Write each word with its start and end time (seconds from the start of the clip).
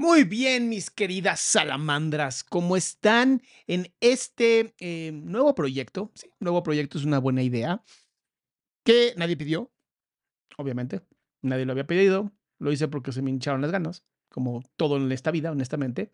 Muy 0.00 0.22
bien, 0.22 0.68
mis 0.68 0.90
queridas 0.90 1.40
salamandras, 1.40 2.44
¿cómo 2.44 2.76
están 2.76 3.42
en 3.66 3.92
este 3.98 4.72
eh, 4.78 5.10
nuevo 5.12 5.56
proyecto? 5.56 6.12
Sí, 6.14 6.30
nuevo 6.38 6.62
proyecto 6.62 6.98
es 6.98 7.04
una 7.04 7.18
buena 7.18 7.42
idea 7.42 7.82
que 8.84 9.12
nadie 9.16 9.36
pidió, 9.36 9.72
obviamente, 10.56 11.02
nadie 11.42 11.64
lo 11.64 11.72
había 11.72 11.88
pedido, 11.88 12.30
lo 12.60 12.70
hice 12.70 12.86
porque 12.86 13.10
se 13.10 13.22
me 13.22 13.30
hincharon 13.30 13.60
las 13.60 13.72
ganas, 13.72 14.04
como 14.28 14.62
todo 14.76 14.98
en 14.98 15.10
esta 15.10 15.32
vida, 15.32 15.50
honestamente. 15.50 16.12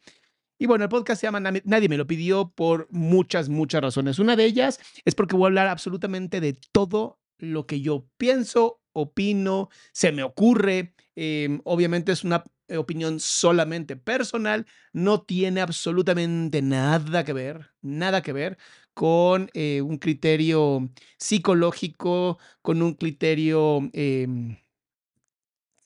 Y 0.58 0.64
bueno, 0.64 0.84
el 0.84 0.88
podcast 0.88 1.20
se 1.20 1.26
llama 1.26 1.40
Nadie 1.40 1.88
me 1.90 1.98
lo 1.98 2.06
pidió 2.06 2.54
por 2.54 2.88
muchas, 2.90 3.50
muchas 3.50 3.82
razones. 3.82 4.18
Una 4.18 4.34
de 4.34 4.46
ellas 4.46 4.80
es 5.04 5.14
porque 5.14 5.36
voy 5.36 5.44
a 5.44 5.48
hablar 5.48 5.66
absolutamente 5.66 6.40
de 6.40 6.58
todo 6.72 7.20
lo 7.36 7.66
que 7.66 7.82
yo 7.82 8.08
pienso, 8.16 8.80
opino, 8.94 9.68
se 9.92 10.10
me 10.10 10.22
ocurre. 10.22 10.94
Eh, 11.16 11.60
obviamente 11.64 12.12
es 12.12 12.24
una 12.24 12.44
opinión 12.78 13.20
solamente 13.20 13.96
personal, 13.96 14.66
no 14.92 15.22
tiene 15.22 15.60
absolutamente 15.60 16.62
nada 16.62 17.24
que 17.24 17.32
ver, 17.32 17.70
nada 17.82 18.22
que 18.22 18.32
ver 18.32 18.58
con 18.94 19.50
eh, 19.54 19.82
un 19.82 19.98
criterio 19.98 20.90
psicológico, 21.18 22.38
con 22.62 22.82
un 22.82 22.94
criterio, 22.94 23.80
em, 23.92 24.56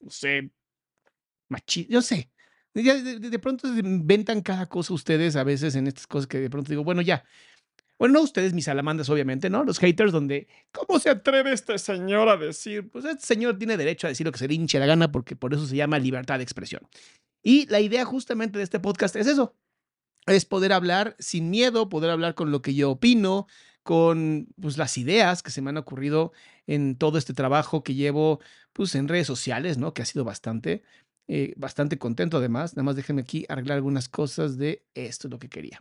no 0.00 0.10
sé, 0.10 0.50
machista, 1.48 1.92
yo 1.92 2.02
sé. 2.02 2.30
De, 2.74 2.82
de- 3.02 3.30
de 3.30 3.38
pronto 3.38 3.66
inventan 3.68 4.42
cada 4.42 4.66
cosa 4.68 4.94
ustedes 4.94 5.36
a 5.36 5.44
veces 5.44 5.74
en 5.74 5.86
estas 5.88 6.06
cosas 6.06 6.26
que 6.28 6.38
de 6.38 6.50
pronto 6.50 6.70
digo, 6.70 6.84
bueno, 6.84 7.02
ya. 7.02 7.24
Bueno, 7.98 8.14
no 8.14 8.22
ustedes, 8.22 8.52
mis 8.52 8.66
salamandas, 8.66 9.10
obviamente, 9.10 9.50
¿no? 9.50 9.64
Los 9.64 9.78
haters, 9.78 10.12
donde, 10.12 10.46
¿cómo 10.70 11.00
se 11.00 11.10
atreve 11.10 11.52
este 11.52 11.78
señor 11.78 12.28
a 12.28 12.36
decir? 12.36 12.88
Pues 12.90 13.04
este 13.04 13.26
señor 13.26 13.58
tiene 13.58 13.76
derecho 13.76 14.06
a 14.06 14.10
decir 14.10 14.24
lo 14.24 14.32
que 14.32 14.38
se 14.38 14.46
le 14.46 14.54
hinche 14.54 14.78
la 14.78 14.86
gana, 14.86 15.10
porque 15.10 15.34
por 15.34 15.52
eso 15.52 15.66
se 15.66 15.76
llama 15.76 15.98
libertad 15.98 16.38
de 16.38 16.44
expresión. 16.44 16.82
Y 17.42 17.66
la 17.66 17.80
idea 17.80 18.04
justamente 18.04 18.58
de 18.58 18.64
este 18.64 18.78
podcast 18.78 19.16
es 19.16 19.26
eso, 19.26 19.56
es 20.26 20.44
poder 20.44 20.72
hablar 20.72 21.16
sin 21.18 21.50
miedo, 21.50 21.88
poder 21.88 22.10
hablar 22.10 22.34
con 22.34 22.50
lo 22.50 22.62
que 22.62 22.74
yo 22.74 22.90
opino, 22.90 23.46
con 23.82 24.48
pues, 24.60 24.76
las 24.76 24.98
ideas 24.98 25.42
que 25.42 25.50
se 25.50 25.62
me 25.62 25.70
han 25.70 25.78
ocurrido 25.78 26.32
en 26.66 26.96
todo 26.96 27.18
este 27.18 27.32
trabajo 27.32 27.82
que 27.82 27.94
llevo 27.94 28.40
pues, 28.72 28.94
en 28.94 29.08
redes 29.08 29.26
sociales, 29.26 29.78
¿no? 29.78 29.94
Que 29.94 30.02
ha 30.02 30.04
sido 30.04 30.24
bastante, 30.24 30.82
eh, 31.26 31.54
bastante 31.56 31.98
contento 31.98 32.36
además. 32.36 32.74
Nada 32.74 32.84
más 32.84 32.96
déjenme 32.96 33.22
aquí 33.22 33.46
arreglar 33.48 33.76
algunas 33.76 34.08
cosas 34.08 34.58
de 34.58 34.84
esto 34.94 35.28
es 35.28 35.32
lo 35.32 35.38
que 35.38 35.48
quería. 35.48 35.80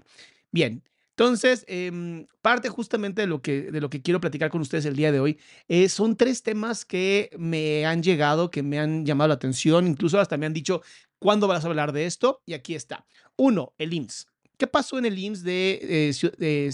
Bien, 0.51 0.83
entonces, 1.17 1.65
em, 1.67 2.27
parte 2.43 2.69
justamente 2.69 3.21
de 3.21 3.27
lo, 3.27 3.41
que, 3.41 3.71
de 3.71 3.81
lo 3.81 3.89
que 3.89 4.03
quiero 4.03 4.21
platicar 4.21 4.51
con 4.51 4.61
ustedes 4.61 4.85
el 4.85 4.95
día 4.95 5.11
de 5.11 5.19
hoy 5.19 5.39
eh, 5.67 5.89
son 5.89 6.15
tres 6.15 6.43
temas 6.43 6.85
que 6.85 7.31
me 7.39 7.87
han 7.87 8.03
llegado, 8.03 8.51
que 8.51 8.61
me 8.61 8.77
han 8.77 9.03
llamado 9.03 9.29
la 9.29 9.33
atención, 9.33 9.87
incluso 9.87 10.19
hasta 10.19 10.37
me 10.37 10.45
han 10.45 10.53
dicho, 10.53 10.83
¿cuándo 11.17 11.47
vas 11.47 11.65
a 11.65 11.69
hablar 11.69 11.91
de 11.91 12.05
esto? 12.05 12.43
Y 12.45 12.53
aquí 12.53 12.75
está. 12.75 13.07
Uno, 13.35 13.73
el 13.79 13.95
IMSS. 13.95 14.27
¿Qué 14.59 14.67
pasó 14.67 14.99
en 14.99 15.07
el 15.07 15.17
IMSS 15.17 15.43
de, 15.43 16.11
eh, 16.39 16.71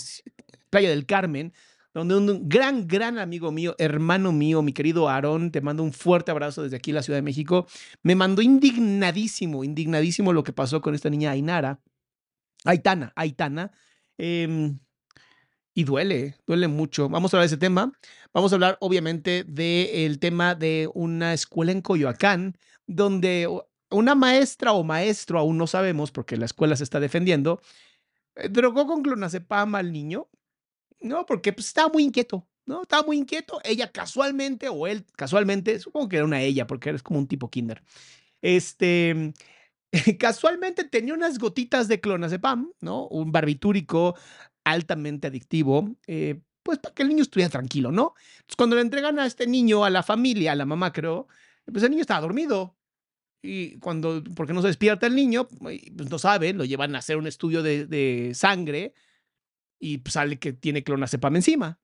Playa 0.70 0.90
del 0.90 1.06
Carmen? 1.06 1.54
Donde 1.94 2.18
un 2.18 2.50
gran, 2.50 2.86
gran 2.86 3.20
amigo 3.20 3.50
mío, 3.50 3.76
hermano 3.78 4.34
mío, 4.34 4.62
mi 4.62 4.74
querido 4.74 5.08
Aarón, 5.08 5.52
te 5.52 5.62
mando 5.62 5.84
un 5.84 5.94
fuerte 5.94 6.32
abrazo 6.32 6.64
desde 6.64 6.76
aquí, 6.76 6.92
la 6.92 7.02
Ciudad 7.02 7.18
de 7.18 7.22
México, 7.22 7.66
me 8.02 8.16
mandó 8.16 8.42
indignadísimo, 8.42 9.64
indignadísimo 9.64 10.34
lo 10.34 10.44
que 10.44 10.52
pasó 10.52 10.82
con 10.82 10.96
esta 10.96 11.10
niña 11.10 11.32
Ainara, 11.32 11.80
Aitana, 12.66 13.14
Aitana, 13.16 13.72
em, 14.18 14.80
y 15.74 15.84
duele, 15.84 16.36
duele 16.46 16.68
mucho. 16.68 17.10
Vamos 17.10 17.34
a 17.34 17.38
hablar 17.38 17.50
de 17.50 17.56
ese 17.56 17.58
tema. 17.58 17.92
Vamos 18.34 18.52
a 18.52 18.56
hablar, 18.56 18.78
obviamente, 18.80 19.44
del 19.44 20.20
tema 20.20 20.56
de 20.56 20.90
una 20.94 21.34
escuela 21.34 21.72
en 21.72 21.82
Coyoacán, 21.82 22.58
donde 22.86 23.48
una 23.90 24.16
maestra 24.16 24.74
o 24.74 24.84
maestro, 24.84 25.40
aún 25.40 25.58
no 25.58 25.68
sabemos, 25.68 26.12
porque 26.12 26.38
la 26.38 26.46
escuela 26.46 26.76
se 26.76 26.84
está 26.84 27.00
defendiendo, 27.00 27.62
eh, 28.36 28.50
drogó 28.50 28.88
con 28.88 29.04
clonazepam 29.04 29.76
al 29.76 29.92
niño, 29.92 30.30
¿no? 31.00 31.26
Porque 31.26 31.54
pues, 31.54 31.68
estaba 31.68 31.90
muy 31.90 32.04
inquieto, 32.04 32.48
¿no? 32.66 32.84
Estaba 32.84 33.04
muy 33.04 33.18
inquieto. 33.18 33.60
Ella 33.64 33.92
casualmente, 33.92 34.70
o 34.70 34.88
él 34.88 35.06
casualmente, 35.16 35.80
supongo 35.80 36.10
que 36.10 36.18
era 36.18 36.26
una 36.26 36.42
ella, 36.42 36.68
porque 36.68 36.90
eres 36.90 37.04
como 37.04 37.20
un 37.20 37.28
tipo 37.28 37.50
kinder. 37.50 37.84
Este, 38.42 39.34
casualmente 40.20 40.84
tenía 40.84 41.14
unas 41.14 41.38
gotitas 41.38 41.88
de 41.88 42.00
clonazepam, 42.02 42.72
¿no? 42.82 43.08
Un 43.08 43.32
barbitúrico 43.32 44.16
altamente 44.64 45.28
adictivo, 45.28 45.96
eh, 46.08 46.42
pues 46.64 46.80
para 46.80 46.96
que 46.96 47.04
el 47.04 47.10
niño 47.10 47.24
estuviera 47.24 47.50
tranquilo, 47.50 47.92
¿no? 47.92 48.14
Entonces, 48.36 48.56
cuando 48.58 48.76
le 48.76 48.82
entregan 48.82 49.20
a 49.20 49.26
este 49.26 49.46
niño 49.48 49.86
a 49.86 49.90
la 49.90 50.02
familia, 50.02 50.54
a 50.54 50.56
la 50.56 50.66
mamá 50.66 50.92
creo, 50.94 51.28
pues 51.72 51.84
el 51.84 51.92
niño 51.92 52.02
estaba 52.02 52.22
dormido. 52.22 52.76
Y 53.42 53.78
cuando, 53.80 54.24
porque 54.36 54.54
no 54.54 54.62
se 54.62 54.68
despierta 54.68 55.06
el 55.06 55.16
niño, 55.16 55.48
pues 55.50 56.10
no 56.10 56.18
sabe, 56.18 56.54
lo 56.54 56.64
llevan 56.64 56.96
a 56.96 57.00
hacer 57.00 57.18
un 57.18 57.28
estudio 57.28 57.62
de, 57.62 57.86
de 57.86 58.32
sangre 58.34 58.94
y 59.80 59.98
pues, 59.98 60.14
sale 60.14 60.40
que 60.40 60.54
tiene 60.54 60.84
clonazepam 60.84 61.36
encima. 61.36 61.80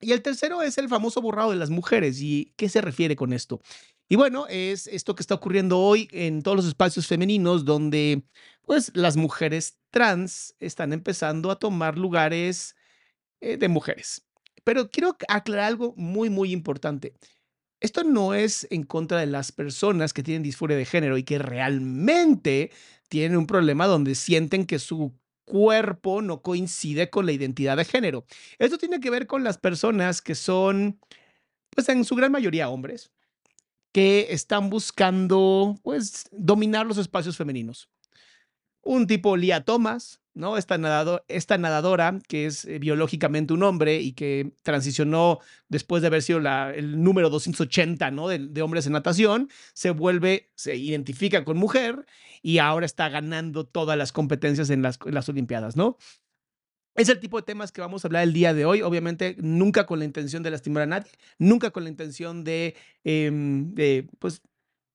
Y 0.00 0.12
el 0.12 0.22
tercero 0.22 0.62
es 0.62 0.78
el 0.78 0.88
famoso 0.88 1.20
borrado 1.20 1.50
de 1.50 1.56
las 1.56 1.70
mujeres. 1.70 2.20
¿Y 2.20 2.52
qué 2.56 2.68
se 2.68 2.80
refiere 2.80 3.16
con 3.16 3.32
esto? 3.32 3.60
Y 4.08 4.16
bueno, 4.16 4.46
es 4.48 4.86
esto 4.86 5.14
que 5.14 5.22
está 5.22 5.34
ocurriendo 5.34 5.78
hoy 5.78 6.08
en 6.12 6.42
todos 6.42 6.56
los 6.56 6.66
espacios 6.66 7.06
femeninos 7.06 7.64
donde 7.64 8.22
pues 8.64 8.90
las 8.94 9.16
mujeres 9.16 9.78
trans 9.90 10.54
están 10.60 10.92
empezando 10.92 11.50
a 11.50 11.58
tomar 11.58 11.98
lugares 11.98 12.74
eh, 13.40 13.56
de 13.56 13.68
mujeres. 13.68 14.26
Pero 14.64 14.90
quiero 14.90 15.16
aclarar 15.28 15.66
algo 15.66 15.94
muy, 15.96 16.30
muy 16.30 16.52
importante. 16.52 17.14
Esto 17.80 18.02
no 18.02 18.34
es 18.34 18.66
en 18.70 18.82
contra 18.82 19.20
de 19.20 19.26
las 19.26 19.52
personas 19.52 20.12
que 20.12 20.22
tienen 20.22 20.42
disforia 20.42 20.76
de 20.76 20.84
género 20.84 21.16
y 21.16 21.22
que 21.22 21.38
realmente 21.38 22.70
tienen 23.08 23.38
un 23.38 23.46
problema 23.46 23.86
donde 23.86 24.14
sienten 24.14 24.66
que 24.66 24.78
su 24.78 25.14
cuerpo 25.48 26.22
no 26.22 26.42
coincide 26.42 27.10
con 27.10 27.26
la 27.26 27.32
identidad 27.32 27.76
de 27.76 27.84
género. 27.84 28.24
Esto 28.58 28.78
tiene 28.78 29.00
que 29.00 29.10
ver 29.10 29.26
con 29.26 29.42
las 29.42 29.58
personas 29.58 30.20
que 30.22 30.34
son, 30.34 31.00
pues 31.70 31.88
en 31.88 32.04
su 32.04 32.14
gran 32.14 32.30
mayoría 32.30 32.68
hombres, 32.68 33.10
que 33.92 34.28
están 34.30 34.68
buscando, 34.70 35.76
pues, 35.82 36.28
dominar 36.30 36.86
los 36.86 36.98
espacios 36.98 37.36
femeninos. 37.36 37.88
Un 38.82 39.06
tipo 39.06 39.36
Lia 39.36 39.64
Thomas, 39.64 40.20
¿no? 40.38 40.56
Esta, 40.56 40.78
nadado- 40.78 41.24
esta 41.28 41.58
nadadora 41.58 42.18
que 42.28 42.46
es 42.46 42.64
eh, 42.64 42.78
biológicamente 42.78 43.52
un 43.52 43.62
hombre 43.62 44.00
y 44.00 44.12
que 44.12 44.52
transicionó 44.62 45.40
después 45.68 46.00
de 46.00 46.06
haber 46.08 46.22
sido 46.22 46.40
la- 46.40 46.72
el 46.74 47.02
número 47.02 47.28
280, 47.30 48.10
¿no? 48.10 48.28
De, 48.28 48.38
de 48.38 48.62
hombres 48.62 48.86
en 48.86 48.92
natación, 48.92 49.50
se 49.74 49.90
vuelve, 49.90 50.50
se 50.54 50.76
identifica 50.76 51.44
con 51.44 51.58
mujer 51.58 52.06
y 52.40 52.58
ahora 52.58 52.86
está 52.86 53.08
ganando 53.08 53.66
todas 53.66 53.98
las 53.98 54.12
competencias 54.12 54.70
en 54.70 54.80
las, 54.82 54.98
en 55.04 55.14
las 55.14 55.28
Olimpiadas, 55.28 55.76
¿no? 55.76 55.98
Es 56.94 57.08
el 57.08 57.20
tipo 57.20 57.36
de 57.36 57.44
temas 57.44 57.70
que 57.70 57.80
vamos 57.80 58.04
a 58.04 58.08
hablar 58.08 58.24
el 58.24 58.32
día 58.32 58.52
de 58.54 58.64
hoy. 58.64 58.82
Obviamente, 58.82 59.36
nunca 59.38 59.86
con 59.86 60.00
la 60.00 60.04
intención 60.04 60.42
de 60.42 60.50
lastimar 60.50 60.82
a 60.82 60.86
nadie, 60.86 61.12
nunca 61.38 61.70
con 61.70 61.84
la 61.84 61.90
intención 61.90 62.42
de, 62.42 62.74
em, 63.04 63.72
de, 63.72 64.08
pues, 64.18 64.42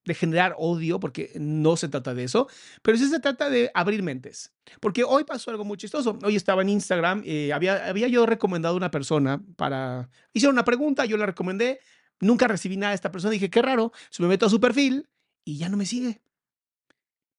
de 0.05 0.13
generar 0.13 0.55
odio, 0.57 0.99
porque 0.99 1.31
no 1.35 1.77
se 1.77 1.87
trata 1.87 2.13
de 2.13 2.23
eso, 2.25 2.47
pero 2.81 2.97
sí 2.97 3.07
se 3.07 3.19
trata 3.19 3.49
de 3.49 3.71
abrir 3.73 4.03
mentes. 4.03 4.53
Porque 4.79 5.03
hoy 5.03 5.23
pasó 5.23 5.51
algo 5.51 5.65
muy 5.65 5.77
chistoso. 5.77 6.17
Hoy 6.23 6.35
estaba 6.35 6.61
en 6.61 6.69
Instagram, 6.69 7.23
eh, 7.25 7.53
había, 7.53 7.87
había 7.87 8.07
yo 8.07 8.25
recomendado 8.25 8.75
a 8.75 8.77
una 8.77 8.91
persona 8.91 9.41
para... 9.55 10.09
Hicieron 10.33 10.55
una 10.55 10.65
pregunta, 10.65 11.05
yo 11.05 11.17
la 11.17 11.25
recomendé, 11.25 11.79
nunca 12.19 12.47
recibí 12.47 12.77
nada 12.77 12.91
de 12.91 12.95
esta 12.95 13.11
persona, 13.11 13.31
dije, 13.31 13.49
qué 13.49 13.61
raro, 13.61 13.91
se 14.09 14.21
me 14.23 14.29
meto 14.29 14.45
a 14.45 14.49
su 14.49 14.59
perfil 14.59 15.07
y 15.45 15.57
ya 15.57 15.69
no 15.69 15.77
me 15.77 15.85
sigue. 15.85 16.21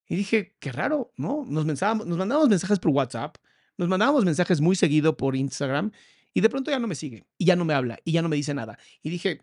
Y 0.09 0.17
dije, 0.17 0.55
qué 0.59 0.73
raro, 0.73 1.13
¿no? 1.17 1.45
Nos, 1.47 1.65
nos 1.65 2.19
mandamos 2.19 2.49
mensajes 2.49 2.79
por 2.79 2.93
WhatsApp, 2.93 3.37
nos 3.77 3.89
mandábamos 3.89 4.25
mensajes 4.25 4.61
muy 4.61 4.77
seguido 4.77 5.17
por 5.17 5.35
Instagram 5.35 5.91
y 6.33 6.41
de 6.41 6.51
pronto 6.51 6.71
ya 6.71 6.79
no 6.79 6.87
me 6.87 6.95
sigue 6.95 7.25
y 7.39 7.47
ya 7.47 7.57
no 7.57 7.65
me 7.65 7.75
habla 7.75 7.99
y 8.05 8.13
ya 8.13 8.23
no 8.23 8.29
me 8.29 8.37
dice 8.37 8.55
nada. 8.55 8.79
Y 9.03 9.11
dije, 9.11 9.43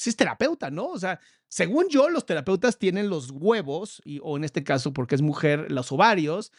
pues 0.00 0.08
es 0.08 0.16
terapeuta, 0.16 0.70
¿no? 0.70 0.86
O 0.86 0.98
sea, 0.98 1.20
según 1.48 1.90
yo, 1.90 2.08
los 2.08 2.24
terapeutas 2.24 2.78
tienen 2.78 3.10
los 3.10 3.30
huevos, 3.30 4.00
y, 4.02 4.18
o 4.22 4.38
en 4.38 4.44
este 4.44 4.64
caso, 4.64 4.94
porque 4.94 5.14
es 5.14 5.20
mujer, 5.20 5.70
los 5.70 5.92
ovarios, 5.92 6.52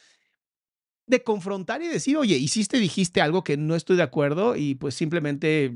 de 1.08 1.24
confrontar 1.24 1.82
y 1.82 1.88
decir, 1.88 2.18
oye, 2.18 2.36
hiciste, 2.36 2.78
dijiste 2.78 3.20
algo 3.20 3.44
que 3.44 3.58
no 3.58 3.76
estoy 3.76 3.98
de 3.98 4.04
acuerdo 4.04 4.56
y 4.56 4.76
pues 4.76 4.94
simplemente 4.94 5.76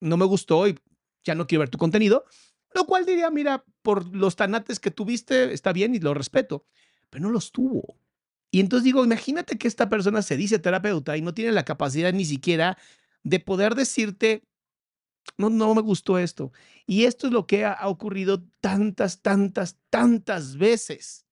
no 0.00 0.16
me 0.16 0.24
gustó 0.24 0.66
y 0.66 0.78
ya 1.22 1.34
no 1.34 1.46
quiero 1.46 1.60
ver 1.60 1.68
tu 1.68 1.76
contenido. 1.76 2.24
Lo 2.74 2.86
cual 2.86 3.04
diría, 3.04 3.30
mira, 3.30 3.62
por 3.82 4.16
los 4.16 4.34
tanates 4.34 4.80
que 4.80 4.90
tuviste, 4.90 5.52
está 5.52 5.74
bien 5.74 5.94
y 5.94 6.00
lo 6.00 6.14
respeto, 6.14 6.64
pero 7.10 7.24
no 7.24 7.30
los 7.30 7.52
tuvo. 7.52 7.98
Y 8.50 8.60
entonces 8.60 8.84
digo, 8.84 9.04
imagínate 9.04 9.58
que 9.58 9.68
esta 9.68 9.90
persona 9.90 10.22
se 10.22 10.38
dice 10.38 10.58
terapeuta 10.58 11.14
y 11.18 11.20
no 11.20 11.34
tiene 11.34 11.52
la 11.52 11.66
capacidad 11.66 12.12
ni 12.14 12.24
siquiera 12.24 12.78
de 13.22 13.38
poder 13.38 13.74
decirte, 13.74 14.44
no, 15.36 15.50
no 15.50 15.74
me 15.74 15.82
gustó 15.82 16.18
esto. 16.18 16.52
Y 16.86 17.04
esto 17.04 17.26
es 17.26 17.32
lo 17.32 17.46
que 17.46 17.64
ha, 17.64 17.88
ocurrido 17.88 18.44
tantas, 18.60 19.22
tantas, 19.22 19.78
tantas 19.90 20.56
veces. 20.56 21.26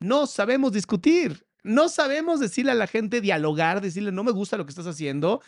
No 0.00 0.26
sabemos 0.26 0.72
discutir, 0.72 1.46
no 1.62 1.88
sabemos 1.88 2.40
decirle 2.40 2.72
a 2.72 2.76
la 2.76 2.86
gente, 2.86 3.20
dialogar, 3.20 3.80
decirle, 3.80 4.12
no 4.12 4.24
me 4.24 4.32
gusta 4.32 4.56
lo 4.56 4.64
que 4.64 4.70
estás 4.70 4.86
haciendo, 4.86 5.42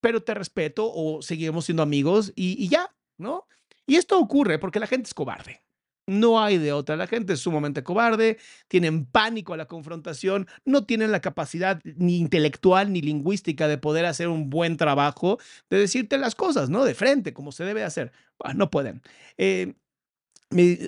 pero 0.00 0.22
te 0.22 0.34
respeto 0.34 0.90
o 0.92 1.22
seguimos 1.22 1.64
siendo 1.64 1.82
amigos 1.82 2.32
y, 2.36 2.62
y 2.62 2.68
ya, 2.68 2.94
¿no? 3.18 3.46
Y 3.86 3.96
esto 3.96 4.18
ocurre 4.18 4.58
porque 4.58 4.80
la 4.80 4.86
gente 4.86 5.08
es 5.08 5.14
cobarde. 5.14 5.63
No 6.06 6.42
hay 6.42 6.58
de 6.58 6.72
otra. 6.72 6.96
La 6.96 7.06
gente 7.06 7.32
es 7.32 7.40
sumamente 7.40 7.82
cobarde, 7.82 8.38
tienen 8.68 9.06
pánico 9.06 9.54
a 9.54 9.56
la 9.56 9.66
confrontación, 9.66 10.46
no 10.64 10.84
tienen 10.84 11.12
la 11.12 11.20
capacidad 11.20 11.80
ni 11.84 12.18
intelectual 12.18 12.92
ni 12.92 13.00
lingüística 13.00 13.68
de 13.68 13.78
poder 13.78 14.04
hacer 14.04 14.28
un 14.28 14.50
buen 14.50 14.76
trabajo, 14.76 15.38
de 15.70 15.78
decirte 15.78 16.18
las 16.18 16.34
cosas, 16.34 16.68
¿no? 16.68 16.84
De 16.84 16.94
frente, 16.94 17.32
como 17.32 17.52
se 17.52 17.64
debe 17.64 17.84
hacer. 17.84 18.12
Ah, 18.42 18.52
no 18.54 18.70
pueden. 18.70 19.02
Eh, 19.38 19.74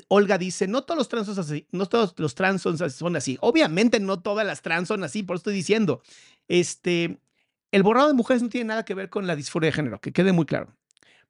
Olga 0.08 0.38
dice, 0.38 0.68
no 0.68 0.82
todos 0.84 0.98
los 0.98 1.08
trans 1.08 1.26
son 1.26 1.38
así, 1.40 1.66
no 1.72 1.86
todos 1.86 2.14
los 2.18 2.34
trans 2.34 2.62
son 2.62 3.16
así. 3.16 3.38
Obviamente 3.40 4.00
no 4.00 4.20
todas 4.20 4.46
las 4.46 4.62
trans 4.62 4.88
son 4.88 5.02
así, 5.02 5.22
por 5.22 5.36
eso 5.36 5.40
estoy 5.40 5.54
diciendo. 5.54 6.02
Este, 6.48 7.18
el 7.72 7.82
borrado 7.82 8.08
de 8.08 8.14
mujeres 8.14 8.42
no 8.42 8.48
tiene 8.48 8.68
nada 8.68 8.84
que 8.84 8.94
ver 8.94 9.10
con 9.10 9.26
la 9.26 9.36
disforia 9.36 9.68
de 9.68 9.72
género, 9.72 10.00
que 10.00 10.12
quede 10.12 10.32
muy 10.32 10.46
claro. 10.46 10.76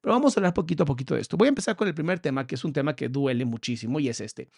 Pero 0.01 0.13
vamos 0.13 0.35
a 0.35 0.39
hablar 0.39 0.53
poquito 0.53 0.83
a 0.83 0.85
poquito 0.85 1.15
de 1.15 1.21
esto. 1.21 1.37
Voy 1.37 1.47
a 1.47 1.49
empezar 1.49 1.75
con 1.75 1.87
el 1.87 1.93
primer 1.93 2.19
tema, 2.19 2.45
que 2.45 2.55
es 2.55 2.63
un 2.63 2.73
tema 2.73 2.95
que 2.95 3.09
duele 3.09 3.45
muchísimo, 3.45 3.99
y 3.99 4.09
es 4.09 4.21
este. 4.21 4.49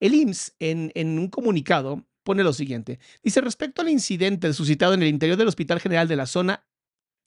El 0.00 0.14
IMSS, 0.14 0.54
en, 0.58 1.18
un 1.18 1.28
comunicado, 1.28 2.06
pone 2.22 2.44
lo 2.44 2.52
siguiente. 2.52 2.98
Dice, 3.22 3.40
respecto 3.40 3.82
al 3.82 3.88
incidente 3.88 4.52
suscitado 4.52 4.94
en 4.94 5.02
el 5.02 5.08
interior 5.08 5.36
del 5.36 5.48
Hospital 5.48 5.80
General 5.80 6.08
de 6.08 6.16
la 6.16 6.26
zona 6.26 6.64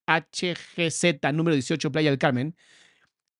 HGZ, 0.07 1.33
número 1.33 1.55
18, 1.55 1.91
Playa 1.91 2.09
del 2.09 2.19
Carmen, 2.19 2.55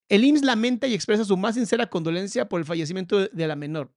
el 0.09 0.25
IMSS 0.25 0.43
lamenta 0.43 0.87
y 0.87 0.93
expresa 0.93 1.23
su 1.23 1.37
más 1.37 1.55
sincera 1.55 1.87
condolencia 1.87 2.49
por 2.49 2.59
el 2.59 2.65
fallecimiento 2.65 3.27
de 3.27 3.47
la 3.47 3.55
menor. 3.55 3.93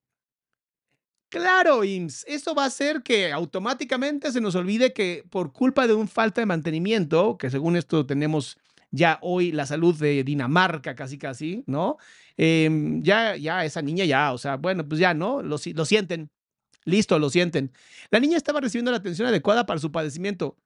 Claro, 1.28 1.82
IMSS, 1.82 2.24
eso 2.28 2.54
va 2.54 2.62
a 2.62 2.66
hacer 2.66 3.02
que 3.02 3.32
automáticamente 3.32 4.30
se 4.30 4.40
nos 4.40 4.54
olvide 4.54 4.92
que 4.92 5.24
por 5.28 5.52
culpa 5.52 5.88
de 5.88 5.94
un 5.94 6.06
falta 6.06 6.40
de 6.40 6.46
mantenimiento, 6.46 7.36
que 7.38 7.50
según 7.50 7.74
esto 7.74 8.06
tenemos 8.06 8.56
ya 8.94 9.18
hoy 9.22 9.52
la 9.52 9.66
salud 9.66 9.94
de 9.98 10.22
Dinamarca 10.24 10.94
casi 10.94 11.18
casi, 11.18 11.64
¿no? 11.66 11.98
Em, 12.36 13.02
ya, 13.02 13.36
ya 13.36 13.64
esa 13.64 13.82
niña 13.82 14.04
ya, 14.04 14.32
o 14.32 14.38
sea, 14.38 14.56
bueno, 14.56 14.88
pues 14.88 15.00
ya, 15.00 15.14
¿no? 15.14 15.42
Lo, 15.42 15.56
lo 15.74 15.84
sienten. 15.84 16.30
Listo, 16.84 17.18
lo 17.18 17.30
sienten. 17.30 17.72
La 18.10 18.20
niña 18.20 18.36
estaba 18.36 18.60
recibiendo 18.60 18.90
la 18.90 18.98
atención 18.98 19.26
adecuada 19.28 19.66
para 19.66 19.80
su 19.80 19.90
padecimiento. 19.90 20.56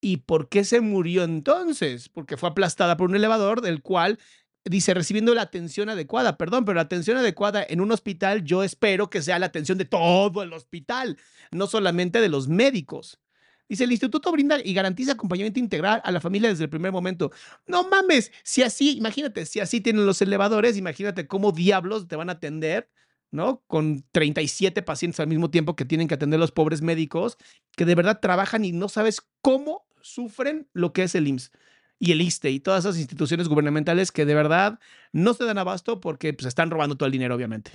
¿Y 0.00 0.18
por 0.18 0.48
qué 0.48 0.64
se 0.64 0.80
murió 0.80 1.24
entonces? 1.24 2.08
Porque 2.08 2.36
fue 2.36 2.50
aplastada 2.50 2.96
por 2.96 3.08
un 3.08 3.16
elevador 3.16 3.60
del 3.62 3.82
cual 3.82 4.18
dice 4.64 4.92
recibiendo 4.94 5.34
la 5.34 5.42
atención 5.42 5.88
adecuada. 5.88 6.36
Perdón, 6.36 6.64
pero 6.64 6.76
la 6.76 6.82
atención 6.82 7.16
adecuada 7.16 7.64
en 7.66 7.80
un 7.80 7.92
hospital 7.92 8.44
yo 8.44 8.62
espero 8.62 9.08
que 9.08 9.22
sea 9.22 9.38
la 9.38 9.46
atención 9.46 9.78
de 9.78 9.84
todo 9.86 10.42
el 10.42 10.52
hospital, 10.52 11.16
no 11.50 11.66
solamente 11.66 12.20
de 12.20 12.28
los 12.28 12.48
médicos. 12.48 13.18
Dice, 13.68 13.84
el 13.84 13.92
instituto 13.92 14.30
brinda 14.30 14.58
y 14.62 14.72
garantiza 14.74 15.12
acompañamiento 15.12 15.58
integral 15.58 16.00
a 16.04 16.12
la 16.12 16.20
familia 16.20 16.48
desde 16.48 16.64
el 16.64 16.70
primer 16.70 16.92
momento. 16.92 17.32
No 17.66 17.88
mames, 17.88 18.30
si 18.44 18.62
así, 18.62 18.96
imagínate, 18.96 19.44
si 19.46 19.60
así 19.60 19.80
tienen 19.80 20.06
los 20.06 20.22
elevadores, 20.22 20.76
imagínate 20.76 21.26
cómo 21.26 21.52
diablos 21.52 22.06
te 22.06 22.16
van 22.16 22.28
a 22.28 22.32
atender, 22.32 22.88
¿no? 23.32 23.62
Con 23.66 24.04
37 24.12 24.82
pacientes 24.82 25.18
al 25.20 25.26
mismo 25.26 25.50
tiempo 25.50 25.74
que 25.74 25.84
tienen 25.84 26.06
que 26.08 26.14
atender 26.14 26.38
los 26.38 26.52
pobres 26.52 26.80
médicos, 26.80 27.38
que 27.76 27.84
de 27.84 27.94
verdad 27.96 28.20
trabajan 28.20 28.64
y 28.64 28.72
no 28.72 28.88
sabes 28.88 29.20
cómo 29.42 29.86
sufren 30.00 30.68
lo 30.72 30.92
que 30.92 31.02
es 31.02 31.14
el 31.16 31.26
IMSS 31.26 31.50
y 31.98 32.12
el 32.12 32.20
ISTE 32.20 32.50
y 32.50 32.60
todas 32.60 32.84
esas 32.84 32.98
instituciones 32.98 33.48
gubernamentales 33.48 34.12
que 34.12 34.26
de 34.26 34.34
verdad 34.34 34.78
no 35.12 35.34
se 35.34 35.44
dan 35.44 35.58
abasto 35.58 36.00
porque 36.00 36.32
pues, 36.34 36.46
están 36.46 36.70
robando 36.70 36.96
todo 36.96 37.06
el 37.06 37.12
dinero, 37.12 37.34
obviamente. 37.34 37.72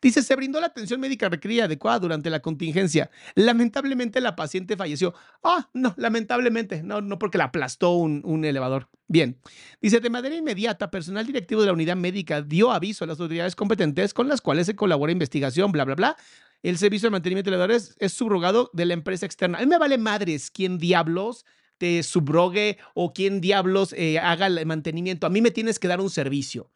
Dice, 0.00 0.22
se 0.22 0.36
brindó 0.36 0.60
la 0.60 0.66
atención 0.66 1.00
médica 1.00 1.28
requerida 1.28 1.64
adecuada 1.64 1.98
durante 1.98 2.30
la 2.30 2.40
contingencia. 2.40 3.10
Lamentablemente 3.34 4.20
la 4.20 4.36
paciente 4.36 4.76
falleció. 4.76 5.14
Ah, 5.42 5.68
no, 5.72 5.94
lamentablemente, 5.96 6.82
no, 6.82 7.00
no 7.00 7.18
porque 7.18 7.38
la 7.38 7.44
aplastó 7.44 7.92
un, 7.92 8.22
un, 8.24 8.44
elevador. 8.44 8.88
Bien. 9.08 9.38
Dice, 9.80 10.00
de 10.00 10.10
manera 10.10 10.34
inmediata, 10.34 10.90
personal 10.90 11.26
directivo 11.26 11.60
de 11.60 11.68
la 11.68 11.72
unidad 11.72 11.96
médica 11.96 12.42
dio 12.42 12.72
aviso 12.72 13.04
a 13.04 13.06
las 13.06 13.20
autoridades 13.20 13.56
competentes 13.56 14.14
con 14.14 14.28
las 14.28 14.40
cuales 14.40 14.66
se 14.66 14.76
colabora 14.76 15.12
investigación, 15.12 15.72
bla, 15.72 15.84
bla, 15.84 15.94
bla. 15.94 16.16
El 16.62 16.76
servicio 16.76 17.06
de 17.06 17.12
mantenimiento 17.12 17.50
de 17.50 17.56
elevadores 17.56 17.96
es 17.98 18.12
subrogado 18.12 18.70
de 18.72 18.84
la 18.84 18.94
empresa 18.94 19.24
externa. 19.24 19.58
A 19.58 19.60
mí 19.62 19.66
me 19.66 19.78
vale 19.78 19.96
madres 19.96 20.50
quién 20.50 20.78
diablos 20.78 21.46
te 21.78 22.02
subrogue 22.02 22.76
o 22.92 23.14
quién 23.14 23.40
diablos 23.40 23.94
eh, 23.94 24.18
haga 24.18 24.46
el 24.46 24.66
mantenimiento. 24.66 25.26
A 25.26 25.30
mí 25.30 25.40
me 25.40 25.50
tienes 25.50 25.78
que 25.78 25.88
dar 25.88 26.02
un 26.02 26.10
servicio. 26.10 26.70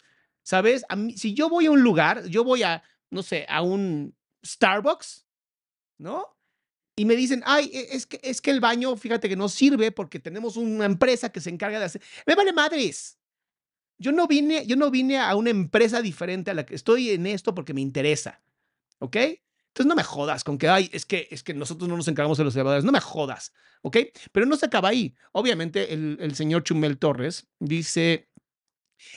¿Sabes? 0.45 0.85
A 0.91 0.97
mí, 0.97 1.17
si 1.17 1.35
yo 1.35 1.49
voy 1.49 1.67
a 1.67 1.71
un 1.71 1.83
lugar, 1.83 2.27
yo 2.27 2.45
voy 2.45 2.63
a, 2.63 2.83
no 3.11 3.23
sé, 3.23 3.47
a 3.49 3.63
un 3.63 4.15
Starbucks, 4.45 5.27
¿no? 5.99 6.37
Y 6.97 7.07
me 7.07 7.17
dicen, 7.17 7.43
ay, 7.47 7.71
e, 7.73 7.97
es 7.97 8.07
que, 8.07 8.21
es 8.23 8.41
que 8.41 8.51
el 8.51 8.61
baño, 8.61 8.95
fíjate 8.97 9.29
que 9.29 9.37
no 9.37 9.49
sirve 9.49 9.91
porque 9.91 10.21
tenemos 10.21 10.57
una 10.57 10.85
empresa 10.85 11.33
que 11.33 11.41
se 11.41 11.51
encarga 11.51 11.79
de 11.79 11.87
hacer. 11.87 12.03
Me 12.27 12.35
vale 12.35 12.53
madres. 12.53 13.19
Yo 13.99 14.13
no 14.13 14.27
vine, 14.27 14.67
yo 14.67 14.77
no 14.77 14.91
vine 14.91 15.19
a 15.19 15.35
una 15.35 15.51
empresa 15.51 16.03
diferente 16.03 16.51
a 16.51 16.55
la 16.55 16.67
que 16.67 16.75
estoy 16.75 17.11
en 17.11 17.27
esto 17.27 17.55
porque 17.55 17.75
me 17.75 17.81
interesa. 17.81 18.43
¿Ok? 18.99 19.17
Entonces 19.17 19.87
no 19.87 19.97
me 19.97 20.05
jodas 20.05 20.45
con 20.45 20.59
que, 20.59 20.69
ay, 20.69 20.91
es 20.93 21.07
que, 21.07 21.27
es 21.31 21.43
que 21.43 21.55
nosotros 21.55 21.89
no 21.89 21.97
nos 21.97 22.07
encargamos 22.07 22.37
de 22.39 22.45
los 22.45 22.55
elevadores. 22.55 22.85
No 22.85 22.93
me 22.93 23.01
jodas. 23.01 23.53
¿Ok? 23.83 23.97
Pero 24.31 24.45
no 24.47 24.57
se 24.57 24.67
acaba 24.67 24.91
ahí. 24.91 25.17
Obviamente, 25.33 25.95
el, 25.95 26.19
el 26.21 26.35
señor 26.35 26.65
Chumel 26.65 26.99
Torres 26.99 27.49
dice 27.59 28.29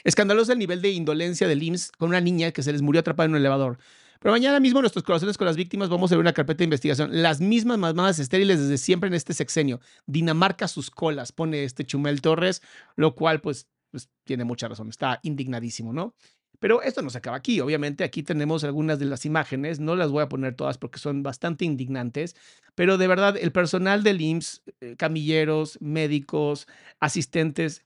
Escandaloso 0.03 0.51
el 0.51 0.59
nivel 0.59 0.81
de 0.81 0.91
indolencia 0.91 1.47
del 1.47 1.63
IMSS 1.63 1.91
con 1.91 2.09
una 2.09 2.21
niña 2.21 2.51
que 2.51 2.63
se 2.63 2.71
les 2.71 2.81
murió 2.81 3.01
atrapada 3.01 3.25
en 3.25 3.31
un 3.31 3.37
elevador. 3.37 3.77
Pero 4.19 4.31
mañana 4.31 4.59
mismo 4.59 4.81
nuestros 4.81 5.03
corazones 5.03 5.37
con 5.37 5.45
las 5.45 5.55
víctimas 5.55 5.89
vamos 5.89 6.11
a 6.11 6.15
ver 6.15 6.21
una 6.21 6.33
carpeta 6.33 6.59
de 6.59 6.65
investigación. 6.65 7.09
Las 7.21 7.39
mismas 7.39 7.77
mamadas 7.77 8.19
estériles 8.19 8.59
desde 8.59 8.77
siempre 8.77 9.07
en 9.07 9.13
este 9.13 9.33
sexenio. 9.33 9.79
Dinamarca 10.05 10.67
sus 10.67 10.89
colas, 10.89 11.31
pone 11.31 11.63
este 11.63 11.85
Chumel 11.85 12.21
Torres, 12.21 12.61
lo 12.95 13.13
cual 13.15 13.41
pues, 13.41 13.67
pues 13.91 14.09
tiene 14.23 14.43
mucha 14.43 14.67
razón. 14.67 14.89
Está 14.89 15.19
indignadísimo, 15.23 15.93
¿no? 15.93 16.15
Pero 16.59 16.81
esto 16.81 17.01
no 17.03 17.09
se 17.11 17.19
acaba 17.19 17.37
aquí. 17.37 17.59
Obviamente 17.59 18.03
aquí 18.03 18.23
tenemos 18.23 18.63
algunas 18.63 18.97
de 18.97 19.05
las 19.05 19.25
imágenes. 19.25 19.79
No 19.79 19.95
las 19.95 20.09
voy 20.09 20.23
a 20.23 20.29
poner 20.29 20.55
todas 20.55 20.77
porque 20.79 20.97
son 20.97 21.21
bastante 21.21 21.65
indignantes. 21.65 22.35
Pero 22.73 22.97
de 22.97 23.07
verdad, 23.07 23.37
el 23.37 23.51
personal 23.51 24.03
del 24.03 24.21
IMSS, 24.21 24.63
eh, 24.81 24.95
camilleros, 24.97 25.77
médicos, 25.81 26.67
asistentes, 26.99 27.85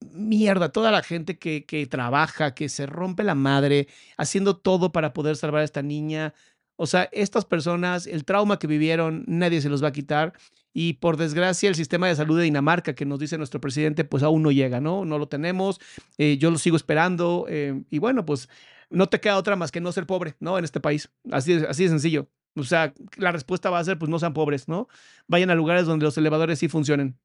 mierda, 0.00 0.70
toda 0.70 0.90
la 0.90 1.02
gente 1.02 1.38
que, 1.38 1.64
que 1.64 1.86
trabaja, 1.86 2.54
que 2.54 2.68
se 2.68 2.86
rompe 2.86 3.24
la 3.24 3.34
madre, 3.34 3.88
haciendo 4.16 4.56
todo 4.56 4.92
para 4.92 5.12
poder 5.12 5.36
salvar 5.36 5.62
a 5.62 5.64
esta 5.64 5.82
niña. 5.82 6.34
O 6.76 6.86
sea, 6.86 7.08
estas 7.12 7.44
personas, 7.44 8.06
el 8.06 8.24
trauma 8.24 8.58
que 8.58 8.66
vivieron, 8.66 9.24
nadie 9.26 9.60
se 9.60 9.68
los 9.68 9.82
va 9.82 9.88
a 9.88 9.92
quitar. 9.92 10.32
Y 10.72 10.94
por 10.94 11.16
desgracia, 11.16 11.68
el 11.68 11.76
sistema 11.76 12.08
de 12.08 12.16
salud 12.16 12.36
de 12.36 12.44
Dinamarca, 12.44 12.94
que 12.94 13.06
nos 13.06 13.20
dice 13.20 13.38
nuestro 13.38 13.60
presidente, 13.60 14.04
pues 14.04 14.24
aún 14.24 14.42
no 14.42 14.50
llega, 14.50 14.80
¿no? 14.80 15.04
No 15.04 15.18
lo 15.18 15.28
tenemos. 15.28 15.80
Eh, 16.18 16.36
yo 16.36 16.50
lo 16.50 16.58
sigo 16.58 16.76
esperando. 16.76 17.46
Eh, 17.48 17.84
y 17.90 18.00
bueno, 18.00 18.26
pues 18.26 18.48
no 18.90 19.08
te 19.08 19.20
queda 19.20 19.36
otra 19.36 19.54
más 19.54 19.70
que 19.70 19.80
no 19.80 19.92
ser 19.92 20.06
pobre, 20.06 20.34
¿no? 20.40 20.58
En 20.58 20.64
este 20.64 20.80
país. 20.80 21.10
Así, 21.30 21.54
así 21.68 21.84
de 21.84 21.90
sencillo. 21.90 22.28
O 22.56 22.64
sea, 22.64 22.92
la 23.16 23.30
respuesta 23.30 23.70
va 23.70 23.78
a 23.78 23.84
ser, 23.84 23.98
pues 23.98 24.08
no 24.10 24.18
sean 24.18 24.34
pobres, 24.34 24.66
¿no? 24.68 24.88
Vayan 25.28 25.50
a 25.50 25.54
lugares 25.54 25.86
donde 25.86 26.04
los 26.04 26.18
elevadores 26.18 26.58
sí 26.58 26.68
funcionen. 26.68 27.18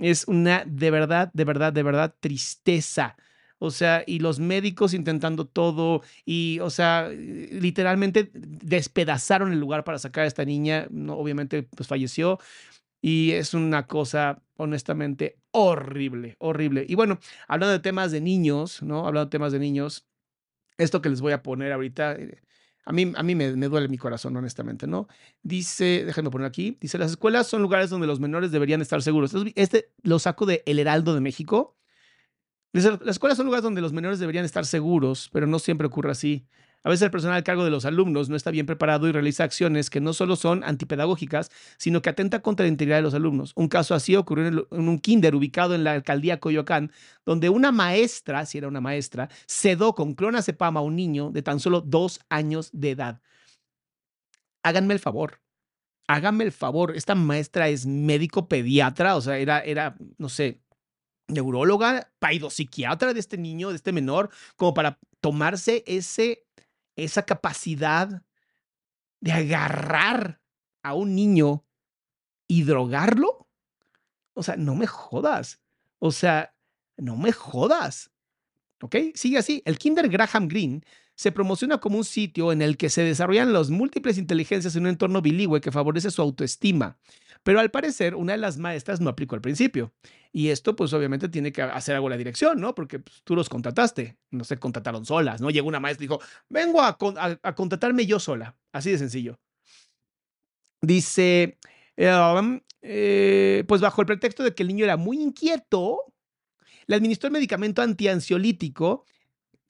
Es 0.00 0.26
una 0.26 0.64
de 0.66 0.90
verdad, 0.90 1.30
de 1.34 1.44
verdad, 1.44 1.72
de 1.72 1.82
verdad 1.82 2.14
tristeza. 2.20 3.16
O 3.58 3.70
sea, 3.70 4.02
y 4.06 4.20
los 4.20 4.40
médicos 4.40 4.94
intentando 4.94 5.46
todo 5.46 6.02
y, 6.24 6.58
o 6.60 6.70
sea, 6.70 7.08
literalmente 7.10 8.30
despedazaron 8.32 9.52
el 9.52 9.60
lugar 9.60 9.84
para 9.84 9.98
sacar 9.98 10.24
a 10.24 10.26
esta 10.26 10.44
niña. 10.46 10.86
No, 10.90 11.14
obviamente, 11.18 11.64
pues 11.64 11.86
falleció. 11.88 12.38
Y 13.02 13.32
es 13.32 13.54
una 13.54 13.86
cosa, 13.86 14.42
honestamente, 14.56 15.38
horrible, 15.52 16.36
horrible. 16.38 16.86
Y 16.88 16.94
bueno, 16.96 17.20
hablando 17.48 17.72
de 17.72 17.80
temas 17.80 18.12
de 18.12 18.20
niños, 18.22 18.82
¿no? 18.82 19.06
Hablando 19.06 19.26
de 19.26 19.30
temas 19.30 19.52
de 19.52 19.58
niños, 19.60 20.06
esto 20.78 21.02
que 21.02 21.10
les 21.10 21.20
voy 21.20 21.32
a 21.32 21.42
poner 21.42 21.72
ahorita, 21.72 22.14
eh, 22.14 22.40
a 22.84 22.92
mí, 22.92 23.12
a 23.14 23.22
mí 23.22 23.34
me, 23.34 23.56
me, 23.56 23.68
duele 23.68 23.88
mi 23.88 23.98
corazón, 23.98 24.36
honestamente, 24.36 24.86
¿no? 24.86 25.06
Dice, 25.42 26.04
déjenme 26.04 26.30
poner 26.30 26.46
aquí, 26.46 26.78
dice, 26.80 26.98
las 26.98 27.10
escuelas 27.10 27.46
son 27.46 27.62
lugares 27.62 27.90
donde 27.90 28.06
los 28.06 28.20
menores 28.20 28.50
deberían 28.50 28.80
estar 28.80 29.02
seguros. 29.02 29.34
Este 29.54 29.92
lo 30.02 30.18
saco 30.18 30.46
de 30.46 30.62
El 30.66 30.78
Heraldo 30.78 31.14
de 31.14 31.20
México. 31.20 31.76
Dice, 32.72 32.90
las 32.90 33.16
escuelas 33.16 33.36
son 33.36 33.46
lugares 33.46 33.62
donde 33.62 33.80
los 33.80 33.92
menores 33.92 34.18
deberían 34.18 34.44
estar 34.44 34.64
seguros, 34.64 35.28
pero 35.32 35.46
no 35.46 35.58
siempre 35.58 35.86
ocurre 35.86 36.12
así. 36.12 36.46
A 36.82 36.88
veces 36.88 37.02
el 37.02 37.10
personal 37.10 37.36
a 37.36 37.44
cargo 37.44 37.64
de 37.64 37.70
los 37.70 37.84
alumnos 37.84 38.30
no 38.30 38.36
está 38.36 38.50
bien 38.50 38.64
preparado 38.64 39.06
y 39.06 39.12
realiza 39.12 39.44
acciones 39.44 39.90
que 39.90 40.00
no 40.00 40.14
solo 40.14 40.34
son 40.36 40.64
antipedagógicas, 40.64 41.50
sino 41.76 42.00
que 42.00 42.08
atenta 42.08 42.40
contra 42.40 42.64
la 42.64 42.70
integridad 42.70 42.96
de 42.96 43.02
los 43.02 43.12
alumnos. 43.12 43.52
Un 43.54 43.68
caso 43.68 43.94
así 43.94 44.16
ocurrió 44.16 44.46
en, 44.46 44.88
un 44.88 44.98
kinder 44.98 45.34
ubicado 45.34 45.74
en 45.74 45.84
la 45.84 45.92
alcaldía 45.92 46.40
Coyoacán, 46.40 46.90
donde 47.26 47.50
una 47.50 47.70
maestra, 47.70 48.46
si 48.46 48.56
era 48.56 48.68
una 48.68 48.80
maestra, 48.80 49.28
sedó 49.46 49.94
con 49.94 50.14
clonazepam 50.14 50.78
a 50.78 50.80
un 50.80 50.96
niño 50.96 51.30
de 51.30 51.42
tan 51.42 51.60
solo 51.60 51.82
dos 51.82 52.20
años 52.30 52.70
de 52.72 52.92
edad. 52.92 53.20
Háganme 54.62 54.94
el 54.94 55.00
favor. 55.00 55.40
Háganme 56.08 56.44
el 56.44 56.52
favor. 56.52 56.96
Esta 56.96 57.14
maestra 57.14 57.68
es 57.68 57.84
médico 57.84 58.48
pediatra, 58.48 59.16
o 59.16 59.20
sea, 59.20 59.36
era, 59.36 59.60
era 59.60 59.96
no 60.16 60.30
sé, 60.30 60.62
neuróloga, 61.28 62.10
paidopsiquiatra 62.18 63.14
de 63.14 63.20
este 63.20 63.38
niño, 63.38 63.68
de 63.70 63.76
este 63.76 63.92
menor, 63.92 64.30
como 64.56 64.74
para 64.74 64.98
tomarse 65.20 65.84
ese 65.86 66.46
esa 67.04 67.24
capacidad 67.24 68.22
de 69.20 69.32
agarrar 69.32 70.40
a 70.82 70.94
un 70.94 71.14
niño 71.14 71.64
y 72.48 72.62
drogarlo? 72.62 73.48
O 74.34 74.42
sea, 74.42 74.56
no 74.56 74.74
me 74.74 74.86
jodas. 74.86 75.60
O 75.98 76.12
sea, 76.12 76.54
no 76.96 77.16
me 77.16 77.32
jodas. 77.32 78.10
¿Ok? 78.82 78.96
Sigue 79.14 79.38
así. 79.38 79.62
El 79.66 79.78
Kinder 79.78 80.08
Graham 80.08 80.48
Green 80.48 80.84
se 81.14 81.32
promociona 81.32 81.78
como 81.78 81.98
un 81.98 82.04
sitio 82.04 82.50
en 82.50 82.62
el 82.62 82.78
que 82.78 82.88
se 82.88 83.02
desarrollan 83.02 83.52
las 83.52 83.68
múltiples 83.68 84.16
inteligencias 84.16 84.74
en 84.74 84.84
un 84.84 84.88
entorno 84.88 85.20
bilingüe 85.20 85.60
que 85.60 85.70
favorece 85.70 86.10
su 86.10 86.22
autoestima. 86.22 86.98
Pero 87.42 87.60
al 87.60 87.70
parecer, 87.70 88.14
una 88.14 88.32
de 88.32 88.38
las 88.38 88.58
maestras 88.58 89.00
no 89.00 89.10
aplicó 89.10 89.34
al 89.34 89.40
principio. 89.40 89.92
Y 90.32 90.48
esto, 90.48 90.76
pues 90.76 90.92
obviamente 90.92 91.28
tiene 91.28 91.52
que 91.52 91.62
hacer 91.62 91.94
algo 91.96 92.08
la 92.08 92.16
dirección, 92.16 92.60
¿no? 92.60 92.74
Porque 92.74 92.98
pues, 93.00 93.22
tú 93.24 93.34
los 93.34 93.48
contrataste, 93.48 94.16
no 94.30 94.44
se 94.44 94.58
contrataron 94.58 95.04
solas, 95.04 95.40
¿no? 95.40 95.50
Llegó 95.50 95.68
una 95.68 95.80
maestra 95.80 96.04
y 96.04 96.08
dijo, 96.08 96.20
vengo 96.48 96.82
a, 96.82 96.96
contratarme 97.54 98.06
yo 98.06 98.20
sola. 98.20 98.56
Así 98.72 98.90
de 98.90 98.98
sencillo. 98.98 99.40
Dice, 100.82 101.58
um, 101.98 102.60
eh, 102.82 103.64
pues 103.66 103.80
bajo 103.80 104.02
el 104.02 104.06
pretexto 104.06 104.42
de 104.42 104.54
que 104.54 104.62
el 104.62 104.68
niño 104.68 104.84
era 104.84 104.96
muy 104.96 105.20
inquieto, 105.20 106.12
le 106.86 106.96
administró 106.96 107.26
el 107.28 107.32
medicamento 107.32 107.82
antiansiolítico, 107.82 109.04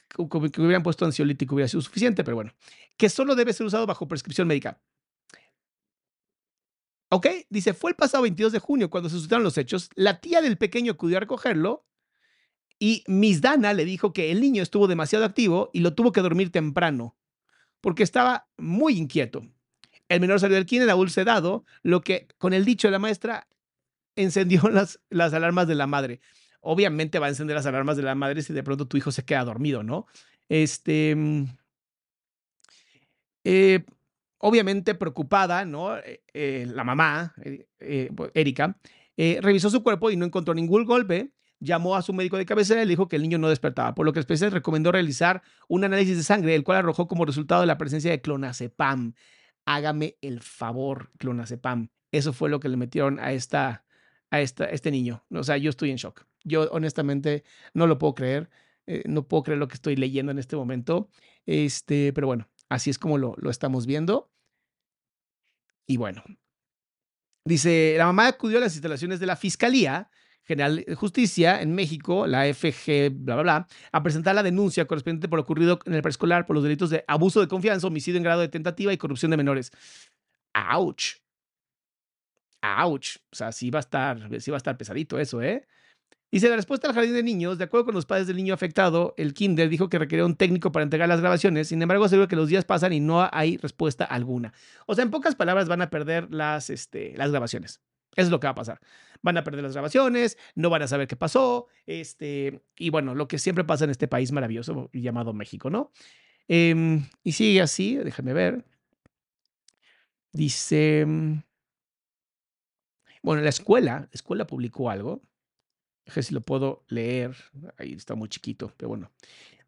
que 0.08 0.60
hubieran 0.60 0.82
puesto 0.82 1.04
ansiolítico 1.04 1.54
hubiera 1.54 1.68
sido 1.68 1.80
suficiente, 1.82 2.24
pero 2.24 2.34
bueno, 2.34 2.52
que 2.96 3.08
solo 3.08 3.34
debe 3.34 3.52
ser 3.52 3.66
usado 3.66 3.86
bajo 3.86 4.08
prescripción 4.08 4.48
médica. 4.48 4.80
Ok, 7.12 7.26
dice, 7.48 7.74
fue 7.74 7.90
el 7.90 7.96
pasado 7.96 8.22
22 8.22 8.52
de 8.52 8.60
junio 8.60 8.88
cuando 8.88 9.08
se 9.08 9.16
suscitaron 9.16 9.42
los 9.42 9.58
hechos. 9.58 9.90
La 9.96 10.20
tía 10.20 10.40
del 10.40 10.56
pequeño 10.56 10.92
acudió 10.92 11.16
a 11.16 11.20
recogerlo 11.20 11.84
y 12.78 13.02
Miss 13.08 13.40
Dana 13.40 13.72
le 13.72 13.84
dijo 13.84 14.12
que 14.12 14.30
el 14.30 14.40
niño 14.40 14.62
estuvo 14.62 14.86
demasiado 14.86 15.24
activo 15.24 15.70
y 15.72 15.80
lo 15.80 15.94
tuvo 15.94 16.12
que 16.12 16.20
dormir 16.20 16.52
temprano 16.52 17.16
porque 17.80 18.04
estaba 18.04 18.48
muy 18.56 18.96
inquieto. 18.96 19.44
El 20.08 20.20
menor 20.20 20.38
salió 20.38 20.54
del 20.56 20.66
kinder 20.66 20.88
aún 20.90 21.10
sedado, 21.10 21.64
lo 21.82 22.02
que 22.02 22.28
con 22.38 22.52
el 22.52 22.64
dicho 22.64 22.88
de 22.88 22.92
la 22.92 22.98
maestra 22.98 23.48
encendió 24.16 24.62
las, 24.70 25.00
las 25.10 25.32
alarmas 25.34 25.66
de 25.66 25.74
la 25.74 25.86
madre. 25.86 26.20
Obviamente 26.60 27.18
va 27.18 27.26
a 27.26 27.30
encender 27.30 27.56
las 27.56 27.66
alarmas 27.66 27.96
de 27.96 28.02
la 28.02 28.14
madre 28.14 28.42
si 28.42 28.52
de 28.52 28.62
pronto 28.62 28.86
tu 28.86 28.96
hijo 28.96 29.10
se 29.10 29.24
queda 29.24 29.44
dormido, 29.44 29.82
¿no? 29.82 30.06
Este. 30.48 31.14
Mm, 31.16 31.44
eh, 33.44 33.84
obviamente 34.40 34.94
preocupada, 34.94 35.64
¿no? 35.64 35.96
Eh, 35.98 36.22
eh, 36.34 36.66
la 36.68 36.82
mamá, 36.84 37.34
eh, 37.44 38.10
Erika, 38.34 38.76
revisó 39.16 39.70
su 39.70 39.82
cuerpo 39.82 40.10
y 40.10 40.16
no 40.16 40.24
encontró 40.24 40.54
ningún 40.54 40.84
golpe. 40.84 41.32
Llamó 41.60 41.94
a 41.94 42.00
su 42.00 42.14
médico 42.14 42.38
de 42.38 42.46
cabecera 42.46 42.82
y 42.82 42.86
le 42.86 42.90
dijo 42.90 43.06
que 43.06 43.16
el 43.16 43.22
niño 43.22 43.36
no 43.36 43.50
despertaba, 43.50 43.94
por 43.94 44.06
lo 44.06 44.14
que 44.14 44.18
el 44.18 44.22
especialista 44.22 44.56
recomendó 44.56 44.92
realizar 44.92 45.42
un 45.68 45.84
análisis 45.84 46.16
de 46.16 46.22
sangre, 46.22 46.54
el 46.54 46.64
cual 46.64 46.78
arrojó 46.78 47.06
como 47.06 47.26
resultado 47.26 47.66
la 47.66 47.76
presencia 47.76 48.10
de 48.10 48.22
clonazepam. 48.22 49.12
Hágame 49.66 50.16
el 50.22 50.40
favor, 50.40 51.10
clonazepam. 51.18 51.90
Eso 52.12 52.32
fue 52.32 52.48
lo 52.48 52.60
que 52.60 52.70
le 52.70 52.78
metieron 52.78 53.20
a, 53.20 53.32
esta, 53.32 53.84
a 54.30 54.40
esta, 54.40 54.64
este 54.64 54.90
niño. 54.90 55.22
O 55.30 55.44
sea, 55.44 55.58
yo 55.58 55.68
estoy 55.68 55.90
en 55.90 55.96
shock. 55.96 56.24
Yo 56.44 56.70
honestamente 56.72 57.44
no 57.74 57.86
lo 57.86 57.98
puedo 57.98 58.14
creer. 58.14 58.48
no 59.04 59.28
puedo 59.28 59.42
creer 59.42 59.58
lo 59.58 59.68
que 59.68 59.74
estoy 59.74 59.96
leyendo 59.96 60.32
en 60.32 60.38
este 60.38 60.56
momento. 60.56 61.10
Este, 61.44 62.14
pero 62.14 62.26
bueno, 62.26 62.48
Así 62.70 62.88
es 62.88 62.98
como 62.98 63.18
lo, 63.18 63.34
lo 63.36 63.50
estamos 63.50 63.84
viendo. 63.84 64.29
Y 65.90 65.96
bueno, 65.96 66.22
dice, 67.44 67.96
la 67.98 68.06
mamá 68.06 68.28
acudió 68.28 68.58
a 68.58 68.60
las 68.60 68.74
instalaciones 68.74 69.18
de 69.18 69.26
la 69.26 69.34
Fiscalía 69.34 70.08
General 70.44 70.84
de 70.86 70.94
Justicia 70.94 71.60
en 71.60 71.74
México, 71.74 72.28
la 72.28 72.46
FG, 72.46 73.10
bla, 73.10 73.34
bla, 73.34 73.42
bla, 73.42 73.68
a 73.90 74.00
presentar 74.00 74.36
la 74.36 74.44
denuncia 74.44 74.86
correspondiente 74.86 75.28
por 75.28 75.38
lo 75.38 75.42
ocurrido 75.42 75.80
en 75.86 75.94
el 75.94 76.02
preescolar 76.02 76.46
por 76.46 76.54
los 76.54 76.62
delitos 76.62 76.90
de 76.90 77.04
abuso 77.08 77.40
de 77.40 77.48
confianza, 77.48 77.88
homicidio 77.88 78.18
en 78.18 78.22
grado 78.22 78.40
de 78.40 78.46
tentativa 78.46 78.92
y 78.92 78.98
corrupción 78.98 79.32
de 79.32 79.36
menores. 79.36 79.72
¡Auch! 80.54 81.18
¡Auch! 82.62 83.16
O 83.32 83.34
sea, 83.34 83.50
sí 83.50 83.70
va 83.70 83.80
a 83.80 83.86
estar, 83.86 84.40
sí 84.40 84.52
va 84.52 84.58
a 84.58 84.62
estar 84.62 84.76
pesadito 84.76 85.18
eso, 85.18 85.42
¿eh? 85.42 85.66
Dice, 86.32 86.48
la 86.48 86.54
respuesta 86.54 86.86
al 86.86 86.94
jardín 86.94 87.14
de 87.14 87.24
niños, 87.24 87.58
de 87.58 87.64
acuerdo 87.64 87.86
con 87.86 87.94
los 87.94 88.06
padres 88.06 88.28
del 88.28 88.36
niño 88.36 88.54
afectado, 88.54 89.14
el 89.16 89.34
kinder 89.34 89.68
dijo 89.68 89.88
que 89.88 89.98
requería 89.98 90.24
un 90.24 90.36
técnico 90.36 90.70
para 90.70 90.84
entregar 90.84 91.08
las 91.08 91.20
grabaciones. 91.20 91.68
Sin 91.68 91.82
embargo, 91.82 92.04
asegura 92.04 92.28
que 92.28 92.36
los 92.36 92.48
días 92.48 92.64
pasan 92.64 92.92
y 92.92 93.00
no 93.00 93.28
hay 93.32 93.56
respuesta 93.56 94.04
alguna. 94.04 94.52
O 94.86 94.94
sea, 94.94 95.02
en 95.02 95.10
pocas 95.10 95.34
palabras, 95.34 95.68
van 95.68 95.82
a 95.82 95.90
perder 95.90 96.32
las, 96.32 96.70
este, 96.70 97.16
las 97.16 97.32
grabaciones. 97.32 97.80
Eso 98.14 98.26
es 98.26 98.30
lo 98.30 98.38
que 98.38 98.46
va 98.46 98.52
a 98.52 98.54
pasar. 98.54 98.80
Van 99.22 99.36
a 99.38 99.44
perder 99.44 99.64
las 99.64 99.72
grabaciones, 99.72 100.38
no 100.54 100.70
van 100.70 100.82
a 100.82 100.88
saber 100.88 101.08
qué 101.08 101.16
pasó. 101.16 101.66
Este, 101.86 102.60
y 102.76 102.90
bueno, 102.90 103.16
lo 103.16 103.26
que 103.26 103.38
siempre 103.38 103.64
pasa 103.64 103.84
en 103.84 103.90
este 103.90 104.06
país 104.06 104.30
maravilloso 104.30 104.88
llamado 104.92 105.32
México, 105.32 105.68
¿no? 105.68 105.90
Em, 106.46 107.06
y 107.24 107.32
sigue 107.32 107.60
así, 107.60 107.96
déjame 107.96 108.32
ver. 108.34 108.64
Dice, 110.32 111.04
mm, 111.06 111.42
bueno, 113.22 113.42
la 113.42 113.48
escuela, 113.48 114.00
la 114.00 114.08
escuela 114.12 114.46
publicó 114.46 114.90
algo 114.90 115.22
si 116.06 116.34
lo 116.34 116.40
puedo 116.40 116.84
leer. 116.88 117.36
Ahí 117.78 117.92
está 117.92 118.14
muy 118.14 118.28
chiquito, 118.28 118.72
pero 118.76 118.88
bueno. 118.88 119.10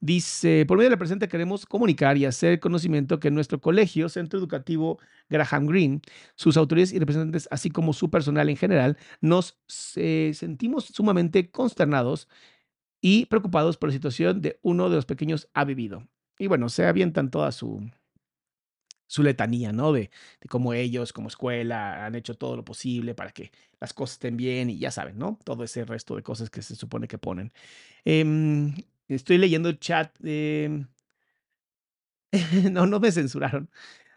Dice, 0.00 0.64
por 0.66 0.78
medio 0.78 0.90
de 0.90 0.96
la 0.96 0.98
presente 0.98 1.28
queremos 1.28 1.64
comunicar 1.64 2.16
y 2.16 2.24
hacer 2.24 2.58
conocimiento 2.58 3.20
que 3.20 3.30
nuestro 3.30 3.60
colegio, 3.60 4.08
Centro 4.08 4.36
Educativo 4.36 4.98
Graham 5.30 5.66
Green, 5.66 6.02
sus 6.34 6.56
autoridades 6.56 6.92
y 6.92 6.98
representantes, 6.98 7.46
así 7.52 7.70
como 7.70 7.92
su 7.92 8.10
personal 8.10 8.48
en 8.48 8.56
general, 8.56 8.98
nos 9.20 9.60
eh, 9.94 10.32
sentimos 10.34 10.86
sumamente 10.86 11.52
consternados 11.52 12.28
y 13.00 13.26
preocupados 13.26 13.76
por 13.76 13.90
la 13.90 13.92
situación 13.92 14.40
de 14.40 14.58
uno 14.62 14.90
de 14.90 14.96
los 14.96 15.06
pequeños 15.06 15.48
ha 15.54 15.64
vivido. 15.64 16.08
Y 16.36 16.48
bueno, 16.48 16.68
se 16.68 16.84
avientan 16.84 17.30
toda 17.30 17.52
su, 17.52 17.88
su 19.12 19.22
letanía, 19.22 19.72
¿no? 19.72 19.92
De, 19.92 20.10
cómo 20.48 20.72
ellos, 20.72 21.12
como 21.12 21.28
escuela, 21.28 22.06
han 22.06 22.14
hecho 22.14 22.34
todo 22.34 22.56
lo 22.56 22.64
posible 22.64 23.14
para 23.14 23.30
que 23.30 23.52
las 23.78 23.92
cosas 23.92 24.14
estén 24.14 24.38
bien 24.38 24.70
y 24.70 24.78
ya 24.78 24.90
saben, 24.90 25.18
¿no? 25.18 25.38
Todo 25.44 25.64
ese 25.64 25.84
resto 25.84 26.16
de 26.16 26.22
cosas 26.22 26.48
que 26.48 26.62
se 26.62 26.74
supone 26.76 27.08
que 27.08 27.18
ponen. 27.18 27.52
Em, 28.06 28.74
estoy 29.08 29.36
leyendo 29.36 29.68
el 29.68 29.78
chat. 29.78 30.18
no, 32.72 32.86
no 32.86 33.00
me 33.00 33.12
censuraron. 33.12 33.70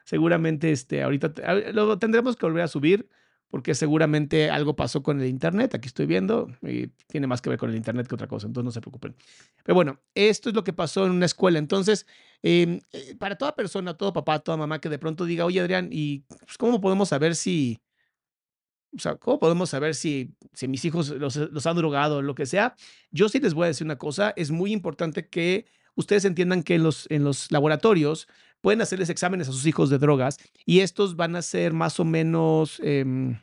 Seguramente 0.06 0.72
este, 0.72 1.04
ahorita 1.04 1.34
lo 1.74 2.00
tendremos 2.00 2.38
que 2.38 2.46
volver 2.46 2.64
a 2.64 2.70
subir 2.70 3.10
porque 3.56 3.74
seguramente 3.74 4.50
algo 4.50 4.76
pasó 4.76 5.02
con 5.02 5.22
el 5.22 5.28
Internet. 5.28 5.76
Aquí 5.76 5.88
estoy 5.88 6.08
viendo 6.08 6.50
tiene 7.08 7.26
más 7.26 7.42
que 7.42 7.50
ver 7.50 7.58
con 7.58 7.70
el 7.70 7.78
Internet 7.78 8.06
que 8.06 8.14
otra 8.14 8.28
cosa, 8.28 8.48
entonces 8.48 8.66
no 8.66 8.72
se 8.72 8.82
preocupen. 8.82 9.16
Pero 9.64 9.76
bueno, 9.76 10.02
esto 10.14 10.50
es 10.50 10.56
lo 10.56 10.66
que 10.66 10.74
pasó 10.74 11.06
en 11.06 11.14
una 11.14 11.26
escuela. 11.26 11.58
Entonces, 11.58 12.06
em, 12.44 12.82
eh, 12.92 13.16
para 13.18 13.38
toda 13.38 13.56
persona, 13.56 13.94
todo 13.94 14.12
papá, 14.12 14.40
toda 14.40 14.58
mamá 14.58 14.82
que 14.82 14.90
de 14.90 15.00
pronto 15.00 15.24
diga, 15.24 15.46
oye 15.46 15.62
Adrián, 15.62 15.88
¿y 15.90 16.26
pues, 16.28 16.58
cómo 16.58 16.82
podemos 16.82 17.08
saber 17.08 17.34
si, 17.34 17.80
o 18.94 19.00
sea, 19.00 19.16
¿cómo 19.16 19.40
podemos 19.40 19.70
saber 19.70 19.96
si, 19.96 20.36
si 20.52 20.68
mis 20.68 20.84
hijos 20.84 21.12
los, 21.12 21.38
los, 21.38 21.66
han 21.66 21.78
drogado 21.78 22.18
o 22.18 22.22
lo 22.22 22.36
que 22.36 22.46
sea? 22.46 22.76
Yo 23.10 23.30
sí 23.30 23.40
les 23.40 23.54
voy 23.54 23.64
a 23.64 23.68
decir 23.68 23.86
una 23.88 23.98
cosa, 23.98 24.34
es 24.36 24.52
muy 24.52 24.74
importante 24.74 25.30
que 25.30 25.66
ustedes 25.96 26.26
entiendan 26.26 26.62
que 26.62 26.76
en 26.76 26.84
los, 26.84 27.08
en 27.10 27.24
los 27.24 27.50
laboratorios 27.54 28.28
pueden 28.60 28.82
hacerles 28.82 29.10
exámenes 29.10 29.48
a 29.48 29.54
sus 29.54 29.66
hijos 29.66 29.90
de 29.90 29.98
drogas 29.98 30.40
y 30.66 30.82
estos 30.82 31.16
van 31.16 31.38
a 31.38 31.42
ser 31.42 31.72
más 31.72 32.02
o 32.02 32.04
menos 32.04 32.82
em, 32.84 33.38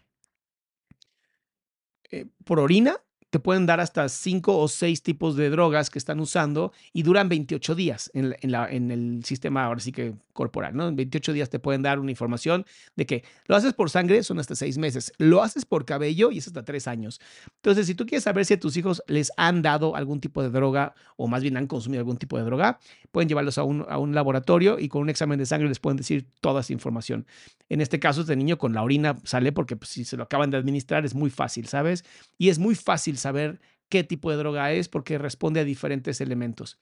eh, 2.13 2.27
por 2.45 2.61
orina, 2.61 3.03
te 3.33 3.39
pueden 3.41 3.65
dar 3.65 3.81
hasta 3.81 4.11
cinco 4.11 4.59
o 4.59 4.69
seis 4.69 5.03
tipos 5.03 5.37
de 5.37 5.49
drogas 5.49 5.89
que 5.89 5.99
están 5.99 6.21
usando 6.21 6.71
y 6.93 7.03
duran 7.03 7.31
28 7.31 7.75
días 7.75 8.11
en, 8.13 8.29
la- 8.29 8.37
en 8.43 8.53
la- 8.53 8.71
en 8.71 8.91
el 8.91 9.25
sistema, 9.25 9.65
ahora 9.65 9.81
sí 9.81 9.91
que 9.91 10.13
corporal, 10.35 10.77
¿no? 10.77 10.87
En 10.89 10.97
28 10.97 11.33
días 11.33 11.49
te 11.49 11.59
pueden 11.59 11.81
dar 11.81 11.99
una 11.99 12.11
información 12.11 12.67
de 12.95 13.07
que 13.07 13.25
lo 13.47 13.57
haces 13.57 13.73
por 13.73 13.89
sangre, 13.89 14.23
son 14.23 14.39
hasta 14.39 14.55
seis 14.55 14.77
meses, 14.77 15.13
lo 15.17 15.43
haces 15.43 15.65
por 15.65 15.87
cabello 15.87 16.31
y 16.31 16.39
es 16.39 16.47
hasta 16.47 16.63
tres 16.63 16.87
años. 16.87 17.23
Entonces, 17.57 17.87
si 17.87 17.95
tú 17.95 18.05
quieres 18.05 18.25
saber 18.25 18.45
si 18.45 18.53
a 18.53 18.61
tus 18.61 18.77
hijos 18.77 19.03
les 19.07 19.33
han 19.39 19.63
dado 19.63 19.97
algún 19.97 20.21
tipo 20.21 20.43
de 20.43 20.51
droga 20.51 20.95
o 21.17 21.27
más 21.27 21.43
bien 21.43 21.57
han 21.57 21.67
consumido 21.67 22.01
algún 22.01 22.19
tipo 22.19 22.37
de 22.37 22.45
droga, 22.45 22.81
pueden 23.13 23.31
llevarlos 23.31 23.57
a 23.57 23.63
un, 23.63 23.87
a 23.89 23.97
un 23.97 24.15
laboratorio 24.15 24.79
y 24.79 24.89
con 24.89 25.01
un 25.01 25.09
examen 25.09 25.39
de 25.39 25.47
sangre 25.47 25.69
les 25.69 25.79
pueden 25.81 25.97
decir 25.97 26.27
toda 26.43 26.61
esa 26.61 26.75
información. 26.75 27.27
En 27.71 27.81
este 27.81 27.99
caso, 27.99 28.21
este 28.21 28.37
niño 28.37 28.59
con 28.59 28.75
la 28.75 28.83
orina 28.83 29.19
sale 29.25 29.53
porque 29.53 29.77
pues, 29.77 29.89
si 29.91 30.05
se 30.05 30.19
lo 30.19 30.25
acaban 30.25 30.51
de 30.51 30.59
administrar 30.59 31.07
es 31.07 31.15
muy 31.15 31.31
fácil, 31.31 31.67
¿sabes? 31.67 32.05
Y 32.37 32.51
es 32.51 32.59
muy 32.59 32.75
fácil 32.75 33.17
saber 33.23 33.61
qué 33.89 34.05
tipo 34.05 34.31
de 34.31 34.37
droga 34.37 34.73
es 34.73 34.89
porque 34.89 35.19
responde 35.19 35.61
a 35.61 35.65
diferentes 35.65 36.21
elementos. 36.21 36.79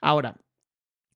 Ahora, 0.00 0.36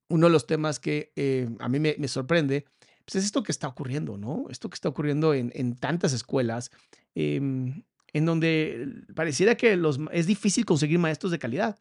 uno 0.07 0.27
de 0.27 0.33
los 0.33 0.47
temas 0.47 0.79
que 0.79 1.11
eh, 1.15 1.49
a 1.59 1.69
mí 1.69 1.79
me, 1.79 2.07
sorprende 2.07 2.65
pues 3.05 3.15
es 3.15 3.25
esto 3.25 3.43
que 3.43 3.51
está 3.51 3.67
ocurriendo, 3.67 4.17
¿no? 4.17 4.45
Esto 4.49 4.69
que 4.69 4.75
está 4.75 4.89
ocurriendo 4.89 5.33
en, 5.33 5.75
tantas 5.75 6.13
escuelas, 6.13 6.69
em, 7.15 7.83
en 8.13 8.25
donde 8.25 9.03
pareciera 9.15 9.55
que 9.55 9.79
es 10.11 10.27
difícil 10.27 10.65
conseguir 10.65 10.99
maestros 10.99 11.31
de 11.31 11.39
calidad. 11.39 11.79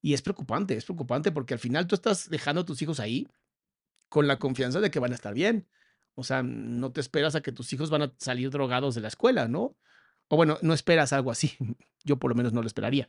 Y 0.00 0.14
es 0.14 0.22
preocupante, 0.22 0.76
es 0.76 0.84
preocupante 0.84 1.32
porque 1.32 1.54
al 1.54 1.60
final 1.60 1.86
tú 1.86 1.96
estás 1.96 2.28
dejando 2.30 2.60
a 2.60 2.64
tus 2.64 2.80
hijos 2.82 3.00
ahí 3.00 3.26
con 4.08 4.28
la 4.28 4.38
confianza 4.38 4.80
de 4.80 4.90
que 4.90 5.00
van 5.00 5.12
a 5.12 5.16
estar 5.16 5.34
bien. 5.34 5.66
O 6.14 6.22
sea, 6.22 6.44
no 6.44 6.92
te 6.92 7.00
esperas 7.00 7.34
a 7.34 7.40
que 7.40 7.50
tus 7.50 7.72
hijos 7.72 7.90
van 7.90 8.02
a 8.02 8.14
salir 8.18 8.50
drogados 8.50 8.94
de 8.94 9.00
la 9.00 9.08
escuela, 9.08 9.48
¿no? 9.48 9.76
O 10.28 10.36
bueno, 10.36 10.58
no 10.62 10.74
esperas 10.74 11.12
algo 11.12 11.30
así. 11.30 11.52
Yo 12.04 12.18
por 12.18 12.30
lo 12.30 12.34
menos 12.34 12.52
no 12.52 12.60
lo 12.60 12.66
esperaría. 12.66 13.08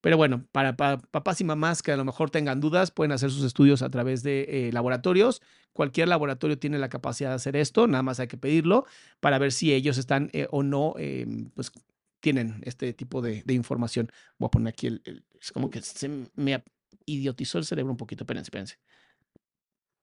Pero 0.00 0.16
bueno, 0.16 0.46
para, 0.52 0.76
pa- 0.76 0.98
papás 0.98 1.40
y 1.40 1.44
mamás 1.44 1.82
que 1.82 1.92
a 1.92 1.96
lo 1.96 2.04
mejor 2.04 2.30
tengan 2.30 2.60
dudas, 2.60 2.90
pueden 2.90 3.12
hacer 3.12 3.30
sus 3.30 3.44
estudios 3.44 3.82
a 3.82 3.90
través 3.90 4.22
de 4.22 4.68
eh, 4.68 4.72
laboratorios. 4.72 5.42
Cualquier 5.72 6.08
laboratorio 6.08 6.58
tiene 6.58 6.78
la 6.78 6.88
capacidad 6.88 7.30
de 7.30 7.36
hacer 7.36 7.56
esto, 7.56 7.86
nada 7.86 8.02
más 8.02 8.20
hay 8.20 8.28
que 8.28 8.36
pedirlo 8.38 8.86
para 9.20 9.38
ver 9.38 9.52
si 9.52 9.72
ellos 9.74 9.98
están 9.98 10.30
eh, 10.32 10.46
o 10.50 10.62
no, 10.62 10.94
eh, 10.98 11.26
pues 11.54 11.72
tienen 12.20 12.60
este 12.64 12.92
tipo 12.92 13.20
de, 13.20 13.42
de 13.44 13.54
información. 13.54 14.10
Voy 14.38 14.46
a 14.46 14.50
poner 14.50 14.68
aquí 14.68 14.86
el, 14.86 15.02
el- 15.04 15.24
es 15.40 15.50
como 15.52 15.70
que 15.70 15.82
se 15.82 16.08
me 16.34 16.62
idiotizó 17.04 17.58
el 17.58 17.64
cerebro 17.64 17.90
un 17.92 17.96
poquito, 17.98 18.24
espérense, 18.24 18.46
espérense. 18.48 18.76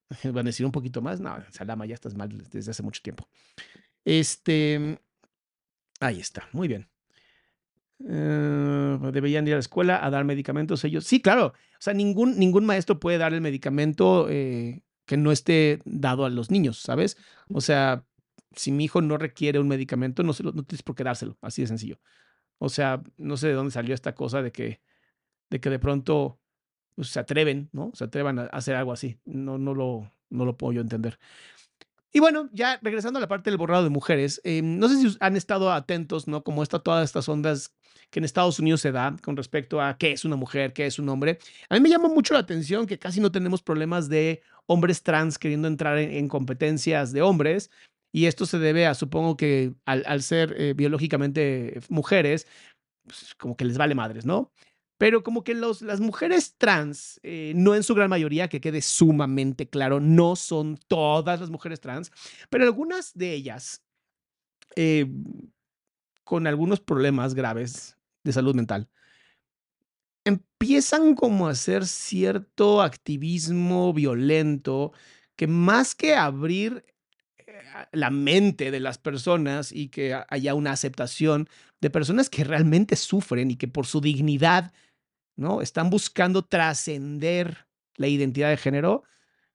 Van 0.34 0.40
a 0.46 0.50
decir 0.50 0.66
un 0.66 0.72
poquito 0.72 1.02
más. 1.02 1.20
No, 1.20 1.36
Salama, 1.52 1.86
ya 1.86 1.96
estás 1.96 2.16
mal 2.16 2.30
desde 2.52 2.72
hace 2.72 2.84
mucho 2.84 3.02
tiempo. 3.02 3.28
Este. 4.06 5.00
Ahí 6.04 6.20
está, 6.20 6.50
muy 6.52 6.68
bien. 6.68 6.90
Eh, 8.06 9.00
deberían 9.14 9.48
ir 9.48 9.54
a 9.54 9.56
la 9.56 9.62
escuela 9.62 10.06
a 10.06 10.10
dar 10.10 10.26
medicamentos 10.26 10.84
ellos. 10.84 11.06
Sí, 11.06 11.22
claro. 11.22 11.48
O 11.48 11.80
sea, 11.80 11.94
ningún, 11.94 12.38
ningún 12.38 12.66
maestro 12.66 13.00
puede 13.00 13.18
dar 13.18 13.34
el 13.34 13.40
medicamento 13.40 14.28
eh, 14.30 14.84
que 15.06 15.16
no 15.16 15.32
esté 15.32 15.82
dado 15.86 16.26
a 16.26 16.30
los 16.30 16.52
niños, 16.52 16.80
¿sabes? 16.82 17.18
O 17.48 17.62
sea, 17.62 18.06
si 18.52 18.74
mi 18.74 18.84
hijo 18.84 19.02
no 19.02 19.18
requiere 19.18 19.60
un 19.60 19.70
medicamento, 19.70 20.24
no, 20.24 20.34
se 20.34 20.44
lo, 20.44 20.52
tienes 20.52 20.84
por 20.84 20.96
qué 20.96 21.06
dárselo. 21.06 21.38
Así 21.42 21.62
de 21.62 21.70
sencillo. 21.70 22.00
O 22.58 22.68
sea, 22.68 23.02
no 23.18 23.38
sé 23.38 23.48
de 23.48 23.54
dónde 23.54 23.72
salió 23.72 23.96
esta 23.96 24.14
cosa 24.14 24.42
de 24.42 24.52
que 24.52 24.82
de, 25.50 25.62
que 25.62 25.70
de 25.70 25.80
pronto 25.80 26.42
pues, 26.96 27.10
se 27.10 27.20
atreven, 27.22 27.70
¿no? 27.72 27.92
Se 27.94 28.04
atrevan 28.04 28.40
a 28.40 28.44
hacer 28.48 28.76
algo 28.76 28.92
así. 28.92 29.20
No, 29.24 29.58
no, 29.58 29.74
lo, 29.74 30.12
no 30.30 30.44
lo 30.44 30.58
puedo 30.58 30.74
yo 30.74 30.82
entender. 30.82 31.18
Y 32.16 32.20
bueno, 32.20 32.48
ya 32.54 32.80
regresando 32.84 33.18
a 33.18 33.22
la 33.22 33.28
parte 33.28 33.50
del 33.50 33.58
borrado 33.58 33.84
de 33.84 33.90
mujeres, 33.90 34.40
eh, 34.44 34.62
no 34.62 34.88
sé 34.88 34.98
si 34.98 35.18
han 35.20 35.36
estado 35.36 35.72
atentos, 35.72 36.28
¿no? 36.28 36.44
Como 36.44 36.62
está 36.62 36.78
todas 36.78 37.04
estas 37.04 37.28
ondas 37.28 37.74
que 38.12 38.20
en 38.20 38.26
Estados 38.26 38.60
Unidos 38.60 38.82
se 38.82 38.92
da 38.92 39.16
con 39.24 39.36
respecto 39.36 39.82
a 39.82 39.98
qué 39.98 40.12
es 40.12 40.24
una 40.24 40.36
mujer, 40.36 40.74
qué 40.74 40.86
es 40.86 41.00
un 41.00 41.10
hombre. 41.10 41.40
A 41.70 41.74
mí 41.74 41.82
me 41.82 41.90
llama 41.90 42.10
mucho 42.10 42.36
la 42.36 42.42
atención 42.42 42.86
que 42.86 43.00
casi 43.00 43.20
no 43.20 43.32
tenemos 43.32 43.64
problemas 43.64 44.10
de 44.10 44.44
hombres 44.68 45.02
trans 45.02 45.40
queriendo 45.40 45.68
entrar 45.68 45.98
en, 45.98 46.12
en 46.12 46.28
competencias 46.28 47.12
de 47.12 47.24
hombres. 47.24 47.72
Y 48.12 48.28
esto 48.28 48.46
se 48.46 48.60
debe 48.60 48.86
a, 48.86 48.94
supongo 48.94 49.36
que 49.36 49.74
al, 49.86 50.22
ser 50.22 50.56
eh, 50.62 50.74
biológicamente 50.76 51.80
mujeres, 51.90 52.48
pues, 53.06 53.34
como 53.36 53.58
que 53.58 53.66
les 53.66 53.80
vale 53.80 53.96
madres, 53.96 54.24
¿no? 54.24 54.52
Pero 55.04 55.22
como 55.22 55.44
que 55.44 55.54
las 55.54 56.00
mujeres 56.00 56.56
trans, 56.58 57.20
eh, 57.24 57.52
no 57.58 57.76
en 57.76 57.84
su 57.84 57.94
gran 57.94 58.10
mayoría, 58.10 58.48
que 58.48 58.62
quede 58.62 58.82
sumamente 58.82 59.68
claro, 59.68 60.00
no 60.00 60.38
son 60.38 60.80
todas 60.88 61.42
las 61.42 61.50
mujeres 61.50 61.82
trans, 61.82 62.10
pero 62.50 62.64
algunas 62.64 63.14
de 63.14 63.34
ellas 63.34 63.84
eh, 64.78 65.06
con 66.24 66.48
algunos 66.48 66.80
problemas 66.80 67.34
graves 67.34 67.98
de 68.24 68.32
salud 68.32 68.56
mental, 68.56 68.88
empiezan 70.24 71.16
como 71.16 71.50
a 71.50 71.52
hacer 71.52 71.86
cierto 71.86 72.82
activismo 72.82 73.92
violento 73.92 74.94
que 75.36 75.48
más 75.48 75.96
que 75.96 76.16
abrir 76.16 76.86
eh, 77.40 77.62
la 77.92 78.10
mente 78.10 78.72
de 78.72 78.80
las 78.80 79.00
personas 79.00 79.74
y 79.74 79.90
que 79.90 80.18
haya 80.30 80.54
una 80.54 80.72
aceptación 80.72 81.50
de 81.82 81.90
personas 81.90 82.30
que 82.30 82.46
realmente 82.46 82.96
sufren 82.96 83.52
y 83.52 83.58
que 83.58 83.68
por 83.68 83.86
su 83.86 84.00
dignidad, 84.00 84.72
¿no? 85.36 85.62
Están 85.62 85.90
buscando 85.90 86.44
trascender 86.44 87.68
la 87.96 88.08
identidad 88.08 88.50
de 88.50 88.58
género, 88.58 89.04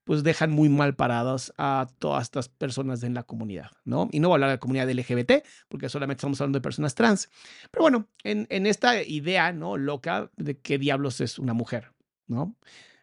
pues 0.04 0.22
dejan 0.22 0.50
muy 0.50 0.70
mal 0.70 0.96
paradas 0.96 1.52
a 1.58 1.86
todas 1.98 2.22
estas 2.22 2.48
personas 2.48 3.02
en 3.02 3.12
la 3.12 3.24
comunidad, 3.24 3.70
¿no? 3.84 4.08
Y 4.10 4.20
no 4.20 4.28
voy 4.28 4.34
a 4.34 4.36
hablar 4.36 4.50
de 4.50 4.54
la 4.54 4.60
comunidad 4.60 4.90
LGBT, 4.90 5.44
porque 5.68 5.90
solamente 5.90 6.20
estamos 6.20 6.40
hablando 6.40 6.58
de 6.58 6.62
personas 6.62 6.94
trans. 6.94 7.28
Pero 7.70 7.82
bueno, 7.82 8.08
en, 8.24 8.46
en 8.48 8.66
esta 8.66 9.02
idea, 9.02 9.52
¿no? 9.52 9.76
Loca 9.76 10.30
de 10.36 10.58
qué 10.58 10.78
diablos 10.78 11.20
es 11.20 11.38
una 11.38 11.52
mujer, 11.52 11.92
¿no? 12.26 12.56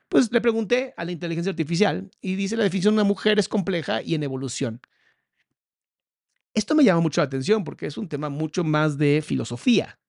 Pues 0.09 0.31
le 0.31 0.41
pregunté 0.41 0.93
a 0.97 1.05
la 1.05 1.11
inteligencia 1.11 1.49
artificial 1.51 2.09
y 2.21 2.35
dice 2.35 2.57
la 2.57 2.63
definición 2.63 2.95
de 2.95 3.01
una 3.01 3.07
mujer 3.07 3.38
es 3.38 3.47
compleja 3.47 4.01
y 4.01 4.15
en 4.15 4.23
evolución. 4.23 4.81
Esto 6.53 6.73
me 6.73 6.83
llama 6.83 7.01
mucho 7.01 7.21
la 7.21 7.25
atención 7.25 7.63
porque 7.63 7.85
es 7.85 7.97
un 7.97 8.07
tema 8.07 8.29
mucho 8.29 8.63
más 8.63 8.97
de 8.97 9.21
filosofía, 9.21 9.99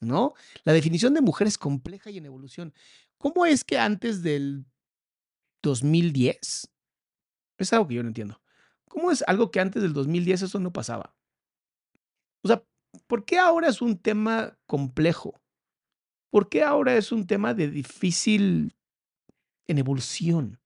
¿no? 0.00 0.34
La 0.64 0.72
definición 0.72 1.14
de 1.14 1.20
mujer 1.20 1.46
es 1.46 1.58
compleja 1.58 2.10
y 2.10 2.18
en 2.18 2.26
evolución. 2.26 2.74
¿Cómo 3.18 3.46
es 3.46 3.64
que 3.64 3.78
antes 3.78 4.22
del 4.22 4.66
2010? 5.62 6.70
Es 7.58 7.72
algo 7.72 7.88
que 7.88 7.94
yo 7.94 8.02
no 8.02 8.08
entiendo. 8.08 8.40
¿Cómo 8.88 9.10
es 9.10 9.22
algo 9.26 9.50
que 9.50 9.60
antes 9.60 9.82
del 9.82 9.92
2010 9.92 10.42
eso 10.42 10.60
no 10.60 10.72
pasaba? 10.72 11.14
O 12.42 12.48
sea, 12.48 12.64
¿por 13.06 13.24
qué 13.24 13.38
ahora 13.38 13.68
es 13.68 13.82
un 13.82 13.98
tema 13.98 14.58
complejo? 14.66 15.40
¿Por 16.30 16.48
qué 16.48 16.62
ahora 16.62 16.96
es 16.96 17.12
un 17.12 17.26
tema 17.26 17.54
de 17.54 17.68
difícil 17.68 18.76
en 19.66 19.78
evolución? 19.78 20.60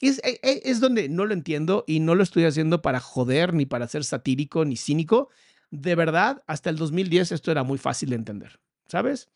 Es, 0.00 0.20
e- 0.24 0.38
e- 0.42 0.62
es 0.64 0.80
donde 0.80 1.08
no 1.08 1.26
lo 1.26 1.34
entiendo 1.34 1.84
y 1.86 2.00
no 2.00 2.14
lo 2.14 2.22
estoy 2.22 2.44
haciendo 2.44 2.82
para 2.82 3.00
joder, 3.00 3.54
ni 3.54 3.66
para 3.66 3.88
ser 3.88 4.04
satírico, 4.04 4.64
ni 4.64 4.76
cínico. 4.76 5.28
De 5.70 5.94
verdad, 5.94 6.42
hasta 6.46 6.70
el 6.70 6.76
2010 6.76 7.32
esto 7.32 7.50
era 7.50 7.62
muy 7.62 7.78
fácil 7.78 8.10
de 8.10 8.16
entender, 8.16 8.60
¿sabes? 8.86 9.28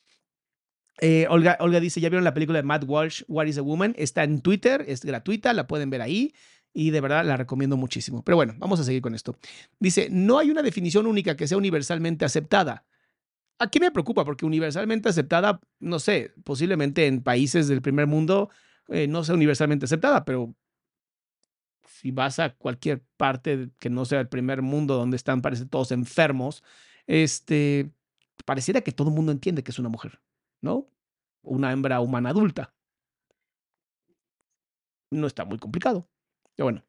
Eh, 1.01 1.27
Olga, 1.29 1.57
Olga 1.61 1.81
dice, 1.81 2.01
¿ya 2.01 2.09
vieron 2.09 2.25
la 2.25 2.35
película 2.35 2.59
de 2.59 2.62
Matt 2.62 2.85
Walsh, 2.87 3.23
What 3.29 3.47
is 3.47 3.59
a 3.59 3.62
Woman? 3.62 3.95
Está 3.97 4.25
en 4.25 4.40
Twitter, 4.40 4.85
es 4.87 5.05
gratuita, 5.05 5.53
la 5.53 5.66
pueden 5.66 5.90
ver 5.90 6.03
ahí 6.03 6.35
y 6.75 6.90
de 6.90 7.01
verdad 7.01 7.25
la 7.25 7.37
recomiendo 7.37 7.77
muchísimo. 7.77 8.23
Pero 8.25 8.37
bueno, 8.37 8.55
vamos 8.59 8.81
a 8.81 8.85
seguir 8.85 9.03
con 9.03 9.14
esto. 9.14 9.37
Dice, 9.79 10.09
no 10.11 10.38
hay 10.38 10.51
una 10.51 10.62
definición 10.62 11.07
única 11.07 11.37
que 11.37 11.47
sea 11.47 11.59
universalmente 11.59 12.25
aceptada. 12.25 12.87
Aquí 13.59 13.79
me 13.81 13.90
preocupa 13.90 14.25
porque 14.25 14.47
universalmente 14.47 15.09
aceptada, 15.09 15.61
no 15.79 15.99
sé, 15.99 16.33
posiblemente 16.45 17.07
en 17.07 17.23
países 17.23 17.68
del 17.68 17.83
primer 17.83 18.07
mundo 18.07 18.51
eh, 18.88 19.07
no 19.07 19.25
sea 19.25 19.35
universalmente 19.35 19.85
aceptada, 19.85 20.25
pero 20.25 20.55
si 22.03 22.11
vas 22.11 22.41
a 22.41 22.51
cualquier 22.57 23.05
parte 23.17 23.71
que 23.79 23.88
no 23.88 24.05
sea 24.05 24.19
el 24.19 24.29
primer 24.29 24.61
mundo 24.61 24.97
donde 24.97 25.17
están, 25.17 25.41
parece, 25.41 25.67
todos 25.67 25.93
enfermos, 25.93 26.65
este, 27.07 27.93
pareciera 28.45 28.81
que 28.81 28.91
todo 28.91 29.09
el 29.11 29.15
mundo 29.15 29.31
entiende 29.31 29.62
que 29.62 29.71
es 29.71 29.79
una 29.79 29.88
mujer, 29.88 30.21
¿no? 30.61 30.88
Una 31.43 31.71
hembra 31.71 32.01
humana 32.01 32.31
adulta. 32.31 32.75
No 35.11 35.29
está 35.29 35.45
muy 35.45 35.59
complicado. 35.59 36.09
Pero 36.57 36.67
bueno, 36.67 36.85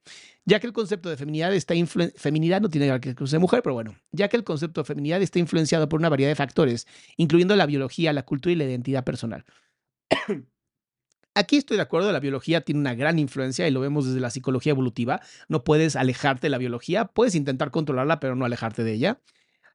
ya 0.46 0.60
que 0.60 0.66
el 0.66 0.74
concepto 0.74 1.10
de 1.10 1.16
feminidad 1.16 1.54
está 1.54 1.76
feminidad 2.16 2.60
no 2.60 2.70
tiene 2.70 3.00
que 3.00 3.28
ser 3.28 3.40
mujer, 3.40 3.62
pero 3.62 3.76
bueno, 3.76 3.96
ya 4.12 4.28
que 4.30 4.36
el 4.38 4.44
concepto 4.44 4.82
de 4.82 4.86
feminidad 4.86 5.22
está 5.22 5.38
influenciado 5.38 5.88
por 5.88 6.00
una 6.00 6.10
variedad 6.10 6.32
de 6.32 6.36
factores, 6.36 6.88
incluyendo 7.18 7.56
la 7.56 7.68
biología, 7.68 8.14
la 8.14 8.26
cultura 8.26 8.52
y 8.52 8.56
la 8.56 8.66
identidad 8.66 9.04
personal. 9.04 9.46
Aquí 11.36 11.58
estoy 11.58 11.78
de 11.78 11.84
acuerdo, 11.84 12.12
la 12.12 12.20
biología 12.20 12.62
tiene 12.62 12.80
una 12.80 12.94
gran 12.94 13.18
influencia 13.18 13.68
y 13.68 13.72
lo 13.72 13.80
vemos 13.80 14.06
desde 14.06 14.20
la 14.20 14.30
psicología 14.30 14.72
evolutiva. 14.72 15.22
No 15.48 15.64
puedes 15.64 15.96
alejarte 15.96 16.48
de 16.48 16.52
la 16.52 16.60
biología, 16.60 17.06
puedes 17.06 17.34
intentar 17.34 17.72
controlarla, 17.72 18.20
pero 18.20 18.36
no 18.36 18.46
alejarte 18.46 18.84
de 18.84 18.94
ella. 18.94 19.20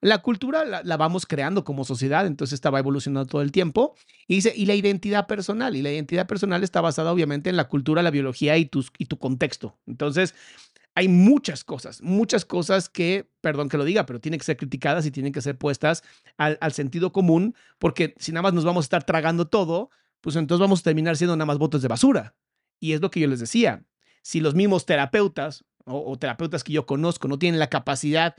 La 0.01 0.18
cultura 0.18 0.64
la, 0.64 0.97
vamos 0.97 1.27
creando 1.27 1.64
como 1.64 1.85
sociedad, 1.85 2.25
entonces 2.25 2.55
esta 2.55 2.71
va 2.71 2.79
evolucionando 2.79 3.27
todo 3.27 3.42
el 3.42 3.51
tiempo. 3.51 3.97
Y 4.29 4.37
dice, 4.37 4.53
y 4.55 4.66
la 4.66 4.77
identidad 4.77 5.27
personal, 5.27 5.75
y 5.75 5.83
la 5.83 5.90
identidad 5.90 6.29
personal 6.29 6.62
está 6.62 6.81
basada 6.81 7.12
obviamente 7.12 7.51
en 7.51 7.57
la 7.57 7.66
cultura, 7.66 8.03
la 8.03 8.12
biología 8.12 8.57
y 8.57 8.66
tu 8.66 9.18
contexto. 9.18 9.77
Entonces, 9.88 10.37
hay 10.94 11.09
muchas 11.09 11.64
cosas, 11.64 12.03
muchas 12.03 12.44
cosas 12.44 12.88
que, 12.88 13.29
perdón 13.40 13.68
que 13.68 13.79
lo 13.79 13.85
diga, 13.85 14.07
pero 14.07 14.21
tienen 14.21 14.38
que 14.38 14.47
ser 14.47 14.57
criticadas 14.57 15.07
y 15.07 15.11
tienen 15.11 15.33
que 15.33 15.40
ser 15.40 15.57
puestas 15.57 16.03
al, 16.37 16.59
al 16.61 16.73
sentido 16.73 17.12
común, 17.12 17.55
porque 17.79 18.14
si 18.18 18.31
nada 18.31 18.42
más 18.42 18.53
nos 18.53 18.64
vamos 18.64 18.85
a 18.85 18.87
estar 18.87 19.05
tragando 19.05 19.47
todo, 19.47 19.90
pues 20.20 20.37
entonces 20.37 20.61
vamos 20.61 20.81
a 20.81 20.85
terminar 20.85 21.16
siendo 21.16 21.37
nada 21.37 21.46
más 21.46 21.59
botes 21.59 21.83
de 21.83 21.88
basura. 21.88 22.35
Y 22.81 22.92
es 22.92 23.00
lo 23.00 23.11
que 23.11 23.20
yo 23.20 23.28
les 23.28 23.40
decía. 23.40 23.85
Si 24.22 24.40
los 24.40 24.54
mismos 24.54 24.87
terapeutas 24.87 25.64
o, 25.85 26.11
o 26.11 26.18
terapeutas 26.18 26.64
que 26.64 26.72
yo 26.72 26.87
conozco 26.87 27.28
no 27.28 27.38
tienen 27.38 27.59
la 27.59 27.68
capacidad 27.68 28.37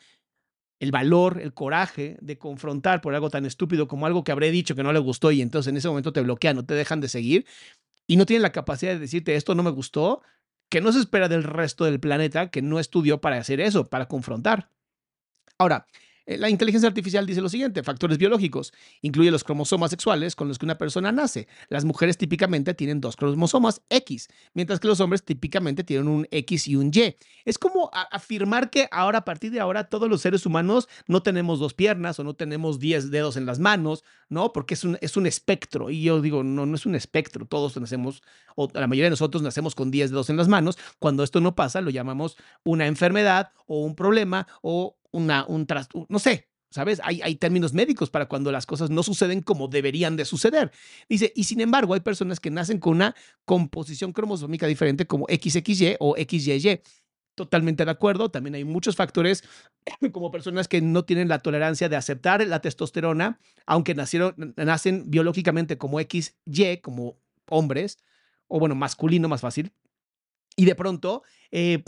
el 0.79 0.91
valor, 0.91 1.39
el 1.41 1.53
coraje 1.53 2.17
de 2.21 2.37
confrontar 2.37 3.01
por 3.01 3.13
algo 3.13 3.29
tan 3.29 3.45
estúpido 3.45 3.87
como 3.87 4.05
algo 4.05 4.23
que 4.23 4.31
habré 4.31 4.49
dicho 4.49 4.75
que 4.75 4.83
no 4.83 4.93
le 4.93 4.99
gustó 4.99 5.31
y 5.31 5.41
entonces 5.41 5.69
en 5.69 5.77
ese 5.77 5.89
momento 5.89 6.13
te 6.13 6.21
bloquean 6.21 6.57
o 6.57 6.65
te 6.65 6.73
dejan 6.73 7.01
de 7.01 7.09
seguir 7.09 7.45
y 8.07 8.15
no 8.15 8.25
tienen 8.25 8.41
la 8.41 8.51
capacidad 8.51 8.93
de 8.93 8.99
decirte 8.99 9.35
esto 9.35 9.55
no 9.55 9.63
me 9.63 9.69
gustó, 9.69 10.21
que 10.69 10.81
no 10.81 10.91
se 10.91 10.99
espera 10.99 11.27
del 11.27 11.43
resto 11.43 11.85
del 11.85 11.99
planeta 11.99 12.49
que 12.49 12.61
no 12.61 12.79
estudió 12.79 13.21
para 13.21 13.37
hacer 13.37 13.59
eso, 13.59 13.89
para 13.89 14.07
confrontar. 14.07 14.69
Ahora, 15.57 15.85
la 16.37 16.49
inteligencia 16.49 16.87
artificial 16.87 17.25
dice 17.25 17.41
lo 17.41 17.49
siguiente, 17.49 17.83
factores 17.83 18.17
biológicos, 18.17 18.73
incluye 19.01 19.31
los 19.31 19.43
cromosomas 19.43 19.89
sexuales 19.89 20.35
con 20.35 20.47
los 20.47 20.59
que 20.59 20.65
una 20.65 20.77
persona 20.77 21.11
nace. 21.11 21.47
Las 21.69 21.85
mujeres 21.85 22.17
típicamente 22.17 22.73
tienen 22.73 23.01
dos 23.01 23.15
cromosomas 23.15 23.81
X, 23.89 24.27
mientras 24.53 24.79
que 24.79 24.87
los 24.87 24.99
hombres 24.99 25.23
típicamente 25.23 25.83
tienen 25.83 26.07
un 26.07 26.27
X 26.29 26.67
y 26.67 26.75
un 26.75 26.91
Y. 26.93 27.15
Es 27.45 27.57
como 27.57 27.89
afirmar 28.11 28.69
que 28.69 28.87
ahora, 28.91 29.19
a 29.19 29.25
partir 29.25 29.51
de 29.51 29.59
ahora, 29.59 29.85
todos 29.85 30.09
los 30.09 30.21
seres 30.21 30.45
humanos 30.45 30.87
no 31.07 31.23
tenemos 31.23 31.59
dos 31.59 31.73
piernas 31.73 32.19
o 32.19 32.23
no 32.23 32.35
tenemos 32.35 32.79
10 32.79 33.11
dedos 33.11 33.35
en 33.35 33.45
las 33.45 33.59
manos, 33.59 34.03
¿no? 34.29 34.53
Porque 34.53 34.75
es 34.75 34.83
un, 34.83 34.97
es 35.01 35.17
un 35.17 35.25
espectro. 35.25 35.89
Y 35.89 36.03
yo 36.03 36.21
digo, 36.21 36.43
no, 36.43 36.65
no 36.65 36.75
es 36.75 36.85
un 36.85 36.95
espectro. 36.95 37.45
Todos 37.45 37.75
nacemos, 37.77 38.21
o 38.55 38.69
la 38.73 38.87
mayoría 38.87 39.05
de 39.05 39.11
nosotros 39.11 39.43
nacemos 39.43 39.75
con 39.75 39.91
10 39.91 40.11
dedos 40.11 40.29
en 40.29 40.37
las 40.37 40.47
manos. 40.47 40.77
Cuando 40.99 41.23
esto 41.23 41.41
no 41.41 41.55
pasa, 41.55 41.81
lo 41.81 41.89
llamamos 41.89 42.37
una 42.63 42.87
enfermedad 42.87 43.51
o 43.65 43.83
un 43.83 43.95
problema 43.95 44.47
o 44.61 44.97
una, 45.11 45.45
un 45.47 45.65
trastorno, 45.65 46.05
no 46.09 46.19
sé, 46.19 46.49
¿sabes? 46.69 47.01
Hay, 47.03 47.21
hay, 47.21 47.35
términos 47.35 47.73
médicos 47.73 48.09
para 48.09 48.27
cuando 48.27 48.51
las 48.51 48.65
cosas 48.65 48.89
no 48.89 49.01
suceden 49.03 49.41
como 49.41 49.67
deberían 49.67 50.15
de 50.15 50.25
suceder. 50.25 50.71
Dice, 51.07 51.33
y 51.35 51.45
sin 51.45 51.61
embargo 51.61 51.93
hay 51.93 52.01
personas 52.01 52.39
que 52.39 52.51
nacen 52.51 52.79
con 52.79 52.93
una 52.93 53.15
composición 53.45 54.13
cromosómica 54.13 54.67
diferente 54.67 55.07
como 55.07 55.25
XXY 55.27 55.95
o 55.99 56.15
XYY. 56.15 56.81
Totalmente 57.39 57.86
de 57.86 57.91
acuerdo. 57.91 58.30
También 58.30 58.56
hay 58.56 58.65
muchos 58.65 58.97
factores 58.97 59.45
como 60.12 60.30
personas 60.30 60.67
que 60.67 60.82
no 60.82 61.06
tienen 61.06 61.30
la 61.30 61.39
tolerancia 61.39 61.88
de 61.88 61.95
aceptar 61.95 62.45
la 62.45 62.60
testosterona, 62.60 63.39
aunque 63.65 63.95
nacieron, 63.95 64.54
nacen 64.58 65.10
biológicamente 65.10 65.78
como 65.78 66.02
XY, 66.02 66.80
como 66.82 67.17
hombres, 67.47 67.97
o 68.49 68.60
bueno, 68.60 68.75
masculino 68.75 69.30
más 69.30 69.39
fácil. 69.39 69.71
Y 70.58 70.65
de 70.65 70.75
pronto 70.75 71.23
eh, 71.49 71.86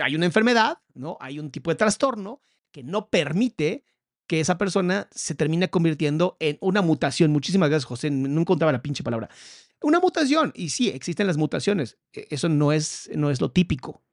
hay 0.00 0.14
una 0.14 0.26
enfermedad, 0.26 0.78
¿no? 0.94 1.18
Hay 1.18 1.40
un 1.40 1.50
tipo 1.50 1.72
de 1.72 1.74
trastorno 1.74 2.40
que 2.70 2.84
no 2.84 3.08
permite 3.08 3.82
que 4.28 4.38
esa 4.38 4.56
persona 4.56 5.08
se 5.10 5.34
termine 5.34 5.68
convirtiendo 5.68 6.36
en 6.38 6.58
una 6.60 6.80
mutación. 6.80 7.32
Muchísimas 7.32 7.70
gracias, 7.70 7.86
José. 7.86 8.08
No 8.12 8.40
encontraba 8.40 8.70
la 8.70 8.82
pinche 8.82 9.02
palabra. 9.02 9.30
Una 9.82 9.98
mutación. 9.98 10.52
Y 10.54 10.68
sí, 10.68 10.90
existen 10.90 11.26
las 11.26 11.38
mutaciones. 11.38 11.98
E, 12.12 12.28
eso 12.30 12.48
no 12.48 12.70
es, 12.70 13.10
no 13.16 13.32
es 13.32 13.40
lo 13.40 13.50
típico. 13.50 14.05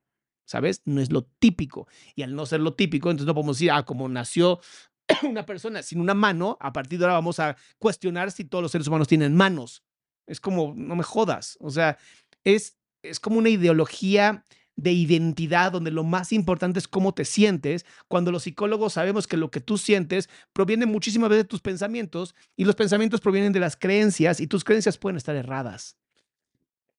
¿Sabes? 0.46 0.82
No 0.86 1.02
es 1.02 1.12
lo 1.12 1.24
típico. 1.24 1.88
Y 2.16 2.24
al 2.24 2.36
no 2.36 2.46
ser 2.46 2.60
lo 2.60 2.74
típico, 2.74 3.10
entonces 3.10 3.28
no 3.28 3.34
podemos 3.34 3.58
decir, 3.58 3.72
ah, 3.72 3.84
como 3.84 4.10
nació 4.10 4.60
una 5.24 5.46
persona 5.46 5.84
sin 5.84 6.00
una 6.00 6.14
mano, 6.14 6.58
a 6.60 6.74
partir 6.74 7.00
de 7.00 7.06
ahora 7.06 7.16
vamos 7.16 7.40
a 7.40 7.56
cuestionar 7.80 8.32
si 8.32 8.46
todos 8.46 8.62
los 8.62 8.72
seres 8.72 8.88
humanos 8.88 9.08
tienen 9.08 9.36
manos. 9.36 9.84
Es 10.28 10.40
como, 10.40 10.74
no 10.76 10.96
me 10.96 11.04
jodas. 11.04 11.58
O 11.60 11.70
sea, 11.70 11.98
es, 12.44 12.78
es 13.02 13.20
como 13.20 13.38
una 13.38 13.50
ideología 13.50 14.44
de 14.76 14.92
identidad, 14.92 15.72
donde 15.72 15.92
lo 15.92 16.04
más 16.04 16.32
importante 16.32 16.80
es 16.80 16.88
cómo 16.88 17.14
te 17.14 17.26
sientes, 17.26 17.86
cuando 18.08 18.32
los 18.32 18.44
psicólogos 18.44 18.94
sabemos 18.94 19.28
que 19.28 19.38
lo 19.38 19.52
que 19.52 19.62
tú 19.62 19.78
sientes 19.78 20.30
proviene 20.52 20.86
muchísimas 20.86 21.30
veces 21.30 21.44
de 21.44 21.48
tus 21.50 21.62
pensamientos 21.62 22.36
y 22.56 22.66
los 22.66 22.76
pensamientos 22.76 23.22
provienen 23.22 23.54
de 23.54 23.60
las 23.60 23.78
creencias 23.78 24.40
y 24.40 24.48
tus 24.48 24.64
creencias 24.64 24.98
pueden 24.98 25.18
estar 25.18 25.36
erradas. 25.36 25.98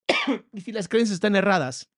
y 0.52 0.61
si 0.61 0.72
las 0.72 0.88
creencias 0.88 1.14
están 1.14 1.35
erradas, 1.35 1.90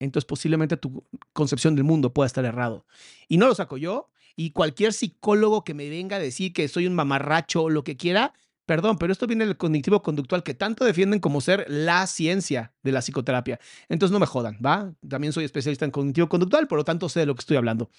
entonces 0.00 0.26
posiblemente 0.26 0.76
tu 0.76 1.04
concepción 1.32 1.76
del 1.76 1.84
mundo 1.84 2.12
pueda 2.12 2.26
estar 2.26 2.44
errado. 2.44 2.84
Y 3.28 3.38
no 3.38 3.46
lo 3.46 3.54
saco 3.54 3.76
yo, 3.76 4.10
y 4.34 4.50
cualquier 4.50 4.92
psicólogo 4.92 5.62
que 5.62 5.74
me 5.74 5.88
venga 5.88 6.16
a 6.16 6.20
decir 6.20 6.52
que 6.52 6.66
soy 6.66 6.86
un 6.86 6.94
mamarracho 6.94 7.62
o 7.62 7.70
lo 7.70 7.84
que 7.84 7.96
quiera, 7.96 8.32
Perdón, 8.70 8.98
pero 8.98 9.12
esto 9.12 9.26
viene 9.26 9.44
del 9.44 9.56
cognitivo 9.56 10.00
conductual 10.00 10.44
que 10.44 10.54
tanto 10.54 10.84
defienden 10.84 11.18
como 11.18 11.40
ser 11.40 11.66
la 11.66 12.06
ciencia 12.06 12.72
de 12.84 12.92
la 12.92 13.00
psicoterapia. 13.00 13.58
Entonces 13.88 14.12
no 14.12 14.20
me 14.20 14.26
jodan, 14.26 14.60
¿va? 14.64 14.94
También 15.08 15.32
soy 15.32 15.42
especialista 15.42 15.84
en 15.84 15.90
cognitivo 15.90 16.28
conductual, 16.28 16.68
por 16.68 16.78
lo 16.78 16.84
tanto 16.84 17.08
sé 17.08 17.18
de 17.18 17.26
lo 17.26 17.34
que 17.34 17.40
estoy 17.40 17.56
hablando. 17.56 17.90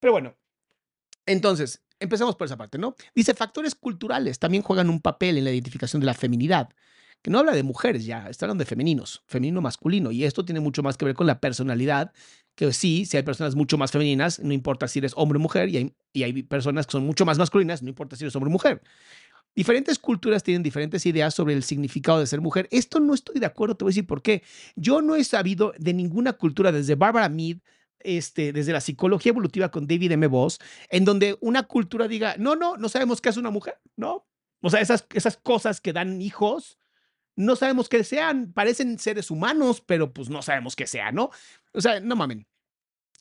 Pero 0.00 0.12
bueno, 0.12 0.34
entonces, 1.24 1.82
empezamos 1.98 2.36
por 2.36 2.44
esa 2.44 2.58
parte, 2.58 2.76
¿no? 2.76 2.94
Dice, 3.14 3.32
factores 3.32 3.74
culturales 3.74 4.38
también 4.38 4.62
juegan 4.62 4.90
un 4.90 5.00
papel 5.00 5.38
en 5.38 5.44
la 5.44 5.50
identificación 5.50 6.00
de 6.00 6.06
la 6.06 6.12
feminidad 6.12 6.68
que 7.22 7.30
no 7.30 7.38
habla 7.38 7.52
de 7.52 7.62
mujeres 7.62 8.04
ya, 8.04 8.28
está 8.28 8.46
hablando 8.46 8.62
de 8.62 8.66
femeninos, 8.66 9.22
femenino 9.26 9.60
masculino, 9.60 10.10
y 10.10 10.24
esto 10.24 10.44
tiene 10.44 10.60
mucho 10.60 10.82
más 10.82 10.96
que 10.96 11.04
ver 11.04 11.14
con 11.14 11.26
la 11.26 11.40
personalidad, 11.40 12.12
que 12.54 12.72
sí, 12.72 13.06
si 13.06 13.16
hay 13.16 13.22
personas 13.22 13.54
mucho 13.54 13.78
más 13.78 13.92
femeninas, 13.92 14.40
no 14.40 14.52
importa 14.52 14.88
si 14.88 14.98
eres 14.98 15.12
hombre 15.16 15.38
o 15.38 15.40
mujer, 15.40 15.68
y 15.68 15.76
hay, 15.76 15.94
y 16.12 16.22
hay 16.24 16.42
personas 16.42 16.86
que 16.86 16.92
son 16.92 17.06
mucho 17.06 17.24
más 17.24 17.38
masculinas, 17.38 17.82
no 17.82 17.88
importa 17.88 18.16
si 18.16 18.24
eres 18.24 18.34
hombre 18.36 18.48
o 18.48 18.52
mujer. 18.52 18.82
Diferentes 19.54 19.98
culturas 19.98 20.42
tienen 20.42 20.62
diferentes 20.62 21.04
ideas 21.04 21.34
sobre 21.34 21.54
el 21.54 21.62
significado 21.62 22.18
de 22.20 22.26
ser 22.26 22.40
mujer. 22.40 22.68
Esto 22.70 23.00
no 23.00 23.12
estoy 23.12 23.38
de 23.38 23.46
acuerdo, 23.46 23.76
te 23.76 23.84
voy 23.84 23.90
a 23.90 23.92
decir 23.92 24.06
por 24.06 24.22
qué. 24.22 24.42
Yo 24.76 25.02
no 25.02 25.14
he 25.14 25.24
sabido 25.24 25.74
de 25.78 25.92
ninguna 25.92 26.32
cultura, 26.32 26.72
desde 26.72 26.94
Barbara 26.94 27.28
Mead, 27.28 27.58
este, 28.00 28.52
desde 28.52 28.72
la 28.72 28.80
psicología 28.80 29.30
evolutiva 29.30 29.70
con 29.70 29.86
David 29.86 30.12
M. 30.12 30.26
Voss, 30.26 30.58
en 30.88 31.04
donde 31.04 31.36
una 31.40 31.64
cultura 31.64 32.08
diga, 32.08 32.34
no, 32.38 32.56
no, 32.56 32.76
no 32.78 32.88
sabemos 32.88 33.20
qué 33.20 33.28
es 33.28 33.36
una 33.36 33.50
mujer, 33.50 33.78
¿no? 33.96 34.26
O 34.62 34.70
sea, 34.70 34.80
esas, 34.80 35.06
esas 35.12 35.36
cosas 35.36 35.80
que 35.80 35.92
dan 35.92 36.22
hijos, 36.22 36.78
no 37.36 37.56
sabemos 37.56 37.88
qué 37.88 38.04
sean, 38.04 38.52
parecen 38.52 38.98
seres 38.98 39.30
humanos, 39.30 39.82
pero 39.84 40.12
pues 40.12 40.28
no 40.28 40.42
sabemos 40.42 40.76
qué 40.76 40.86
sean, 40.86 41.14
¿no? 41.14 41.30
O 41.72 41.80
sea, 41.80 42.00
no 42.00 42.16
mamen. 42.16 42.46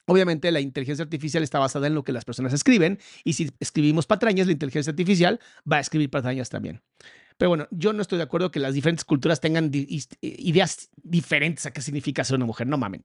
Obviamente 0.05 0.51
la 0.51 0.59
inteligencia 0.59 1.03
artificial 1.03 1.43
está 1.43 1.59
basada 1.59 1.87
en 1.87 1.95
lo 1.95 2.03
que 2.03 2.11
las 2.11 2.25
personas 2.25 2.53
escriben 2.53 2.99
y 3.23 3.33
si 3.33 3.51
escribimos 3.59 4.07
patrañas, 4.07 4.47
la 4.47 4.53
inteligencia 4.53 4.91
artificial 4.91 5.39
va 5.71 5.77
a 5.77 5.79
escribir 5.79 6.09
patrañas 6.09 6.49
también. 6.49 6.81
Pero 7.37 7.49
bueno, 7.49 7.67
yo 7.71 7.93
no 7.93 8.01
estoy 8.01 8.17
de 8.17 8.23
acuerdo 8.23 8.51
que 8.51 8.59
las 8.59 8.73
diferentes 8.73 9.05
culturas 9.05 9.39
tengan 9.39 9.71
ideas 9.73 10.89
diferentes 11.01 11.65
a 11.65 11.71
qué 11.71 11.81
significa 11.81 12.23
ser 12.23 12.35
una 12.35 12.45
mujer, 12.45 12.67
no 12.67 12.77
mamen. 12.77 13.03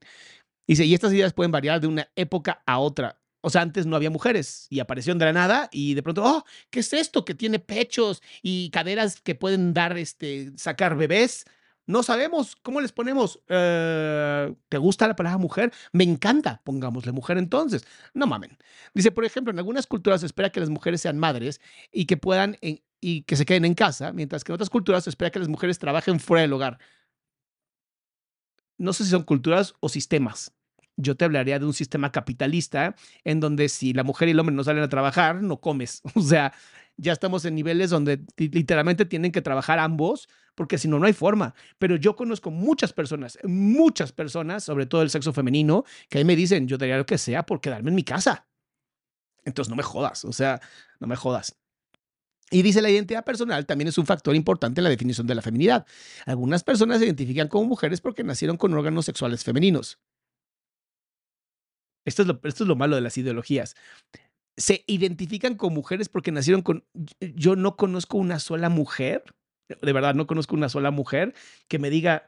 Dice, 0.67 0.85
y 0.85 0.93
estas 0.93 1.13
ideas 1.13 1.33
pueden 1.33 1.51
variar 1.51 1.79
de 1.79 1.87
una 1.87 2.09
época 2.15 2.61
a 2.65 2.79
otra. 2.79 3.19
O 3.41 3.49
sea, 3.49 3.61
antes 3.61 3.85
no 3.85 3.95
había 3.95 4.09
mujeres 4.09 4.67
y 4.69 4.79
aparecieron 4.79 5.19
de 5.19 5.25
la 5.25 5.33
nada 5.33 5.69
y 5.71 5.93
de 5.93 6.03
pronto, 6.03 6.23
oh, 6.25 6.43
¿qué 6.69 6.79
es 6.79 6.91
esto 6.93 7.23
que 7.23 7.35
tiene 7.35 7.59
pechos 7.59 8.21
y 8.41 8.69
caderas 8.71 9.21
que 9.21 9.35
pueden 9.35 9.73
dar, 9.73 9.97
este, 9.97 10.51
sacar 10.57 10.97
bebés? 10.97 11.45
No 11.87 12.03
sabemos 12.03 12.57
cómo 12.57 12.81
les 12.81 12.91
ponemos. 12.91 13.39
Eh, 13.47 14.53
¿Te 14.67 14.77
gusta 14.77 15.07
la 15.07 15.15
palabra 15.15 15.37
mujer? 15.37 15.71
Me 15.93 16.03
encanta. 16.03 16.61
Pongámosle 16.65 17.13
mujer 17.13 17.37
entonces. 17.37 17.85
No 18.13 18.27
mamen. 18.27 18.57
Dice, 18.93 19.11
por 19.11 19.23
ejemplo, 19.23 19.51
en 19.51 19.59
algunas 19.59 19.87
culturas 19.87 20.19
se 20.19 20.25
espera 20.25 20.49
que 20.51 20.59
las 20.59 20.69
mujeres 20.69 20.99
sean 21.01 21.17
madres 21.17 21.61
y 21.91 22.05
que 22.05 22.17
puedan 22.17 22.57
y 22.99 23.21
que 23.23 23.35
se 23.37 23.45
queden 23.45 23.63
en 23.65 23.73
casa, 23.73 24.11
mientras 24.11 24.43
que 24.43 24.51
en 24.51 24.55
otras 24.55 24.69
culturas 24.69 25.05
se 25.05 25.09
espera 25.11 25.31
que 25.31 25.39
las 25.39 25.47
mujeres 25.47 25.79
trabajen 25.79 26.19
fuera 26.19 26.41
del 26.41 26.53
hogar. 26.53 26.77
No 28.77 28.93
sé 28.93 29.03
si 29.05 29.11
son 29.11 29.23
culturas 29.23 29.73
o 29.79 29.89
sistemas. 29.89 30.51
Yo 30.97 31.15
te 31.15 31.25
hablaría 31.25 31.59
de 31.59 31.65
un 31.65 31.73
sistema 31.73 32.11
capitalista 32.11 32.95
en 33.23 33.39
donde 33.39 33.69
si 33.69 33.93
la 33.93 34.03
mujer 34.03 34.27
y 34.27 34.31
el 34.31 34.39
hombre 34.39 34.55
no 34.55 34.63
salen 34.63 34.83
a 34.83 34.89
trabajar, 34.89 35.41
no 35.41 35.59
comes. 35.61 36.01
O 36.15 36.21
sea, 36.21 36.51
ya 36.97 37.13
estamos 37.13 37.45
en 37.45 37.55
niveles 37.55 37.91
donde 37.91 38.25
literalmente 38.37 39.05
tienen 39.05 39.31
que 39.31 39.41
trabajar 39.41 39.79
ambos, 39.79 40.27
porque 40.55 40.77
si 40.77 40.87
no, 40.87 40.99
no 40.99 41.05
hay 41.05 41.13
forma. 41.13 41.53
Pero 41.77 41.95
yo 41.95 42.15
conozco 42.15 42.49
muchas 42.49 42.91
personas, 42.91 43.37
muchas 43.43 44.11
personas, 44.11 44.63
sobre 44.63 44.87
todo 44.87 45.03
el 45.03 45.11
sexo 45.11 45.31
femenino, 45.31 45.85
que 46.09 46.17
ahí 46.17 46.25
me 46.25 46.35
dicen, 46.35 46.67
yo 46.67 46.77
daría 46.77 46.97
lo 46.97 47.05
que 47.05 47.19
sea 47.19 47.45
por 47.45 47.61
quedarme 47.61 47.89
en 47.89 47.95
mi 47.95 48.03
casa. 48.03 48.47
Entonces 49.45 49.69
no 49.69 49.75
me 49.75 49.83
jodas, 49.83 50.25
o 50.25 50.33
sea, 50.33 50.59
no 50.99 51.07
me 51.07 51.15
jodas. 51.15 51.55
Y 52.49 52.61
dice, 52.61 52.81
la 52.81 52.89
identidad 52.89 53.25
personal 53.25 53.65
también 53.65 53.89
es 53.89 53.97
un 53.97 54.05
factor 54.05 54.35
importante 54.35 54.79
en 54.79 54.83
la 54.83 54.89
definición 54.89 55.27
de 55.27 55.35
la 55.35 55.41
feminidad. 55.41 55.85
Algunas 56.25 56.63
personas 56.63 56.99
se 56.99 57.05
identifican 57.05 57.49
como 57.49 57.65
mujeres 57.65 58.01
porque 58.01 58.23
nacieron 58.23 58.57
con 58.57 58.73
órganos 58.73 59.05
sexuales 59.05 59.43
femeninos. 59.43 59.99
Esto 62.07 62.39
es 62.41 62.59
lo, 62.61 62.75
malo 62.77 62.95
de 62.95 63.01
las 63.01 63.17
ideologías 63.17 63.75
se 64.59 64.83
identifican 64.87 65.53
con 65.53 65.71
mujeres 65.71 66.09
porque 66.09 66.31
nacieron 66.31 66.63
con... 66.63 66.83
Yo 67.19 67.55
no 67.55 67.75
conozco 67.75 68.17
una 68.17 68.39
sola 68.39 68.69
mujer, 68.69 69.23
de 69.67 69.93
verdad, 69.93 70.15
no 70.15 70.25
conozco 70.25 70.55
una 70.55 70.67
sola 70.67 70.89
mujer 70.89 71.35
que 71.67 71.77
me 71.77 71.91
diga, 71.91 72.27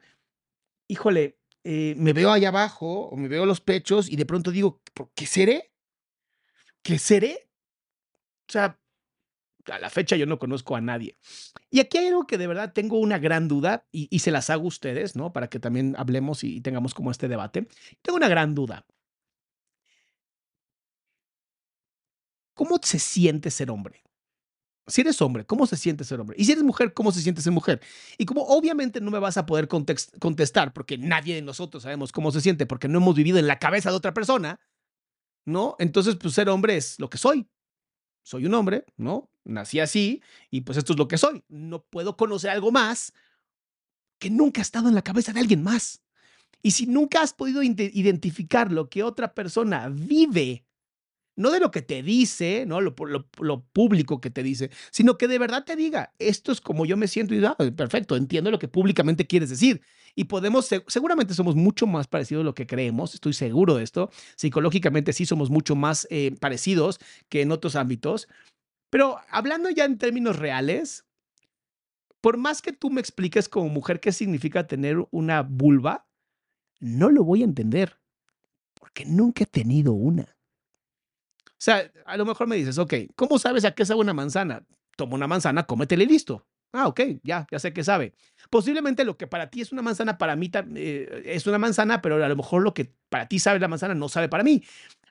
híjole, 0.88 1.40
eh, 1.64 1.96
me 1.98 2.14
veo 2.14 2.32
allá 2.32 2.50
abajo 2.50 3.08
o 3.08 3.18
me 3.18 3.30
veo 3.30 3.48
los 3.48 3.62
pechos 3.62 4.10
y 4.10 4.16
de 4.16 4.28
pronto 4.28 4.52
digo, 4.52 4.80
¿qué 5.16 5.26
seré? 5.26 5.72
¿Qué 6.84 7.00
seré? 7.00 7.50
O 8.48 8.52
sea, 8.52 8.80
a 9.72 9.80
la 9.80 9.90
fecha 9.90 10.16
yo 10.16 10.28
no 10.28 10.38
conozco 10.38 10.76
a 10.76 10.82
nadie. 10.82 11.18
Y 11.72 11.80
aquí 11.80 11.98
hay 11.98 12.08
algo 12.08 12.28
que 12.28 12.38
de 12.38 12.46
verdad 12.46 12.74
tengo 12.74 13.00
una 13.00 13.18
gran 13.18 13.48
duda 13.48 13.88
y, 13.92 14.08
y 14.12 14.20
se 14.20 14.30
las 14.30 14.52
hago 14.52 14.66
a 14.66 14.68
ustedes, 14.68 15.16
¿no? 15.16 15.34
Para 15.34 15.50
que 15.50 15.60
también 15.60 15.96
hablemos 15.98 16.44
y 16.44 16.62
tengamos 16.62 16.94
como 16.94 17.10
este 17.10 17.28
debate. 17.28 17.68
Tengo 18.04 18.18
una 18.18 18.28
gran 18.28 18.54
duda. 18.54 18.86
¿Cómo 22.60 22.78
se 22.84 23.00
siente 23.00 23.52
ser 23.52 23.72
hombre? 23.72 24.04
Si 24.86 25.00
eres 25.00 25.22
hombre, 25.22 25.46
¿cómo 25.46 25.66
se 25.66 25.78
siente 25.78 26.04
ser 26.04 26.20
hombre? 26.20 26.36
Y 26.38 26.44
si 26.44 26.52
eres 26.52 26.66
mujer, 26.66 26.94
¿cómo 26.94 27.14
se 27.14 27.22
siente 27.22 27.42
ser 27.42 27.54
mujer? 27.54 27.80
Y 28.18 28.26
como 28.26 28.42
obviamente 28.42 29.00
no 29.00 29.12
me 29.12 29.20
vas 29.20 29.38
a 29.38 29.46
poder 29.46 29.70
contestar, 29.70 30.74
porque 30.74 30.98
nadie 30.98 31.36
de 31.36 31.42
nosotros 31.42 31.84
sabemos 31.84 32.12
cómo 32.12 32.34
se 32.34 32.42
siente, 32.42 32.66
porque 32.66 32.90
no 32.90 32.98
hemos 32.98 33.16
vivido 33.16 33.38
en 33.38 33.48
la 33.48 33.60
cabeza 33.60 33.92
de 33.92 33.96
otra 33.96 34.14
persona, 34.14 34.60
¿no? 35.46 35.78
Entonces, 35.80 36.18
pues 36.18 36.34
ser 36.34 36.50
hombre 36.50 36.76
es 36.76 37.00
lo 37.00 37.10
que 37.10 37.18
soy. 37.18 37.48
Soy 38.24 38.46
un 38.46 38.54
hombre, 38.54 38.84
¿no? 38.98 39.32
Nací 39.46 39.80
así 39.80 40.22
y 40.52 40.60
pues 40.60 40.78
esto 40.78 40.92
es 40.92 41.00
lo 41.00 41.08
que 41.08 41.18
soy. 41.18 41.46
No 41.48 41.86
puedo 41.86 42.18
conocer 42.18 42.50
algo 42.50 42.74
más 42.74 43.14
que 44.20 44.30
nunca 44.30 44.60
ha 44.60 44.64
estado 44.64 44.90
en 44.90 44.96
la 44.96 45.02
cabeza 45.02 45.32
de 45.32 45.40
alguien 45.40 45.64
más. 45.64 46.04
Y 46.62 46.72
si 46.72 46.88
nunca 46.88 47.22
has 47.22 47.32
podido 47.32 47.64
identificar 47.64 48.70
lo 48.74 48.90
que 48.90 49.04
otra 49.04 49.34
persona 49.34 49.88
vive 49.88 50.66
no 51.40 51.52
de 51.52 51.62
lo 51.62 51.72
que 51.72 51.82
te 51.82 52.04
dice, 52.04 52.66
¿no? 52.68 52.82
Lo, 52.82 52.94
lo, 53.40 53.64
público 53.72 54.20
que 54.20 54.30
te 54.30 54.44
dice, 54.44 54.72
sino 54.92 55.18
que 55.18 55.30
de 55.30 55.40
verdad 55.40 55.64
te 55.64 55.78
diga, 55.78 56.14
esto 56.20 56.52
es 56.52 56.60
como 56.60 56.86
yo 56.86 56.98
me 56.98 57.08
siento 57.08 57.34
y 57.34 57.44
ah, 57.46 57.56
perfecto, 57.78 58.18
entiendo 58.18 58.52
lo 58.52 58.60
que 58.60 58.68
públicamente 58.68 59.26
quieres 59.26 59.50
decir. 59.50 59.82
Y 60.16 60.26
podemos, 60.26 60.70
seguramente 60.88 61.34
somos 61.34 61.56
mucho 61.56 61.88
más 61.88 62.08
parecidos 62.08 62.42
de 62.42 62.46
lo 62.46 62.56
que 62.56 62.68
creemos, 62.68 63.14
estoy 63.14 63.32
seguro 63.32 63.76
de 63.76 63.86
esto. 63.86 64.12
Psicológicamente 64.36 65.14
sí 65.14 65.26
somos 65.26 65.50
mucho 65.50 65.78
más 65.78 66.08
eh, 66.10 66.36
parecidos 66.42 67.00
que 67.30 67.42
en 67.42 67.54
otros 67.54 67.78
ámbitos. 67.78 68.28
Pero 68.90 69.20
hablando 69.30 69.70
ya 69.70 69.86
en 69.86 69.98
términos 69.98 70.36
reales, 70.36 71.06
por 72.20 72.36
más 72.36 72.62
que 72.62 72.74
tú 72.74 72.90
me 72.90 73.00
expliques 73.00 73.48
como 73.48 73.70
mujer 73.70 74.02
qué 74.02 74.12
significa 74.12 74.68
tener 74.68 74.98
una 75.12 75.44
vulva, 75.44 76.06
no 76.82 77.10
lo 77.10 77.24
voy 77.24 77.44
a 77.44 77.46
entender, 77.46 77.98
porque 78.74 79.06
nunca 79.06 79.46
he 79.46 79.48
tenido 79.48 79.94
una. 79.94 80.36
O 81.60 81.62
sea, 81.62 81.92
a 82.06 82.16
lo 82.16 82.26
mejor 82.26 82.48
me 82.48 82.56
dices, 82.56 82.78
ok, 82.78 82.94
¿cómo 83.18 83.38
sabes 83.38 83.66
a 83.66 83.72
qué 83.72 83.86
sabe 83.86 84.00
una 84.00 84.14
manzana? 84.14 84.66
Toma 84.96 85.16
una 85.16 85.28
manzana, 85.28 85.64
cómetela 85.64 86.04
y 86.04 86.06
listo. 86.08 86.48
Ah, 86.72 86.88
ok, 86.88 87.02
ya, 87.22 87.48
ya 87.52 87.60
sé 87.60 87.74
qué 87.74 87.84
sabe. 87.84 88.14
Posiblemente 88.50 89.04
lo 89.04 89.18
que 89.18 89.28
para 89.28 89.50
ti 89.50 89.60
es 89.60 89.74
una 89.74 89.82
manzana, 89.82 90.18
para 90.18 90.38
mí 90.38 90.50
eh, 90.76 91.24
es 91.26 91.48
una 91.48 91.58
manzana, 91.58 92.02
pero 92.02 92.24
a 92.24 92.30
lo 92.30 92.36
mejor 92.38 92.62
lo 92.62 92.74
que 92.74 92.94
para 93.10 93.28
ti 93.28 93.40
sabe 93.40 93.60
la 93.60 93.68
manzana 93.68 93.94
no 93.94 94.08
sabe 94.08 94.30
para 94.30 94.44
mí. 94.44 94.64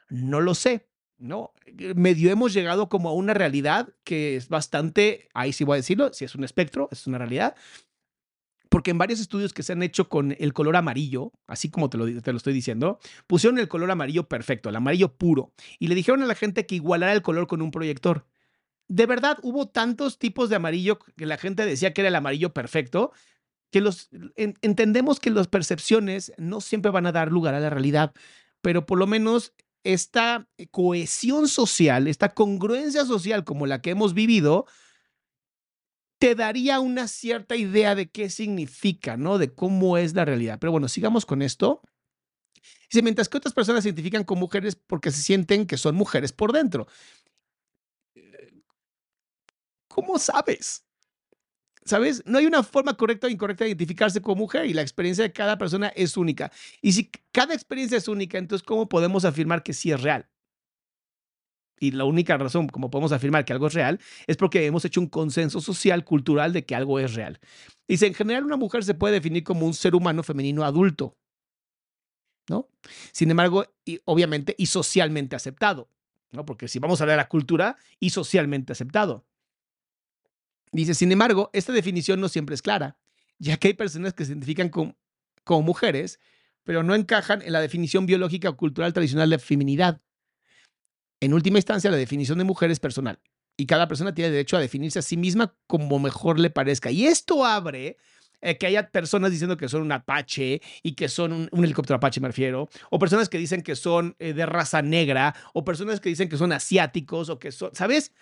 No 0.08 0.40
lo 0.40 0.54
sé, 0.54 0.88
¿no? 1.18 1.52
Medio 1.94 2.30
hemos 2.30 2.54
llegado 2.54 2.88
como 2.88 3.10
a 3.10 3.12
una 3.12 3.34
realidad 3.34 3.90
que 4.04 4.36
es 4.36 4.48
bastante, 4.48 5.28
ahí 5.34 5.52
sí 5.52 5.64
voy 5.64 5.74
a 5.74 5.76
decirlo, 5.76 6.14
si 6.14 6.24
es 6.24 6.34
un 6.34 6.44
espectro, 6.44 6.88
es 6.92 7.06
una 7.06 7.18
realidad, 7.18 7.56
porque 8.68 8.90
en 8.90 8.98
varios 8.98 9.20
estudios 9.20 9.52
que 9.52 9.62
se 9.62 9.72
han 9.72 9.82
hecho 9.82 10.08
con 10.08 10.36
el 10.38 10.52
color 10.52 10.76
amarillo, 10.76 11.32
así 11.46 11.70
como 11.70 11.88
te 11.90 11.98
lo, 11.98 12.22
te 12.22 12.32
lo 12.32 12.36
estoy 12.36 12.52
diciendo, 12.52 12.98
pusieron 13.26 13.58
el 13.58 13.68
color 13.68 13.90
amarillo 13.90 14.28
perfecto, 14.28 14.68
el 14.68 14.76
amarillo 14.76 15.14
puro, 15.14 15.52
y 15.78 15.88
le 15.88 15.94
dijeron 15.94 16.22
a 16.22 16.26
la 16.26 16.34
gente 16.34 16.66
que 16.66 16.74
igualara 16.74 17.12
el 17.12 17.22
color 17.22 17.46
con 17.46 17.62
un 17.62 17.70
proyector. 17.70 18.26
De 18.88 19.06
verdad, 19.06 19.38
hubo 19.42 19.68
tantos 19.68 20.18
tipos 20.18 20.48
de 20.48 20.56
amarillo 20.56 20.98
que 20.98 21.26
la 21.26 21.36
gente 21.36 21.66
decía 21.66 21.92
que 21.92 22.00
era 22.00 22.08
el 22.08 22.16
amarillo 22.16 22.54
perfecto, 22.54 23.12
que 23.70 23.80
los 23.80 24.08
entendemos 24.36 25.20
que 25.20 25.30
las 25.30 25.46
percepciones 25.46 26.32
no 26.38 26.60
siempre 26.60 26.90
van 26.90 27.06
a 27.06 27.12
dar 27.12 27.30
lugar 27.30 27.54
a 27.54 27.60
la 27.60 27.70
realidad, 27.70 28.14
pero 28.62 28.86
por 28.86 28.98
lo 28.98 29.06
menos 29.06 29.52
esta 29.84 30.48
cohesión 30.70 31.48
social, 31.48 32.08
esta 32.08 32.30
congruencia 32.30 33.04
social 33.04 33.44
como 33.44 33.66
la 33.66 33.80
que 33.80 33.90
hemos 33.90 34.14
vivido, 34.14 34.66
te 36.18 36.34
daría 36.34 36.80
una 36.80 37.08
cierta 37.08 37.56
idea 37.56 37.94
de 37.94 38.10
qué 38.10 38.28
significa, 38.30 39.16
¿no? 39.16 39.38
De 39.38 39.54
cómo 39.54 39.96
es 39.96 40.14
la 40.14 40.24
realidad. 40.24 40.58
Pero 40.60 40.72
bueno, 40.72 40.88
sigamos 40.88 41.24
con 41.24 41.42
esto. 41.42 41.82
Dice, 42.90 43.02
mientras 43.02 43.28
que 43.28 43.38
otras 43.38 43.54
personas 43.54 43.82
se 43.82 43.90
identifican 43.90 44.24
con 44.24 44.38
mujeres 44.38 44.74
porque 44.74 45.10
se 45.10 45.22
sienten 45.22 45.66
que 45.66 45.76
son 45.76 45.94
mujeres 45.94 46.32
por 46.32 46.52
dentro. 46.52 46.88
Eh, 48.14 48.52
¿Cómo 49.88 50.18
sabes? 50.18 50.84
¿Sabes? 51.84 52.22
No 52.26 52.38
hay 52.38 52.46
una 52.46 52.62
forma 52.62 52.96
correcta 52.96 53.26
o 53.26 53.30
incorrecta 53.30 53.64
de 53.64 53.70
identificarse 53.70 54.20
como 54.20 54.36
mujer 54.36 54.66
y 54.66 54.74
la 54.74 54.82
experiencia 54.82 55.24
de 55.24 55.32
cada 55.32 55.56
persona 55.56 55.88
es 55.88 56.16
única. 56.16 56.52
Y 56.82 56.92
si 56.92 57.10
cada 57.32 57.54
experiencia 57.54 57.96
es 57.96 58.08
única, 58.08 58.38
entonces 58.38 58.66
¿cómo 58.66 58.88
podemos 58.88 59.24
afirmar 59.24 59.62
que 59.62 59.72
sí 59.72 59.92
es 59.92 60.02
real? 60.02 60.28
Y 61.80 61.92
la 61.92 62.04
única 62.04 62.36
razón 62.36 62.68
como 62.68 62.90
podemos 62.90 63.12
afirmar 63.12 63.44
que 63.44 63.52
algo 63.52 63.66
es 63.66 63.74
real 63.74 64.00
es 64.26 64.36
porque 64.36 64.66
hemos 64.66 64.84
hecho 64.84 65.00
un 65.00 65.08
consenso 65.08 65.60
social, 65.60 66.04
cultural 66.04 66.52
de 66.52 66.64
que 66.64 66.74
algo 66.74 66.98
es 66.98 67.14
real. 67.14 67.38
Dice, 67.86 68.06
en 68.06 68.14
general 68.14 68.44
una 68.44 68.56
mujer 68.56 68.84
se 68.84 68.94
puede 68.94 69.14
definir 69.14 69.44
como 69.44 69.66
un 69.66 69.74
ser 69.74 69.94
humano 69.94 70.22
femenino 70.22 70.64
adulto, 70.64 71.16
¿no? 72.48 72.68
Sin 73.12 73.30
embargo, 73.30 73.64
y 73.84 74.00
obviamente, 74.04 74.54
y 74.58 74.66
socialmente 74.66 75.36
aceptado, 75.36 75.90
¿no? 76.30 76.44
Porque 76.44 76.68
si 76.68 76.78
vamos 76.78 77.00
a 77.00 77.04
hablar 77.04 77.16
de 77.16 77.22
la 77.22 77.28
cultura, 77.28 77.76
y 78.00 78.10
socialmente 78.10 78.72
aceptado. 78.72 79.24
Dice, 80.72 80.94
sin 80.94 81.10
embargo, 81.12 81.50
esta 81.52 81.72
definición 81.72 82.20
no 82.20 82.28
siempre 82.28 82.54
es 82.54 82.62
clara, 82.62 82.98
ya 83.38 83.56
que 83.56 83.68
hay 83.68 83.74
personas 83.74 84.12
que 84.12 84.24
se 84.24 84.32
identifican 84.32 84.68
con, 84.68 84.96
como 85.44 85.62
mujeres, 85.62 86.20
pero 86.64 86.82
no 86.82 86.94
encajan 86.94 87.40
en 87.42 87.52
la 87.52 87.60
definición 87.60 88.04
biológica 88.04 88.50
o 88.50 88.56
cultural 88.56 88.92
tradicional 88.92 89.30
de 89.30 89.38
feminidad. 89.38 90.02
En 91.20 91.34
última 91.34 91.58
instancia, 91.58 91.90
la 91.90 91.96
definición 91.96 92.38
de 92.38 92.44
mujer 92.44 92.70
es 92.70 92.80
personal 92.80 93.20
y 93.56 93.66
cada 93.66 93.88
persona 93.88 94.14
tiene 94.14 94.30
derecho 94.30 94.56
a 94.56 94.60
definirse 94.60 95.00
a 95.00 95.02
sí 95.02 95.16
misma 95.16 95.54
como 95.66 95.98
mejor 95.98 96.38
le 96.38 96.48
parezca. 96.48 96.92
Y 96.92 97.06
esto 97.06 97.44
abre 97.44 97.96
eh, 98.40 98.56
que 98.56 98.66
haya 98.66 98.88
personas 98.90 99.32
diciendo 99.32 99.56
que 99.56 99.68
son 99.68 99.82
un 99.82 99.90
Apache 99.90 100.62
y 100.84 100.94
que 100.94 101.08
son 101.08 101.48
un, 101.50 101.64
helicóptero 101.64 101.96
Apache, 101.96 102.20
me 102.20 102.28
refiero, 102.28 102.68
o 102.90 103.00
personas 103.00 103.28
que 103.28 103.36
dicen 103.36 103.62
que 103.62 103.74
son 103.74 104.14
eh, 104.20 104.32
de 104.32 104.46
raza 104.46 104.80
negra, 104.80 105.34
o 105.54 105.64
personas 105.64 105.98
que 105.98 106.08
dicen 106.08 106.28
que 106.28 106.36
son 106.36 106.52
asiáticos, 106.52 107.30
o 107.30 107.40
que 107.40 107.50
son, 107.50 107.74
¿sabes? 107.74 108.12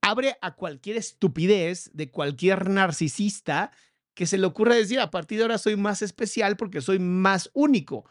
Abre 0.00 0.38
a 0.40 0.54
cualquier 0.54 0.96
estupidez 0.96 1.90
de 1.92 2.10
cualquier 2.10 2.70
narcisista 2.70 3.72
que 4.14 4.26
se 4.26 4.38
le 4.38 4.46
ocurra 4.46 4.74
decir, 4.74 5.00
a 5.00 5.10
partir 5.10 5.36
de 5.36 5.44
ahora 5.44 5.58
soy 5.58 5.76
más 5.76 6.00
especial 6.00 6.56
porque 6.56 6.80
soy 6.80 6.98
más 6.98 7.50
único. 7.52 8.06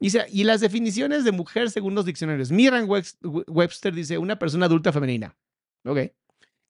Dice, 0.00 0.24
y 0.30 0.44
las 0.44 0.62
definiciones 0.62 1.24
de 1.24 1.32
mujer 1.32 1.70
según 1.70 1.94
los 1.94 2.06
diccionarios. 2.06 2.50
Miran 2.50 2.88
Webster 2.88 3.94
dice, 3.94 4.16
una 4.16 4.38
persona 4.38 4.64
adulta 4.66 4.92
femenina. 4.92 5.36
Ok. 5.84 6.12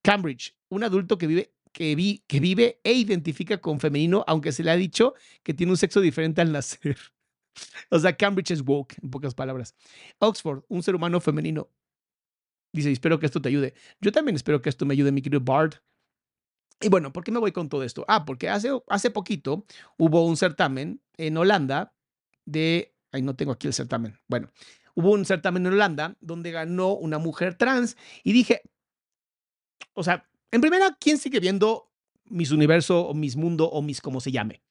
Cambridge, 0.02 0.56
un 0.68 0.82
adulto 0.82 1.16
que 1.16 1.28
vive, 1.28 1.54
que, 1.72 1.94
vi, 1.94 2.24
que 2.26 2.40
vive 2.40 2.80
e 2.82 2.92
identifica 2.92 3.60
con 3.60 3.78
femenino, 3.78 4.24
aunque 4.26 4.50
se 4.50 4.64
le 4.64 4.72
ha 4.72 4.76
dicho 4.76 5.14
que 5.44 5.54
tiene 5.54 5.72
un 5.72 5.76
sexo 5.76 6.00
diferente 6.00 6.40
al 6.40 6.50
nacer. 6.50 6.96
o 7.90 7.98
sea, 8.00 8.16
Cambridge 8.16 8.50
es 8.50 8.62
woke, 8.62 8.96
en 9.00 9.10
pocas 9.10 9.34
palabras. 9.34 9.76
Oxford, 10.18 10.64
un 10.68 10.82
ser 10.82 10.96
humano 10.96 11.20
femenino. 11.20 11.70
Dice, 12.72 12.90
espero 12.90 13.20
que 13.20 13.26
esto 13.26 13.40
te 13.40 13.48
ayude. 13.48 13.74
Yo 14.00 14.10
también 14.10 14.34
espero 14.34 14.60
que 14.60 14.68
esto 14.68 14.86
me 14.86 14.94
ayude, 14.94 15.12
mi 15.12 15.22
querido 15.22 15.40
Bard. 15.40 15.74
Y 16.80 16.88
bueno, 16.88 17.12
¿por 17.12 17.22
qué 17.22 17.30
me 17.30 17.38
voy 17.38 17.52
con 17.52 17.68
todo 17.68 17.84
esto? 17.84 18.04
Ah, 18.08 18.24
porque 18.24 18.48
hace, 18.48 18.70
hace 18.88 19.10
poquito 19.10 19.66
hubo 19.98 20.24
un 20.24 20.36
certamen 20.36 21.00
en 21.16 21.36
Holanda 21.36 21.94
de 22.46 22.94
Ahí 23.12 23.22
no 23.22 23.34
tengo 23.34 23.52
aquí 23.52 23.66
el 23.66 23.72
certamen. 23.72 24.18
Bueno, 24.28 24.50
hubo 24.94 25.12
un 25.12 25.24
certamen 25.24 25.66
en 25.66 25.72
Holanda 25.72 26.16
donde 26.20 26.50
ganó 26.50 26.94
una 26.94 27.18
mujer 27.18 27.54
trans 27.56 27.96
y 28.22 28.32
dije, 28.32 28.62
o 29.94 30.02
sea, 30.02 30.28
en 30.50 30.60
primera, 30.60 30.96
¿quién 31.00 31.18
sigue 31.18 31.40
viendo 31.40 31.90
Mis 32.24 32.50
Universo 32.50 33.06
o 33.06 33.14
Mis 33.14 33.36
Mundo 33.36 33.68
o 33.68 33.82
Mis 33.82 34.00
como 34.00 34.20
se 34.20 34.32
llame? 34.32 34.62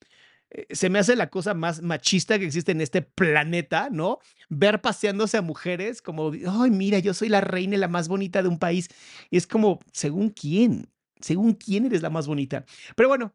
Eh, 0.52 0.66
se 0.72 0.90
me 0.90 1.00
hace 1.00 1.16
la 1.16 1.30
cosa 1.30 1.54
más 1.54 1.82
machista 1.82 2.40
que 2.40 2.46
existe 2.46 2.72
en 2.72 2.82
este 2.82 3.02
planeta, 3.02 3.90
¿no? 3.92 4.20
Ver 4.50 4.82
paseándose 4.82 5.38
a 5.38 5.42
mujeres 5.42 6.02
como, 6.02 6.32
ay, 6.32 6.72
mira, 6.72 7.00
yo 7.00 7.14
soy 7.14 7.30
la 7.30 7.42
reina 7.42 7.76
y 7.76 7.80
la 7.80 7.88
más 7.88 8.08
bonita 8.08 8.42
de 8.42 8.50
un 8.50 8.58
país. 8.58 8.90
Y 9.30 9.38
es 9.38 9.46
como, 9.46 9.80
según 9.92 10.30
quién, 10.30 10.90
según 11.20 11.54
quién 11.54 11.86
eres 11.86 12.02
la 12.02 12.10
más 12.10 12.28
bonita. 12.28 12.66
Pero 12.96 13.10
bueno, 13.10 13.34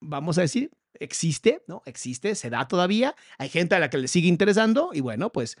vamos 0.00 0.38
a 0.38 0.42
decir, 0.42 0.70
existe, 1.00 1.62
¿no? 1.66 1.82
Existe, 1.86 2.34
se 2.34 2.50
da 2.50 2.68
todavía. 2.68 3.14
Hay 3.38 3.48
gente 3.48 3.74
a 3.74 3.78
la 3.78 3.90
que 3.90 3.98
le 3.98 4.08
sigue 4.08 4.28
interesando 4.28 4.90
y 4.92 5.00
bueno, 5.00 5.30
pues 5.30 5.56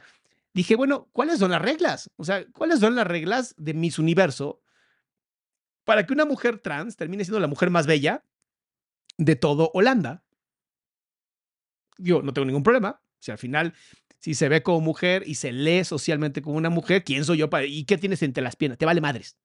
dije, 0.54 0.76
bueno, 0.76 1.08
¿cuáles 1.12 1.38
son 1.38 1.50
las 1.50 1.62
reglas? 1.62 2.10
O 2.16 2.24
sea, 2.24 2.44
¿cuáles 2.52 2.80
son 2.80 2.94
las 2.94 3.06
reglas 3.06 3.54
de 3.58 3.74
Miss 3.74 3.98
Universo 3.98 4.60
para 5.84 6.06
que 6.06 6.12
una 6.12 6.24
mujer 6.24 6.58
trans 6.58 6.96
termine 6.96 7.24
siendo 7.24 7.40
la 7.40 7.46
mujer 7.46 7.70
más 7.70 7.86
bella 7.86 8.24
de 9.18 9.36
todo 9.36 9.70
Holanda? 9.74 10.22
Yo 11.98 12.22
no 12.22 12.32
tengo 12.32 12.46
ningún 12.46 12.62
problema. 12.62 13.00
Si 13.18 13.30
al 13.30 13.38
final, 13.38 13.74
si 14.18 14.34
se 14.34 14.48
ve 14.48 14.62
como 14.62 14.80
mujer 14.80 15.22
y 15.26 15.36
se 15.36 15.52
lee 15.52 15.84
socialmente 15.84 16.42
como 16.42 16.56
una 16.56 16.70
mujer, 16.70 17.04
¿quién 17.04 17.24
soy 17.24 17.38
yo 17.38 17.50
para... 17.50 17.66
¿Y 17.66 17.84
qué 17.84 17.98
tienes 17.98 18.22
entre 18.22 18.42
las 18.42 18.56
piernas? 18.56 18.78
Te 18.78 18.86
vale 18.86 19.00
madres. 19.00 19.36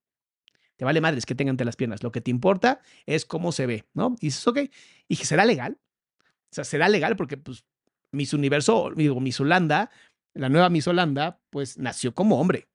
Te 0.82 0.86
vale 0.86 1.00
madres 1.00 1.28
que 1.28 1.36
tengan 1.36 1.54
entre 1.54 1.65
las 1.65 1.76
piernas. 1.76 2.02
Lo 2.02 2.12
que 2.12 2.22
te 2.22 2.32
importa 2.32 2.82
es 3.06 3.24
cómo 3.24 3.52
se 3.52 3.67
ve, 3.67 3.86
¿no? 3.94 4.15
Y 4.20 4.26
dices, 4.26 4.48
ok. 4.48 4.62
Y 5.08 5.15
¿será 5.17 5.46
legal? 5.46 5.78
O 6.24 6.54
sea, 6.56 6.63
será 6.63 6.89
legal 6.89 7.15
porque, 7.15 7.38
pues, 7.38 7.65
Miss 8.12 8.34
Universo, 8.34 8.89
digo, 8.96 9.20
Miss 9.20 9.39
Holanda, 9.39 9.91
la 10.34 10.50
nueva 10.50 10.72
Miss 10.72 10.88
Holanda, 10.88 11.39
pues 11.52 11.78
nació 11.78 12.15
como 12.15 12.41
hombre. 12.41 12.67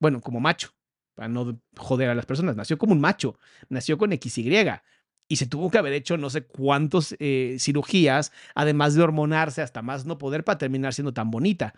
Bueno, 0.00 0.22
como 0.22 0.40
macho, 0.40 0.74
para 1.14 1.28
no 1.28 1.60
joder 1.76 2.08
a 2.08 2.14
las 2.14 2.24
personas. 2.24 2.56
Nació 2.56 2.78
como 2.78 2.94
un 2.94 3.00
macho, 3.02 3.38
nació 3.68 3.98
con 3.98 4.10
XY 4.10 4.80
y 5.28 5.36
se 5.36 5.46
tuvo 5.46 5.70
que 5.70 5.76
haber 5.76 5.92
hecho 5.92 6.16
no 6.16 6.30
sé 6.30 6.46
cuántas 6.46 7.14
eh, 7.18 7.58
cirugías, 7.60 8.32
además 8.54 8.94
de 8.94 9.02
hormonarse 9.02 9.60
hasta 9.60 9.82
más 9.82 10.06
no 10.06 10.16
poder 10.16 10.44
para 10.44 10.56
terminar 10.56 10.94
siendo 10.94 11.12
tan 11.12 11.30
bonita. 11.30 11.74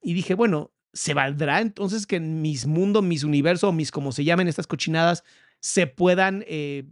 Y 0.00 0.14
dije, 0.14 0.32
bueno, 0.32 0.72
¿se 0.92 1.14
valdrá 1.14 1.60
entonces 1.60 2.06
que 2.06 2.16
en 2.16 2.42
mis 2.42 2.66
mundo, 2.66 3.02
mis 3.02 3.24
universos, 3.24 3.74
mis 3.74 3.90
como 3.90 4.12
se 4.12 4.24
llamen 4.24 4.48
estas 4.48 4.66
cochinadas, 4.66 5.24
se 5.60 5.86
puedan 5.86 6.44
eh, 6.46 6.84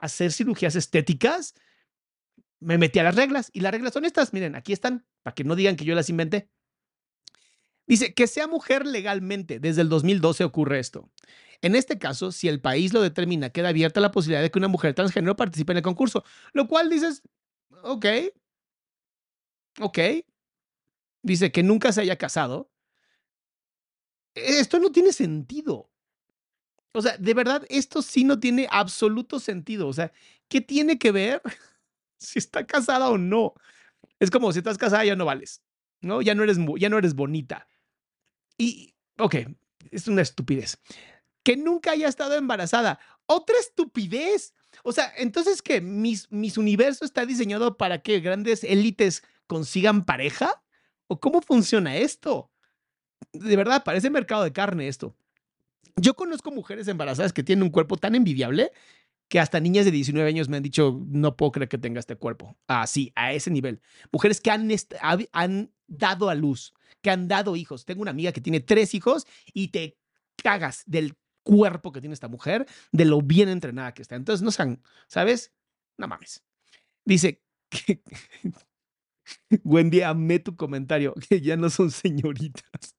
hacer 0.00 0.32
cirugías 0.32 0.76
estéticas? 0.76 1.54
Me 2.60 2.78
metí 2.78 2.98
a 2.98 3.04
las 3.04 3.14
reglas 3.14 3.50
y 3.52 3.60
las 3.60 3.72
reglas 3.72 3.92
son 3.92 4.04
estas. 4.04 4.32
Miren, 4.32 4.54
aquí 4.56 4.72
están, 4.72 5.06
para 5.22 5.34
que 5.34 5.44
no 5.44 5.54
digan 5.54 5.76
que 5.76 5.84
yo 5.84 5.94
las 5.94 6.10
inventé. 6.10 6.48
Dice 7.86 8.12
que 8.12 8.26
sea 8.26 8.46
mujer 8.46 8.86
legalmente. 8.86 9.60
Desde 9.60 9.80
el 9.80 9.88
2012 9.88 10.44
ocurre 10.44 10.78
esto. 10.78 11.10
En 11.62 11.74
este 11.74 11.98
caso, 11.98 12.30
si 12.30 12.46
el 12.46 12.60
país 12.60 12.92
lo 12.92 13.00
determina, 13.00 13.50
queda 13.50 13.70
abierta 13.70 14.00
la 14.00 14.12
posibilidad 14.12 14.42
de 14.42 14.50
que 14.50 14.58
una 14.58 14.68
mujer 14.68 14.94
transgénero 14.94 15.36
participe 15.36 15.72
en 15.72 15.78
el 15.78 15.82
concurso. 15.82 16.22
Lo 16.52 16.68
cual 16.68 16.90
dices, 16.90 17.22
ok, 17.82 18.06
ok. 19.80 19.98
Dice 21.22 21.50
que 21.50 21.62
nunca 21.62 21.90
se 21.92 22.02
haya 22.02 22.16
casado. 22.16 22.70
Esto 24.34 24.78
no 24.78 24.90
tiene 24.92 25.12
sentido. 25.12 25.90
O 26.92 27.02
sea, 27.02 27.16
de 27.16 27.34
verdad, 27.34 27.64
esto 27.68 28.02
sí 28.02 28.24
no 28.24 28.40
tiene 28.40 28.66
absoluto 28.70 29.38
sentido. 29.40 29.88
O 29.88 29.92
sea, 29.92 30.12
¿qué 30.48 30.60
tiene 30.60 30.98
que 30.98 31.12
ver 31.12 31.42
si 32.18 32.38
está 32.38 32.66
casada 32.66 33.10
o 33.10 33.18
no? 33.18 33.54
Es 34.18 34.30
como 34.30 34.52
si 34.52 34.58
estás 34.58 34.78
casada 34.78 35.04
ya 35.04 35.16
no 35.16 35.24
vales, 35.24 35.62
¿no? 36.00 36.22
Ya 36.22 36.34
no 36.34 36.42
eres, 36.42 36.58
ya 36.78 36.88
no 36.88 36.98
eres 36.98 37.14
bonita. 37.14 37.68
Y, 38.56 38.94
ok, 39.18 39.36
es 39.90 40.08
una 40.08 40.22
estupidez. 40.22 40.78
Que 41.44 41.56
nunca 41.56 41.92
haya 41.92 42.08
estado 42.08 42.34
embarazada. 42.34 42.98
Otra 43.26 43.56
estupidez. 43.58 44.54
O 44.82 44.92
sea, 44.92 45.12
entonces 45.16 45.62
que 45.62 45.80
mis, 45.80 46.30
mis 46.32 46.58
universo 46.58 47.04
está 47.04 47.26
diseñado 47.26 47.76
para 47.76 48.02
que 48.02 48.20
grandes 48.20 48.64
élites 48.64 49.22
consigan 49.46 50.04
pareja. 50.04 50.62
¿O 51.06 51.20
cómo 51.20 51.40
funciona 51.40 51.96
esto? 51.96 52.50
De 53.32 53.56
verdad, 53.56 53.84
parece 53.84 54.10
mercado 54.10 54.44
de 54.44 54.52
carne 54.52 54.88
esto. 54.88 55.16
Yo 55.96 56.14
conozco 56.14 56.50
mujeres 56.50 56.88
embarazadas 56.88 57.32
que 57.32 57.42
tienen 57.42 57.64
un 57.64 57.70
cuerpo 57.70 57.96
tan 57.96 58.14
envidiable 58.14 58.72
que 59.28 59.40
hasta 59.40 59.60
niñas 59.60 59.84
de 59.84 59.90
19 59.90 60.28
años 60.28 60.48
me 60.48 60.56
han 60.56 60.62
dicho, 60.62 61.02
no 61.06 61.36
puedo 61.36 61.52
creer 61.52 61.68
que 61.68 61.78
tenga 61.78 62.00
este 62.00 62.16
cuerpo. 62.16 62.56
Así, 62.66 63.12
a 63.14 63.32
ese 63.32 63.50
nivel. 63.50 63.82
Mujeres 64.10 64.40
que 64.40 64.50
han, 64.50 64.68
han 65.32 65.70
dado 65.86 66.30
a 66.30 66.34
luz, 66.34 66.72
que 67.02 67.10
han 67.10 67.28
dado 67.28 67.54
hijos. 67.54 67.84
Tengo 67.84 68.02
una 68.02 68.10
amiga 68.10 68.32
que 68.32 68.40
tiene 68.40 68.60
tres 68.60 68.94
hijos 68.94 69.26
y 69.52 69.68
te 69.68 69.98
cagas 70.36 70.82
del 70.86 71.16
cuerpo 71.42 71.92
que 71.92 72.00
tiene 72.00 72.14
esta 72.14 72.28
mujer, 72.28 72.66
de 72.92 73.04
lo 73.04 73.20
bien 73.20 73.48
entrenada 73.48 73.92
que 73.92 74.02
está. 74.02 74.16
Entonces, 74.16 74.42
no 74.42 74.50
sean, 74.50 74.82
¿sabes? 75.08 75.52
No 75.98 76.08
mames. 76.08 76.42
Dice. 77.04 77.42
Wendy, 79.64 80.00
amé 80.02 80.38
tu 80.38 80.56
comentario, 80.56 81.14
que 81.28 81.40
ya 81.40 81.56
no 81.56 81.68
son 81.68 81.90
señoritas. 81.90 82.97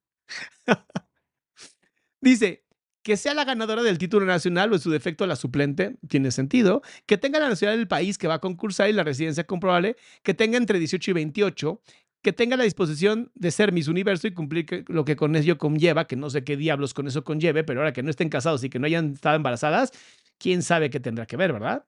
Dice, 2.21 2.65
que 3.03 3.17
sea 3.17 3.33
la 3.33 3.45
ganadora 3.45 3.81
del 3.81 3.97
título 3.97 4.25
nacional 4.25 4.71
o 4.71 4.75
en 4.75 4.81
su 4.81 4.91
defecto 4.91 5.25
la 5.25 5.35
suplente, 5.35 5.97
tiene 6.07 6.31
sentido. 6.31 6.81
Que 7.05 7.17
tenga 7.17 7.39
la 7.39 7.49
nacionalidad 7.49 7.79
del 7.79 7.87
país 7.87 8.17
que 8.17 8.27
va 8.27 8.35
a 8.35 8.39
concursar 8.39 8.89
y 8.89 8.93
la 8.93 9.03
residencia 9.03 9.45
comprobable, 9.45 9.95
que 10.23 10.33
tenga 10.33 10.57
entre 10.57 10.79
18 10.79 11.11
y 11.11 11.13
28, 11.13 11.81
que 12.21 12.33
tenga 12.33 12.57
la 12.57 12.65
disposición 12.65 13.31
de 13.35 13.51
ser 13.51 13.71
Miss 13.71 13.87
Universo 13.87 14.27
y 14.27 14.33
cumplir 14.33 14.85
lo 14.87 15.05
que 15.05 15.15
con 15.15 15.35
ello 15.35 15.57
conlleva, 15.57 16.05
que 16.07 16.15
no 16.17 16.29
sé 16.29 16.43
qué 16.43 16.57
diablos 16.57 16.93
con 16.93 17.07
eso 17.07 17.23
conlleve, 17.23 17.63
pero 17.63 17.79
ahora 17.79 17.93
que 17.93 18.03
no 18.03 18.09
estén 18.09 18.29
casados 18.29 18.63
y 18.63 18.69
que 18.69 18.79
no 18.79 18.87
hayan 18.87 19.13
estado 19.13 19.35
embarazadas, 19.37 19.91
quién 20.37 20.61
sabe 20.61 20.89
qué 20.89 20.99
tendrá 20.99 21.25
que 21.25 21.37
ver, 21.37 21.53
¿verdad? 21.53 21.85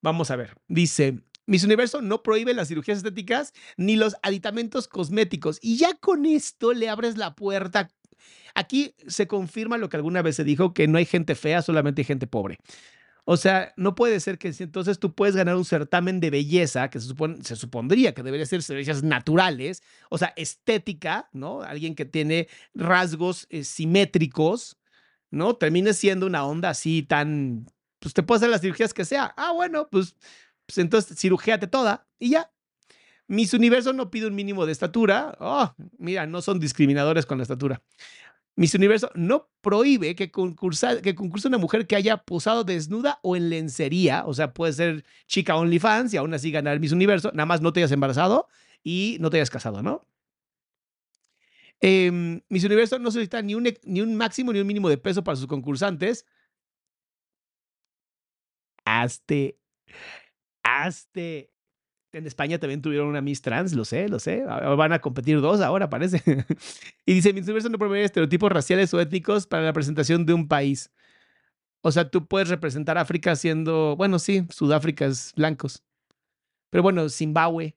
Vamos 0.00 0.30
a 0.30 0.36
ver. 0.36 0.56
Dice, 0.68 1.22
Miss 1.46 1.64
Universo 1.64 2.02
no 2.02 2.22
prohíbe 2.22 2.54
las 2.54 2.68
cirugías 2.68 2.98
estéticas 2.98 3.52
ni 3.76 3.96
los 3.96 4.16
aditamentos 4.22 4.88
cosméticos. 4.88 5.58
Y 5.60 5.76
ya 5.76 5.94
con 5.94 6.26
esto 6.26 6.72
le 6.72 6.88
abres 6.88 7.16
la 7.16 7.34
puerta 7.34 7.88
Aquí 8.54 8.94
se 9.06 9.26
confirma 9.26 9.78
lo 9.78 9.88
que 9.88 9.96
alguna 9.96 10.22
vez 10.22 10.36
se 10.36 10.44
dijo, 10.44 10.74
que 10.74 10.88
no 10.88 10.98
hay 10.98 11.06
gente 11.06 11.34
fea, 11.34 11.62
solamente 11.62 12.02
hay 12.02 12.06
gente 12.06 12.26
pobre. 12.26 12.58
O 13.24 13.36
sea, 13.36 13.72
no 13.76 13.94
puede 13.94 14.18
ser 14.20 14.36
que 14.38 14.52
entonces 14.58 14.98
tú 14.98 15.14
puedes 15.14 15.36
ganar 15.36 15.56
un 15.56 15.64
certamen 15.64 16.18
de 16.20 16.30
belleza, 16.30 16.90
que 16.90 16.98
se, 16.98 17.06
supone, 17.06 17.42
se 17.44 17.54
supondría 17.54 18.14
que 18.14 18.22
debería 18.22 18.46
ser 18.46 18.62
bellezas 18.68 19.04
naturales, 19.04 19.82
o 20.10 20.18
sea, 20.18 20.32
estética, 20.36 21.28
¿no? 21.32 21.62
Alguien 21.62 21.94
que 21.94 22.04
tiene 22.04 22.48
rasgos 22.74 23.46
eh, 23.50 23.62
simétricos, 23.62 24.76
¿no? 25.30 25.54
Termine 25.54 25.94
siendo 25.94 26.26
una 26.26 26.44
onda 26.44 26.70
así 26.70 27.04
tan, 27.04 27.66
pues 28.00 28.12
te 28.12 28.24
puedes 28.24 28.42
hacer 28.42 28.50
las 28.50 28.60
cirugías 28.60 28.92
que 28.92 29.04
sea. 29.04 29.32
Ah, 29.36 29.52
bueno, 29.52 29.88
pues, 29.88 30.16
pues 30.66 30.78
entonces 30.78 31.18
cirugíate 31.18 31.66
toda 31.66 32.06
y 32.18 32.30
ya. 32.30 32.50
Mis 33.28 33.54
Universo 33.54 33.92
no 33.92 34.10
pide 34.10 34.26
un 34.26 34.34
mínimo 34.34 34.66
de 34.66 34.72
estatura. 34.72 35.36
Oh, 35.40 35.72
mira, 35.98 36.26
no 36.26 36.42
son 36.42 36.60
discriminadores 36.60 37.24
con 37.24 37.38
la 37.38 37.42
estatura. 37.42 37.80
Miss 38.54 38.74
Universo 38.74 39.10
no 39.14 39.48
prohíbe 39.62 40.14
que, 40.14 40.30
concursa, 40.30 41.00
que 41.00 41.14
concurse 41.14 41.48
una 41.48 41.58
mujer 41.58 41.86
que 41.86 41.96
haya 41.96 42.18
posado 42.18 42.64
desnuda 42.64 43.18
o 43.22 43.34
en 43.34 43.48
lencería, 43.48 44.24
o 44.26 44.34
sea, 44.34 44.52
puede 44.52 44.74
ser 44.74 45.04
chica 45.26 45.56
OnlyFans 45.56 46.12
y 46.12 46.18
aún 46.18 46.34
así 46.34 46.50
ganar 46.50 46.78
Miss 46.78 46.92
Universo, 46.92 47.30
nada 47.32 47.46
más 47.46 47.62
no 47.62 47.72
te 47.72 47.80
hayas 47.80 47.92
embarazado 47.92 48.48
y 48.84 49.16
no 49.20 49.30
te 49.30 49.38
hayas 49.38 49.50
casado, 49.50 49.82
¿no? 49.82 50.06
Eh, 51.80 52.40
Miss 52.48 52.64
Universo 52.64 52.98
no 52.98 53.10
solicita 53.10 53.40
ni 53.40 53.54
un, 53.54 53.68
ni 53.84 54.00
un 54.02 54.14
máximo 54.16 54.52
ni 54.52 54.60
un 54.60 54.66
mínimo 54.66 54.88
de 54.88 54.98
peso 54.98 55.24
para 55.24 55.36
sus 55.36 55.46
concursantes. 55.46 56.26
Hazte, 58.84 59.58
en 62.12 62.26
España 62.26 62.58
también 62.58 62.82
tuvieron 62.82 63.08
una 63.08 63.20
Miss 63.20 63.42
Trans, 63.42 63.72
lo 63.72 63.84
sé, 63.84 64.08
lo 64.08 64.18
sé. 64.18 64.44
Van 64.44 64.92
a 64.92 65.00
competir 65.00 65.40
dos 65.40 65.60
ahora, 65.60 65.88
parece. 65.88 66.22
y 67.06 67.14
dice, 67.14 67.32
Miss 67.32 67.44
Universo 67.44 67.68
no 67.68 67.78
promueve 67.78 68.04
estereotipos 68.04 68.52
raciales 68.52 68.92
o 68.94 69.00
étnicos 69.00 69.46
para 69.46 69.62
la 69.62 69.72
presentación 69.72 70.26
de 70.26 70.34
un 70.34 70.46
país. 70.46 70.90
O 71.80 71.90
sea, 71.90 72.10
tú 72.10 72.26
puedes 72.28 72.48
representar 72.48 72.98
África 72.98 73.34
siendo, 73.34 73.96
bueno, 73.96 74.18
sí, 74.18 74.46
Sudáfrica 74.50 75.06
es 75.06 75.32
blancos. 75.34 75.82
Pero 76.70 76.82
bueno, 76.82 77.08
Zimbabue, 77.08 77.76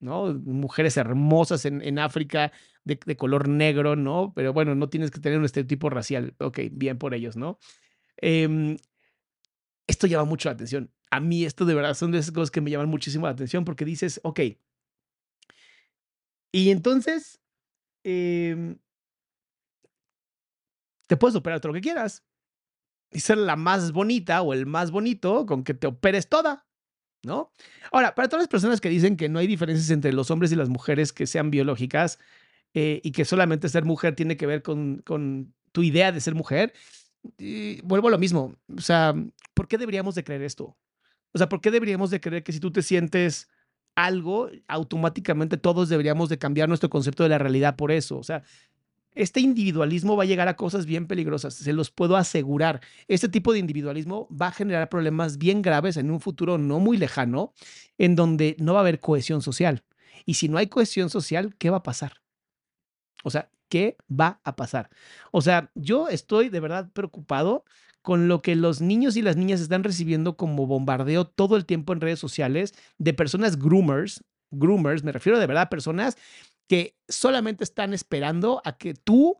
¿no? 0.00 0.32
Mujeres 0.34 0.96
hermosas 0.96 1.64
en, 1.64 1.98
África 1.98 2.52
de, 2.84 3.16
color 3.16 3.48
negro, 3.48 3.96
¿no? 3.96 4.32
Pero 4.34 4.52
bueno, 4.52 4.74
no 4.74 4.88
tienes 4.88 5.10
que 5.10 5.20
tener 5.20 5.38
un 5.38 5.44
estereotipo 5.44 5.90
racial. 5.90 6.34
Ok, 6.38 6.60
bien 6.72 6.98
por 6.98 7.14
ellos, 7.14 7.36
¿no? 7.36 7.58
Eh, 8.20 8.76
esto 9.86 10.06
llama 10.06 10.24
mucho 10.24 10.48
la 10.48 10.54
atención 10.54 10.90
a 11.12 11.20
mí 11.20 11.44
esto 11.44 11.66
de 11.66 11.74
verdad 11.74 11.92
son 11.94 12.10
de 12.10 12.18
esas 12.18 12.32
cosas 12.32 12.50
que 12.50 12.62
me 12.62 12.70
llaman 12.70 12.88
muchísimo 12.88 13.26
la 13.26 13.32
atención 13.32 13.66
porque 13.66 13.84
dices, 13.84 14.18
ok, 14.24 14.40
y 16.50 16.70
entonces 16.70 17.38
eh, 18.02 18.76
te 21.06 21.16
puedes 21.18 21.36
operar 21.36 21.60
todo 21.60 21.68
lo 21.68 21.74
que 21.74 21.82
quieras 21.82 22.24
y 23.10 23.20
ser 23.20 23.36
la 23.36 23.56
más 23.56 23.92
bonita 23.92 24.40
o 24.40 24.54
el 24.54 24.64
más 24.64 24.90
bonito 24.90 25.44
con 25.44 25.64
que 25.64 25.74
te 25.74 25.86
operes 25.86 26.30
toda, 26.30 26.66
¿no? 27.22 27.52
Ahora, 27.90 28.14
para 28.14 28.28
todas 28.28 28.44
las 28.44 28.48
personas 28.48 28.80
que 28.80 28.88
dicen 28.88 29.18
que 29.18 29.28
no 29.28 29.38
hay 29.38 29.46
diferencias 29.46 29.90
entre 29.90 30.14
los 30.14 30.30
hombres 30.30 30.50
y 30.50 30.56
las 30.56 30.70
mujeres 30.70 31.12
que 31.12 31.26
sean 31.26 31.50
biológicas 31.50 32.18
eh, 32.72 33.02
y 33.04 33.12
que 33.12 33.26
solamente 33.26 33.68
ser 33.68 33.84
mujer 33.84 34.16
tiene 34.16 34.38
que 34.38 34.46
ver 34.46 34.62
con, 34.62 35.02
con 35.04 35.52
tu 35.72 35.82
idea 35.82 36.10
de 36.10 36.22
ser 36.22 36.34
mujer, 36.34 36.72
vuelvo 37.84 38.08
a 38.08 38.12
lo 38.12 38.18
mismo. 38.18 38.56
O 38.74 38.80
sea, 38.80 39.14
¿por 39.52 39.68
qué 39.68 39.76
deberíamos 39.76 40.14
de 40.14 40.24
creer 40.24 40.42
esto? 40.42 40.74
O 41.32 41.38
sea, 41.38 41.48
¿por 41.48 41.60
qué 41.60 41.70
deberíamos 41.70 42.10
de 42.10 42.20
creer 42.20 42.42
que 42.42 42.52
si 42.52 42.60
tú 42.60 42.70
te 42.70 42.82
sientes 42.82 43.48
algo, 43.94 44.50
automáticamente 44.68 45.56
todos 45.56 45.88
deberíamos 45.88 46.28
de 46.28 46.38
cambiar 46.38 46.68
nuestro 46.68 46.90
concepto 46.90 47.22
de 47.22 47.30
la 47.30 47.38
realidad 47.38 47.76
por 47.76 47.90
eso? 47.90 48.18
O 48.18 48.22
sea, 48.22 48.42
este 49.14 49.40
individualismo 49.40 50.16
va 50.16 50.22
a 50.22 50.26
llegar 50.26 50.48
a 50.48 50.56
cosas 50.56 50.86
bien 50.86 51.06
peligrosas, 51.06 51.54
se 51.54 51.72
los 51.72 51.90
puedo 51.90 52.16
asegurar. 52.16 52.80
Este 53.08 53.28
tipo 53.28 53.52
de 53.52 53.58
individualismo 53.58 54.28
va 54.30 54.48
a 54.48 54.52
generar 54.52 54.88
problemas 54.88 55.38
bien 55.38 55.60
graves 55.62 55.96
en 55.96 56.10
un 56.10 56.20
futuro 56.20 56.58
no 56.58 56.80
muy 56.80 56.96
lejano, 56.96 57.52
en 57.98 58.16
donde 58.16 58.56
no 58.58 58.72
va 58.72 58.80
a 58.80 58.82
haber 58.82 59.00
cohesión 59.00 59.42
social. 59.42 59.84
Y 60.24 60.34
si 60.34 60.48
no 60.48 60.58
hay 60.58 60.68
cohesión 60.68 61.10
social, 61.10 61.54
¿qué 61.58 61.70
va 61.70 61.78
a 61.78 61.82
pasar? 61.82 62.21
O 63.22 63.30
sea, 63.30 63.50
¿qué 63.68 63.96
va 64.08 64.40
a 64.44 64.56
pasar? 64.56 64.90
O 65.30 65.40
sea, 65.40 65.70
yo 65.74 66.08
estoy 66.08 66.48
de 66.48 66.60
verdad 66.60 66.90
preocupado 66.92 67.64
con 68.02 68.28
lo 68.28 68.42
que 68.42 68.56
los 68.56 68.80
niños 68.80 69.16
y 69.16 69.22
las 69.22 69.36
niñas 69.36 69.60
están 69.60 69.84
recibiendo 69.84 70.36
como 70.36 70.66
bombardeo 70.66 71.26
todo 71.26 71.56
el 71.56 71.66
tiempo 71.66 71.92
en 71.92 72.00
redes 72.00 72.18
sociales 72.18 72.74
de 72.98 73.14
personas 73.14 73.58
groomers, 73.58 74.24
groomers, 74.50 75.04
me 75.04 75.12
refiero 75.12 75.38
de 75.38 75.46
verdad 75.46 75.64
a 75.64 75.70
personas 75.70 76.16
que 76.68 76.96
solamente 77.08 77.64
están 77.64 77.94
esperando 77.94 78.60
a 78.64 78.76
que 78.76 78.94
tú 78.94 79.38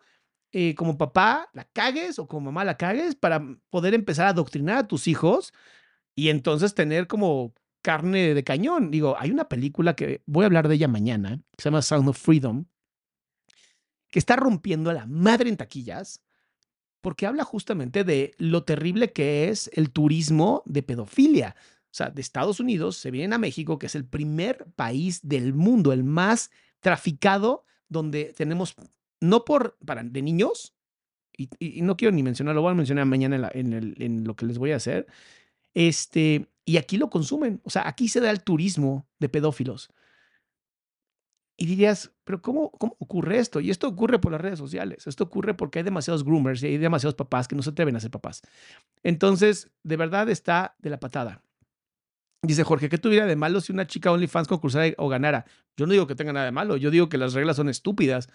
eh, 0.52 0.74
como 0.74 0.98
papá 0.98 1.48
la 1.54 1.64
cagues 1.64 2.18
o 2.18 2.28
como 2.28 2.46
mamá 2.46 2.64
la 2.64 2.76
cagues 2.76 3.14
para 3.14 3.42
poder 3.70 3.94
empezar 3.94 4.26
a 4.26 4.30
adoctrinar 4.30 4.78
a 4.78 4.86
tus 4.86 5.08
hijos 5.08 5.52
y 6.14 6.28
entonces 6.28 6.74
tener 6.74 7.06
como 7.06 7.54
carne 7.82 8.34
de 8.34 8.44
cañón. 8.44 8.90
Digo, 8.90 9.16
hay 9.18 9.30
una 9.30 9.48
película 9.48 9.94
que 9.94 10.22
voy 10.26 10.44
a 10.44 10.46
hablar 10.46 10.68
de 10.68 10.74
ella 10.76 10.88
mañana, 10.88 11.38
que 11.56 11.62
se 11.62 11.70
llama 11.70 11.82
Sound 11.82 12.08
of 12.08 12.18
Freedom, 12.18 12.66
que 14.12 14.18
está 14.18 14.36
rompiendo 14.36 14.90
a 14.90 14.94
la 14.94 15.06
madre 15.06 15.48
en 15.48 15.56
taquillas 15.56 16.22
porque 17.00 17.26
habla 17.26 17.44
justamente 17.44 18.04
de 18.04 18.34
lo 18.38 18.62
terrible 18.62 19.12
que 19.12 19.48
es 19.48 19.68
el 19.72 19.90
turismo 19.90 20.62
de 20.66 20.84
pedofilia. 20.84 21.56
O 21.86 21.94
sea, 21.94 22.10
de 22.10 22.20
Estados 22.20 22.60
Unidos 22.60 22.96
se 22.96 23.10
vienen 23.10 23.32
a 23.32 23.38
México, 23.38 23.78
que 23.78 23.86
es 23.86 23.96
el 23.96 24.04
primer 24.04 24.66
país 24.76 25.20
del 25.26 25.54
mundo, 25.54 25.92
el 25.92 26.04
más 26.04 26.50
traficado, 26.78 27.64
donde 27.88 28.32
tenemos, 28.36 28.76
no 29.20 29.44
por, 29.44 29.76
para, 29.84 30.04
de 30.04 30.22
niños, 30.22 30.74
y, 31.36 31.48
no 31.82 31.96
quiero 31.96 32.14
ni 32.14 32.22
mencionarlo, 32.22 32.60
lo 32.60 32.62
voy 32.62 32.72
a 32.72 32.76
mencionar 32.76 33.06
mañana 33.06 33.50
en, 33.54 33.94
en 33.98 34.24
lo 34.24 34.36
que 34.36 34.46
les 34.46 34.58
voy 34.58 34.72
a 34.72 34.76
hacer, 34.76 35.06
este, 35.74 36.46
y 36.64 36.76
aquí 36.76 36.98
lo 36.98 37.10
consumen. 37.10 37.60
O 37.64 37.70
sea, 37.70 37.88
aquí 37.88 38.08
se 38.08 38.20
da 38.20 38.30
el 38.30 38.42
turismo 38.42 39.06
de 39.18 39.28
pedófilos. 39.28 39.90
Y 41.56 41.66
dirías, 41.66 42.12
pero 42.24 42.40
cómo, 42.40 42.70
¿cómo 42.72 42.96
ocurre 42.98 43.38
esto? 43.38 43.60
Y 43.60 43.70
esto 43.70 43.86
ocurre 43.86 44.18
por 44.18 44.32
las 44.32 44.40
redes 44.40 44.58
sociales. 44.58 45.06
Esto 45.06 45.24
ocurre 45.24 45.54
porque 45.54 45.78
hay 45.78 45.82
demasiados 45.84 46.24
groomers 46.24 46.62
y 46.62 46.66
hay 46.66 46.78
demasiados 46.78 47.14
papás 47.14 47.46
que 47.46 47.54
no 47.54 47.62
se 47.62 47.70
atreven 47.70 47.94
a 47.96 48.00
ser 48.00 48.10
papás. 48.10 48.42
Entonces, 49.02 49.70
de 49.82 49.96
verdad 49.96 50.28
está 50.28 50.74
de 50.78 50.90
la 50.90 50.98
patada. 50.98 51.42
Dice 52.44 52.64
Jorge, 52.64 52.88
¿qué 52.88 52.98
tuviera 52.98 53.26
de 53.26 53.36
malo 53.36 53.60
si 53.60 53.70
una 53.70 53.86
chica 53.86 54.10
OnlyFans 54.10 54.48
concursara 54.48 54.92
o 54.98 55.08
ganara? 55.08 55.44
Yo 55.76 55.86
no 55.86 55.92
digo 55.92 56.08
que 56.08 56.16
tenga 56.16 56.32
nada 56.32 56.46
de 56.46 56.52
malo, 56.52 56.76
yo 56.76 56.90
digo 56.90 57.08
que 57.08 57.16
las 57.16 57.34
reglas 57.34 57.56
son 57.56 57.68
estúpidas. 57.68 58.28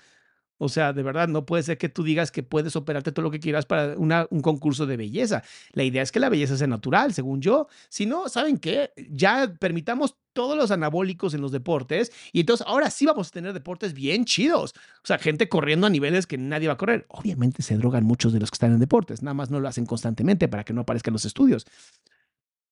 O 0.58 0.70
sea, 0.70 0.94
de 0.94 1.04
verdad, 1.04 1.28
no 1.28 1.46
puede 1.46 1.64
ser 1.64 1.78
que 1.78 1.90
tú 1.90 2.04
digas 2.04 2.32
que 2.32 2.44
puedes 2.44 2.76
operarte 2.76 3.12
todo 3.12 3.24
lo 3.24 3.32
que 3.32 3.40
quieras 3.40 3.66
para 3.66 3.96
un 3.98 4.42
concurso 4.42 4.86
de 4.86 4.98
belleza. 4.98 5.44
La 5.74 5.84
idea 5.84 6.02
es 6.02 6.12
que 6.12 6.20
la 6.20 6.30
belleza 6.30 6.58
sea 6.58 6.68
natural, 6.68 7.14
según 7.14 7.42
yo. 7.42 7.68
Si 7.90 8.06
no, 8.06 8.30
¿saben 8.30 8.58
qué? 8.58 8.92
Ya 9.10 9.54
permitamos 9.60 10.18
todos 10.34 10.56
los 10.56 10.70
anabólicos 10.70 11.34
en 11.34 11.42
los 11.42 11.52
deportes 11.52 12.12
y 12.32 12.42
entonces 12.42 12.66
ahora 12.68 12.92
sí 12.92 13.08
vamos 13.08 13.30
a 13.30 13.32
tener 13.32 13.54
deportes 13.54 13.94
bien 13.94 14.26
chidos. 14.26 14.76
O 15.04 15.08
sea, 15.08 15.18
gente 15.18 15.50
corriendo 15.50 15.88
a 15.88 15.90
niveles 15.90 16.28
que 16.28 16.38
nadie 16.38 16.68
va 16.68 16.76
a 16.76 16.78
correr. 16.78 17.08
Obviamente 17.10 17.64
se 17.64 17.76
drogan 17.76 18.04
muchos 18.04 18.34
de 18.34 18.40
los 18.40 18.52
que 18.52 18.56
están 18.56 18.74
en 18.74 18.80
deportes, 18.80 19.24
nada 19.24 19.34
más 19.34 19.50
no 19.50 19.60
lo 19.60 19.68
hacen 19.68 19.88
constantemente 19.88 20.48
para 20.48 20.64
que 20.64 20.74
no 20.74 20.82
aparezcan 20.82 21.14
los 21.14 21.26
estudios. 21.26 21.66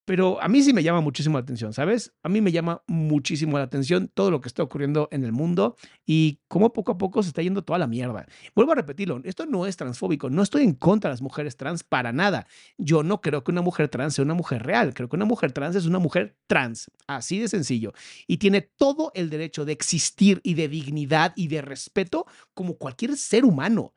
Pero 0.06 0.40
a 0.40 0.48
mí 0.48 0.62
sí 0.62 0.72
me 0.72 0.84
llama 0.84 1.02
muchísimo 1.02 1.38
la 1.38 1.42
atención, 1.42 1.74
¿sabes? 1.74 2.14
A 2.22 2.30
mí 2.30 2.40
me 2.40 2.52
llama 2.52 2.84
muchísimo 2.86 3.58
la 3.58 3.64
atención 3.64 4.08
todo 4.14 4.30
lo 4.30 4.40
que 4.40 4.48
está 4.48 4.62
ocurriendo 4.62 5.08
en 5.12 5.24
el 5.24 5.32
mundo 5.32 5.76
y 6.06 6.42
cómo 6.48 6.72
poco 6.74 6.92
a 6.92 6.98
poco 7.00 7.24
se 7.24 7.30
está 7.30 7.42
yendo 7.42 7.64
toda 7.64 7.80
la 7.80 7.88
mierda. 7.88 8.28
Vuelvo 8.54 8.74
a 8.74 8.76
repetirlo, 8.76 9.20
esto 9.24 9.48
no 9.48 9.66
es 9.66 9.78
transfóbico, 9.78 10.30
no 10.30 10.44
estoy 10.44 10.64
en 10.64 10.74
contra 10.74 11.10
de 11.10 11.14
las 11.14 11.24
mujeres 11.24 11.58
trans 11.58 11.84
para 11.84 12.14
nada. 12.14 12.46
Yo 12.78 13.02
no 13.02 13.20
creo 13.20 13.44
que 13.44 13.52
una 13.52 13.64
mujer 13.64 13.90
trans 13.90 14.14
sea 14.14 14.24
una 14.24 14.36
mujer 14.36 14.62
real, 14.64 14.94
creo 14.94 15.10
que 15.10 15.16
una 15.16 15.26
mujer 15.26 15.52
trans 15.52 15.76
es 15.76 15.88
una 15.88 16.00
mujer 16.00 16.38
trans, 16.46 16.92
así 17.08 17.40
de 17.40 17.48
sencillo. 17.48 17.94
Y 18.28 18.38
tiene 18.38 18.62
todo 18.62 19.12
el 19.16 19.32
derecho 19.32 19.66
de 19.66 19.72
existir 19.72 20.40
y 20.44 20.54
de 20.54 20.68
dignidad 20.68 21.34
y 21.36 21.48
de 21.48 21.64
respeto 21.64 22.28
como 22.54 22.78
cualquier 22.78 23.18
ser 23.18 23.44
humano. 23.44 23.92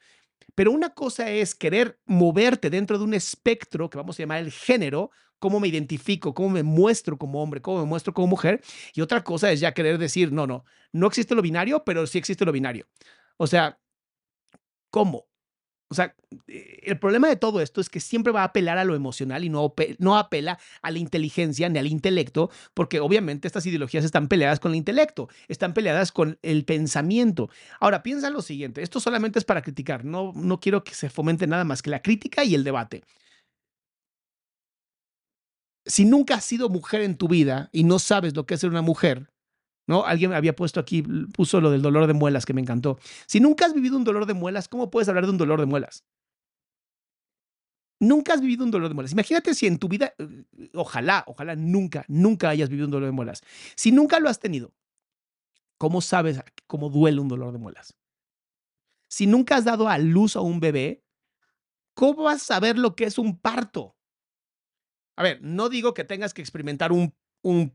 Pero 0.55 0.73
una 0.73 0.91
cosa 0.91 1.31
es 1.31 1.55
querer 1.55 2.01
moverte 2.05 2.69
dentro 2.69 2.99
de 2.99 3.05
un 3.05 3.15
espectro 3.15 3.89
que 3.89 3.97
vamos 3.97 4.19
a 4.19 4.23
llamar 4.23 4.41
el 4.41 4.51
género, 4.51 5.13
cómo 5.39 5.61
me 5.61 5.69
identifico, 5.69 6.35
cómo 6.35 6.51
me 6.51 6.63
muestro 6.63 7.19
como 7.19 7.43
hombre, 7.43 7.63
cómo 7.63 7.81
me 7.81 7.87
muestro 7.87 8.13
como 8.15 8.29
mujer. 8.29 8.63
Y 8.95 9.01
otra 9.01 9.25
cosa 9.25 9.51
es 9.53 9.61
ya 9.61 9.73
querer 9.73 9.99
decir, 9.99 10.33
no, 10.33 10.47
no, 10.47 10.65
no 10.93 11.07
existe 11.07 11.35
lo 11.35 11.43
binario, 11.43 11.85
pero 11.85 12.07
sí 12.07 12.19
existe 12.19 12.45
lo 12.45 12.53
binario. 12.53 12.87
O 13.37 13.47
sea, 13.47 13.79
¿cómo? 14.91 15.29
O 15.91 15.95
sea, 15.95 16.15
eh, 16.49 16.81
el 16.83 16.99
problema 16.99 17.29
de 17.29 17.37
todo 17.37 17.63
esto 17.63 17.81
es 17.81 17.89
que 17.89 18.01
siempre 18.01 18.33
va 18.33 18.43
a 18.43 18.45
apelar 18.45 18.77
a 18.77 18.85
lo 18.85 18.95
emocional 18.95 19.43
y 19.43 19.49
no, 19.49 20.19
apela 20.19 20.59
a 20.83 20.91
la 20.91 20.99
inteligencia 20.99 21.69
ni 21.69 21.79
al 21.79 21.87
intelecto, 21.87 22.51
porque 22.75 23.01
obviamente 23.01 23.49
estas 23.49 23.65
ideologías 23.65 24.05
están 24.05 24.29
peleadas 24.29 24.61
con 24.61 24.73
el 24.73 24.77
intelecto, 24.77 25.29
están 25.49 25.73
peleadas 25.73 26.13
con 26.13 26.39
el 26.43 26.65
pensamiento. 26.67 27.49
Ahora, 27.81 28.03
piensa 28.03 28.29
lo 28.29 28.43
siguiente, 28.43 28.83
esto 28.83 29.01
solamente 29.01 29.39
es 29.39 29.47
para 29.47 29.63
criticar, 29.63 30.05
no, 30.05 30.33
no 30.35 30.61
quiero 30.61 30.85
que 30.85 30.95
se 30.95 31.09
fomente 31.09 31.47
nada 31.47 31.65
más 31.65 31.81
que 31.81 31.91
la 31.91 32.03
crítica 32.03 32.45
y 32.45 32.55
el 32.55 32.65
debate 32.65 33.03
si 35.89 36.05
nunca 36.05 36.37
has 36.37 36.45
sido 36.45 36.69
mujer 36.69 37.01
en 37.01 37.17
tu 37.17 37.27
vida 37.27 37.71
y 37.73 37.83
no 37.83 37.99
sabes 37.99 38.37
lo 38.37 38.47
que 38.47 38.55
es 38.55 38.61
ser 38.61 38.71
una 38.71 38.83
mujer, 38.83 39.33
¿no? 39.87 40.05
Alguien 40.05 40.35
había 40.35 40.55
puesto 40.55 40.79
aquí, 40.79 41.03
puso 41.03 41.61
lo 41.61 41.71
del 41.71 41.83
dolor 41.83 42.07
de 42.07 42.13
muelas 42.13 42.45
que 42.47 42.53
me 42.53 42.61
encantó. 42.61 42.99
Si 43.27 43.41
nunca 43.41 43.67
has 43.67 43.75
vivido 43.75 43.97
un 43.97 44.05
dolor 44.05 44.27
de 44.27 44.35
muelas, 44.35 44.69
¿cómo 44.69 44.91
puedes 44.91 45.09
hablar 45.09 45.25
de 45.25 45.31
un 45.31 45.39
dolor 45.39 45.59
de 45.61 45.67
muelas? 45.67 46.05
Nunca 48.01 48.35
has 48.35 48.41
vivido 48.41 48.65
un 48.65 48.71
dolor 48.71 48.89
de 48.89 48.95
muelas. 48.95 49.13
Imagínate 49.13 49.55
si 49.55 49.67
en 49.67 49.79
tu 49.79 49.89
vida, 49.89 50.15
eh, 50.19 50.45
ojalá, 50.75 51.25
ojalá 51.27 51.57
nunca, 51.57 52.05
nunca 52.07 52.51
hayas 52.51 52.69
vivido 52.69 52.87
un 52.87 52.93
dolor 52.93 53.09
de 53.09 53.13
muelas. 53.13 53.43
Si 53.75 53.91
nunca 53.91 54.21
lo 54.21 54.29
has 54.29 54.39
tenido, 54.39 54.73
¿cómo 55.79 56.01
sabes 56.01 56.41
cómo 56.67 56.91
duele 56.91 57.21
un 57.21 57.29
dolor 57.29 57.53
de 57.53 57.59
muelas? 57.59 57.97
Si 59.09 59.27
nunca 59.27 59.57
has 59.57 59.65
dado 59.65 59.89
a 59.89 59.99
luz 59.99 60.37
a 60.37 60.43
un 60.43 60.61
bebé, 60.61 61.03
¿cómo 61.95 62.25
vas 62.25 62.43
a 62.43 62.55
saber 62.55 62.79
lo 62.79 62.95
que 62.95 63.05
es 63.05 63.19
un 63.19 63.39
parto? 63.41 63.98
A 65.19 65.23
ver, 65.25 65.41
no 65.43 65.69
digo 65.69 65.95
que 65.95 66.05
tengas 66.05 66.33
que 66.33 66.43
experimentar 66.43 66.93
un, 66.93 67.13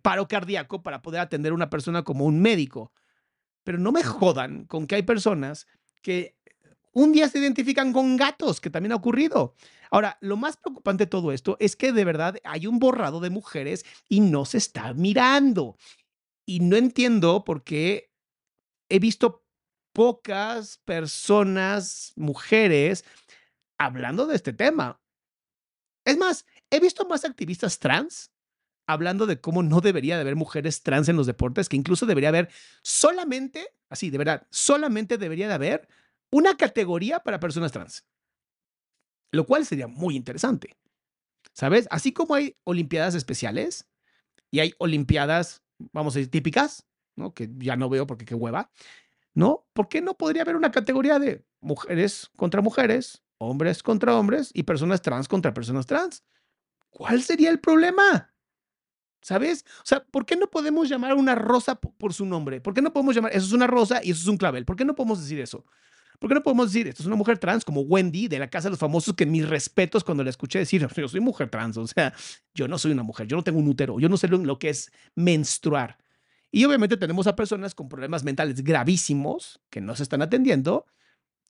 paro 0.01 0.29
cardíaco 0.29 0.81
para 0.81 1.01
poder 1.01 1.19
atender 1.19 1.51
a 1.51 1.55
una 1.55 1.69
persona 1.69 2.03
como 2.03 2.23
un 2.23 2.41
médico, 2.41 2.93
pero 3.65 3.77
no 3.77 3.91
me 3.91 4.01
jodan 4.01 4.63
con 4.63 4.87
que 4.87 4.95
hay 4.95 5.03
personas 5.03 5.67
que 6.01 6.37
un 6.93 7.11
día 7.11 7.27
se 7.27 7.39
identifican 7.39 7.91
con 7.91 8.15
gatos, 8.15 8.61
que 8.61 8.69
también 8.69 8.93
ha 8.93 8.95
ocurrido. 8.95 9.55
Ahora, 9.91 10.17
lo 10.21 10.37
más 10.37 10.55
preocupante 10.55 11.03
de 11.03 11.09
todo 11.09 11.33
esto 11.33 11.57
es 11.59 11.75
que 11.75 11.91
de 11.91 12.05
verdad 12.05 12.37
hay 12.45 12.65
un 12.65 12.79
borrado 12.79 13.19
de 13.19 13.29
mujeres 13.29 13.83
y 14.07 14.21
no 14.21 14.45
se 14.45 14.59
está 14.59 14.93
mirando. 14.93 15.75
Y 16.45 16.61
no 16.61 16.77
entiendo 16.77 17.43
por 17.43 17.65
qué 17.65 18.09
he 18.87 18.99
visto 18.99 19.43
pocas 19.91 20.77
personas, 20.85 22.13
mujeres, 22.15 23.03
hablando 23.77 24.27
de 24.27 24.35
este 24.37 24.53
tema. 24.53 25.01
Es 26.05 26.17
más, 26.17 26.45
he 26.75 26.79
visto 26.79 27.05
más 27.07 27.23
activistas 27.23 27.79
trans 27.79 28.31
hablando 28.87 29.25
de 29.25 29.39
cómo 29.39 29.63
no 29.63 29.79
debería 29.79 30.15
de 30.15 30.21
haber 30.21 30.35
mujeres 30.35 30.83
trans 30.83 31.07
en 31.07 31.15
los 31.15 31.27
deportes, 31.27 31.69
que 31.69 31.77
incluso 31.77 32.05
debería 32.05 32.29
haber 32.29 32.49
solamente, 32.81 33.67
así, 33.89 34.09
de 34.09 34.17
verdad, 34.17 34.47
solamente 34.49 35.17
debería 35.17 35.47
de 35.47 35.53
haber 35.53 35.87
una 36.31 36.57
categoría 36.57 37.19
para 37.19 37.39
personas 37.39 37.71
trans. 37.71 38.05
Lo 39.31 39.45
cual 39.45 39.65
sería 39.65 39.87
muy 39.87 40.15
interesante. 40.15 40.75
¿Sabes? 41.53 41.87
Así 41.91 42.11
como 42.11 42.35
hay 42.35 42.57
olimpiadas 42.63 43.15
especiales 43.15 43.87
y 44.51 44.59
hay 44.59 44.73
olimpiadas, 44.79 45.63
vamos 45.77 46.15
a 46.15 46.19
decir, 46.19 46.31
típicas, 46.31 46.85
¿no? 47.15 47.33
Que 47.33 47.49
ya 47.57 47.75
no 47.75 47.89
veo 47.89 48.07
porque 48.07 48.25
qué 48.25 48.35
hueva, 48.35 48.71
¿no? 49.33 49.67
¿Por 49.73 49.87
qué 49.87 50.01
no 50.01 50.17
podría 50.17 50.41
haber 50.41 50.55
una 50.55 50.71
categoría 50.71 51.19
de 51.19 51.45
mujeres 51.61 52.31
contra 52.35 52.61
mujeres, 52.61 53.23
hombres 53.37 53.83
contra 53.83 54.17
hombres 54.17 54.51
y 54.53 54.63
personas 54.63 55.01
trans 55.01 55.27
contra 55.27 55.53
personas 55.53 55.85
trans. 55.85 56.23
¿Cuál 56.93 57.21
sería 57.23 57.49
el 57.49 57.59
problema? 57.59 58.33
¿Sabes? 59.21 59.65
O 59.79 59.85
sea, 59.85 60.03
¿por 60.03 60.25
qué 60.25 60.35
no 60.35 60.49
podemos 60.49 60.89
llamar 60.89 61.11
a 61.11 61.15
una 61.15 61.33
rosa 61.33 61.75
por 61.75 62.13
su 62.13 62.25
nombre? 62.25 62.61
¿Por 62.61 62.73
qué 62.73 62.81
no 62.81 62.93
podemos 62.93 63.15
llamar, 63.15 63.31
eso 63.31 63.47
es 63.47 63.53
una 63.53 63.67
rosa 63.67 64.01
y 64.03 64.11
eso 64.11 64.21
es 64.21 64.27
un 64.27 64.37
clavel? 64.37 64.65
¿Por 64.65 64.75
qué 64.75 64.85
no 64.85 64.95
podemos 64.95 65.21
decir 65.21 65.39
eso? 65.39 65.65
¿Por 66.19 66.29
qué 66.29 66.35
no 66.35 66.43
podemos 66.43 66.71
decir, 66.71 66.87
esto 66.87 67.01
es 67.01 67.07
una 67.07 67.15
mujer 67.15 67.37
trans 67.39 67.65
como 67.65 67.81
Wendy 67.81 68.27
de 68.27 68.39
la 68.39 68.49
Casa 68.49 68.67
de 68.67 68.71
los 68.71 68.79
Famosos, 68.79 69.15
que 69.15 69.25
mis 69.25 69.47
respetos 69.47 70.03
cuando 70.03 70.23
la 70.23 70.29
escuché 70.29 70.59
decir, 70.59 70.87
yo 70.95 71.07
soy 71.07 71.19
mujer 71.19 71.49
trans, 71.49 71.75
o 71.77 71.87
sea, 71.87 72.13
yo 72.53 72.67
no 72.67 72.77
soy 72.77 72.91
una 72.91 73.03
mujer, 73.03 73.27
yo 73.27 73.35
no 73.35 73.43
tengo 73.43 73.59
un 73.59 73.67
útero, 73.67 73.99
yo 73.99 74.07
no 74.07 74.15
sé 74.15 74.27
lo 74.27 74.59
que 74.59 74.69
es 74.69 74.91
menstruar. 75.15 75.97
Y 76.51 76.63
obviamente 76.65 76.97
tenemos 76.97 77.25
a 77.27 77.35
personas 77.35 77.73
con 77.73 77.89
problemas 77.89 78.23
mentales 78.23 78.63
gravísimos 78.63 79.59
que 79.69 79.81
no 79.81 79.95
se 79.95 80.03
están 80.03 80.21
atendiendo 80.21 80.85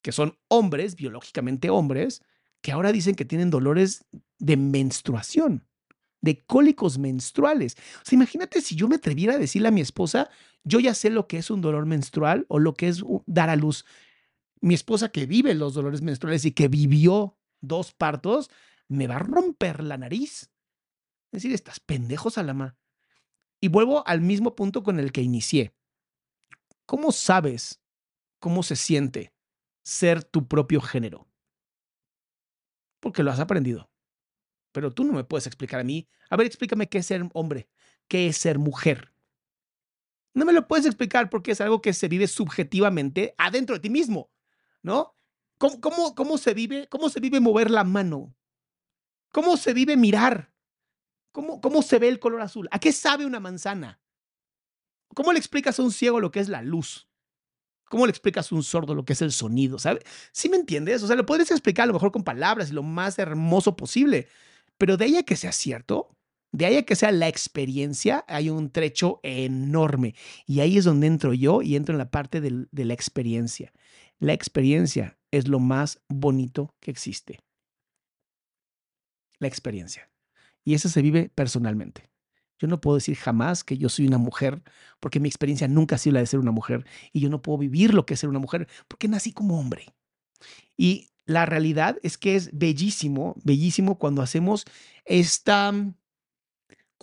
que 0.02 0.12
son 0.12 0.38
hombres, 0.50 0.96
biológicamente 0.96 1.70
hombres, 1.70 2.22
que 2.64 2.72
ahora 2.72 2.92
dicen 2.92 3.14
que 3.14 3.26
tienen 3.26 3.52
dolores 3.52 4.06
de 4.40 4.58
menstruación, 4.58 5.68
de 6.22 6.44
cólicos 6.44 6.98
menstruales. 6.98 7.78
O 8.02 8.06
sea, 8.06 8.16
imagínate 8.16 8.62
si 8.62 8.76
yo 8.76 8.88
me 8.88 8.96
atreviera 8.96 9.36
a 9.36 9.38
decirle 9.38 9.68
a 9.68 9.72
mi 9.72 9.82
esposa, 9.82 10.32
yo 10.64 10.80
ya 10.80 10.96
sé 10.96 11.12
lo 11.12 11.28
que 11.28 11.38
es 11.38 11.52
un 11.52 11.62
dolor 11.62 11.86
menstrual 11.86 12.48
o 12.48 12.58
lo 12.58 12.74
que 12.74 12.88
es 12.88 13.04
dar 13.28 13.52
a 13.52 13.56
luz. 13.56 13.86
Mi 14.62 14.74
esposa 14.74 15.10
que 15.10 15.28
vive 15.28 15.54
los 15.54 15.76
dolores 15.76 16.02
menstruales 16.02 16.46
y 16.46 16.54
que 16.54 16.68
vivió 16.70 17.38
dos 17.62 17.94
partos, 17.94 18.50
me 18.88 19.06
va 19.06 19.18
a 19.18 19.20
romper 19.20 19.84
la 19.84 19.98
nariz. 19.98 20.50
Es 21.32 21.44
decir, 21.44 21.54
estás 21.54 21.80
pendejos, 21.80 22.40
Alama. 22.40 22.76
Y 23.62 23.68
vuelvo 23.68 24.08
al 24.08 24.22
mismo 24.22 24.56
punto 24.56 24.82
con 24.82 25.00
el 25.00 25.12
que 25.12 25.22
inicié. 25.22 25.76
¿Cómo 26.86 27.12
sabes 27.12 27.84
cómo 28.44 28.62
se 28.62 28.76
siente 28.76 29.34
ser 29.84 30.26
tu 30.26 30.50
propio 30.50 30.82
género. 30.82 31.30
Porque 33.04 33.22
lo 33.22 33.32
has 33.32 33.42
aprendido. 33.42 33.92
Pero 34.72 34.94
tú 34.94 35.04
no 35.04 35.12
me 35.12 35.26
puedes 35.26 35.46
explicar 35.46 35.82
a 35.82 35.84
mí. 35.84 36.08
A 36.30 36.38
ver, 36.38 36.48
explícame 36.48 36.88
qué 36.88 37.00
es 37.00 37.06
ser 37.06 37.22
hombre, 37.34 37.68
qué 38.08 38.28
es 38.28 38.38
ser 38.38 38.60
mujer. 38.60 39.14
No 40.34 40.46
me 40.46 40.54
lo 40.54 40.70
puedes 40.70 40.86
explicar 40.86 41.30
porque 41.30 41.52
es 41.52 41.60
algo 41.60 41.82
que 41.82 41.92
se 41.92 42.08
vive 42.08 42.28
subjetivamente 42.28 43.36
adentro 43.38 43.76
de 43.76 43.82
ti 43.82 43.90
mismo, 43.90 44.32
¿no? 44.82 45.18
¿Cómo, 45.58 45.82
cómo, 45.82 46.16
cómo 46.16 46.38
se 46.38 46.54
vive? 46.54 46.88
¿Cómo 46.88 47.10
se 47.10 47.20
vive 47.20 47.42
mover 47.42 47.70
la 47.70 47.84
mano? 47.84 48.34
¿Cómo 49.34 49.58
se 49.58 49.74
vive 49.74 49.98
mirar? 49.98 50.54
¿Cómo, 51.34 51.60
¿Cómo 51.60 51.82
se 51.82 52.00
ve 52.00 52.08
el 52.08 52.22
color 52.22 52.40
azul? 52.40 52.70
¿A 52.72 52.80
qué 52.80 52.94
sabe 52.94 53.26
una 53.26 53.42
manzana? 53.42 54.02
¿Cómo 55.14 55.34
le 55.34 55.40
explicas 55.40 55.78
a 55.78 55.84
un 55.84 55.92
ciego 55.92 56.22
lo 56.22 56.32
que 56.32 56.40
es 56.40 56.48
la 56.48 56.62
luz? 56.62 57.10
¿Cómo 57.94 58.08
le 58.08 58.10
explicas 58.10 58.52
a 58.52 58.56
un 58.56 58.64
sordo 58.64 58.96
lo 58.96 59.06
que 59.06 59.14
es 59.14 59.22
el 59.22 59.32
sonido? 59.32 59.78
¿Sabes? 59.78 60.04
¿Sí 60.32 60.50
me 60.50 60.58
entiendes? 60.58 61.04
O 61.04 61.06
sea, 61.06 61.16
lo 61.16 61.28
podrías 61.28 61.52
explicar 61.52 61.84
a 61.84 61.86
lo 61.86 61.94
mejor 61.94 62.12
con 62.12 62.24
palabras 62.24 62.72
y 62.72 62.74
lo 62.74 62.82
más 62.82 63.20
hermoso 63.20 63.76
posible. 63.78 64.28
Pero 64.80 64.98
de 64.98 65.06
ahí 65.06 65.18
a 65.18 65.22
que 65.22 65.36
sea 65.36 65.52
cierto, 65.52 66.18
de 66.52 66.66
ahí 66.66 66.78
a 66.78 66.86
que 66.88 66.96
sea 66.96 67.12
la 67.12 67.28
experiencia, 67.28 68.26
hay 68.28 68.50
un 68.50 68.72
trecho 68.72 69.20
enorme. 69.22 70.16
Y 70.48 70.62
ahí 70.62 70.80
es 70.80 70.86
donde 70.86 71.06
entro 71.06 71.36
yo 71.36 71.62
y 71.62 71.76
entro 71.76 71.94
en 71.94 72.00
la 72.00 72.10
parte 72.10 72.42
de 72.42 72.68
la 72.72 72.94
experiencia. 72.96 73.72
La 74.18 74.34
experiencia 74.34 75.20
es 75.30 75.48
lo 75.48 75.60
más 75.60 76.02
bonito 76.10 76.74
que 76.80 76.90
existe. 76.90 77.42
La 79.38 79.48
experiencia. 79.48 80.10
Y 80.64 80.74
eso 80.74 80.90
se 80.90 81.04
vive 81.04 81.30
personalmente. 81.36 82.10
Yo 82.60 82.68
no 82.68 82.80
puedo 82.82 82.96
decir 82.96 83.16
jamás 83.16 83.64
que 83.64 83.78
yo 83.78 83.90
soy 83.90 84.08
una 84.08 84.18
mujer, 84.18 84.62
porque 85.00 85.20
mi 85.20 85.28
experiencia 85.28 85.68
nunca 85.68 85.96
ha 85.96 85.98
sido 85.98 86.14
la 86.16 86.20
de 86.22 86.28
ser 86.28 86.40
una 86.40 86.52
mujer. 86.52 86.86
Y 87.12 87.20
yo 87.20 87.30
no 87.30 87.42
puedo 87.42 87.58
vivir 87.58 87.94
lo 87.94 88.06
que 88.06 88.14
es 88.14 88.20
ser 88.20 88.30
una 88.30 88.40
mujer, 88.40 88.68
porque 88.88 89.08
nací 89.08 89.32
como 89.34 89.60
hombre. 89.60 89.94
Y 90.78 91.10
la 91.26 91.46
realidad 91.46 91.98
es 92.04 92.18
que 92.18 92.36
es 92.36 92.50
bellísimo, 92.54 93.36
bellísimo 93.44 93.98
cuando 93.98 94.22
hacemos 94.22 94.66
esta 95.06 95.74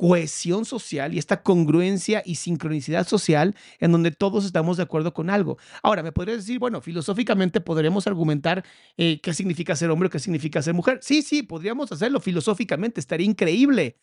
cohesión 0.00 0.64
social 0.64 1.12
y 1.12 1.18
esta 1.18 1.42
congruencia 1.42 2.22
y 2.24 2.36
sincronicidad 2.36 3.06
social 3.06 3.54
en 3.80 3.92
donde 3.92 4.10
todos 4.10 4.46
estamos 4.46 4.78
de 4.78 4.82
acuerdo 4.82 5.12
con 5.12 5.28
algo. 5.28 5.58
Ahora, 5.82 6.02
me 6.02 6.10
podrías 6.10 6.38
decir, 6.38 6.58
bueno, 6.58 6.80
filosóficamente 6.80 7.60
podríamos 7.60 8.06
argumentar 8.06 8.64
eh, 8.96 9.20
qué 9.22 9.34
significa 9.34 9.76
ser 9.76 9.90
hombre 9.90 10.06
o 10.06 10.10
qué 10.10 10.18
significa 10.18 10.62
ser 10.62 10.72
mujer. 10.72 11.00
Sí, 11.02 11.20
sí, 11.20 11.42
podríamos 11.42 11.92
hacerlo 11.92 12.18
filosóficamente, 12.20 12.98
estaría 12.98 13.26
increíble. 13.26 13.98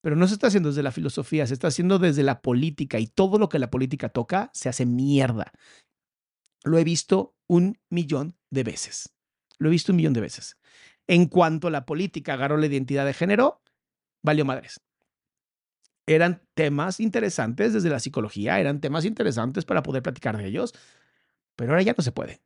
Pero 0.00 0.16
no 0.16 0.28
se 0.28 0.34
está 0.34 0.46
haciendo 0.46 0.68
desde 0.68 0.82
la 0.82 0.92
filosofía, 0.92 1.46
se 1.46 1.54
está 1.54 1.68
haciendo 1.68 1.98
desde 1.98 2.22
la 2.22 2.40
política 2.40 2.98
y 2.98 3.06
todo 3.06 3.38
lo 3.38 3.48
que 3.48 3.58
la 3.58 3.70
política 3.70 4.08
toca 4.08 4.50
se 4.54 4.68
hace 4.68 4.86
mierda. 4.86 5.52
Lo 6.64 6.78
he 6.78 6.84
visto 6.84 7.34
un 7.46 7.78
millón 7.90 8.36
de 8.50 8.62
veces. 8.62 9.14
Lo 9.58 9.68
he 9.68 9.72
visto 9.72 9.92
un 9.92 9.96
millón 9.96 10.12
de 10.12 10.20
veces. 10.20 10.56
En 11.06 11.26
cuanto 11.26 11.70
la 11.70 11.84
política 11.84 12.34
agarró 12.34 12.56
la 12.58 12.66
identidad 12.66 13.06
de 13.06 13.14
género, 13.14 13.62
valió 14.22 14.44
madres 14.44 14.80
eran 16.08 16.42
temas 16.54 17.00
interesantes 17.00 17.74
desde 17.74 17.90
la 17.90 18.00
psicología, 18.00 18.58
eran 18.58 18.80
temas 18.80 19.04
interesantes 19.04 19.64
para 19.64 19.82
poder 19.82 20.02
platicar 20.02 20.36
de 20.36 20.46
ellos, 20.46 20.74
pero 21.54 21.72
ahora 21.72 21.82
ya 21.82 21.94
no 21.96 22.02
se 22.02 22.12
puede. 22.12 22.40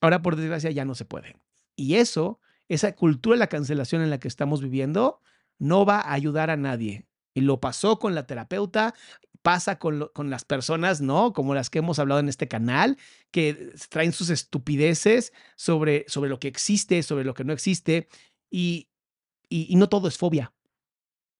Ahora, 0.00 0.22
por 0.22 0.36
desgracia, 0.36 0.70
ya 0.70 0.84
no 0.84 0.94
se 0.94 1.04
puede. 1.04 1.36
Y 1.74 1.96
eso, 1.96 2.40
esa 2.68 2.94
cultura 2.94 3.34
de 3.34 3.40
la 3.40 3.48
cancelación 3.48 4.02
en 4.02 4.10
la 4.10 4.20
que 4.20 4.28
estamos 4.28 4.62
viviendo, 4.62 5.20
no 5.58 5.84
va 5.84 6.00
a 6.00 6.12
ayudar 6.12 6.50
a 6.50 6.56
nadie. 6.56 7.06
Y 7.34 7.40
lo 7.40 7.60
pasó 7.60 7.98
con 7.98 8.14
la 8.14 8.26
terapeuta, 8.26 8.94
pasa 9.42 9.78
con, 9.78 10.10
con, 10.14 10.30
las 10.30 10.44
personas, 10.44 11.00
¿no? 11.00 11.32
Como 11.32 11.54
las 11.54 11.70
que 11.70 11.78
hemos 11.78 11.98
hablado 11.98 12.20
en 12.20 12.28
este 12.28 12.48
canal, 12.48 12.98
que 13.30 13.72
traen 13.88 14.12
sus 14.12 14.30
estupideces 14.30 15.32
sobre, 15.56 16.04
sobre 16.08 16.30
lo 16.30 16.38
que 16.38 16.48
existe, 16.48 17.02
sobre 17.02 17.24
lo 17.24 17.34
que 17.34 17.44
no 17.44 17.52
existe. 17.52 18.08
y, 18.50 18.88
y 19.48 19.76
no 19.76 19.88
todo 19.88 20.08
es 20.08 20.16
fobia. 20.18 20.52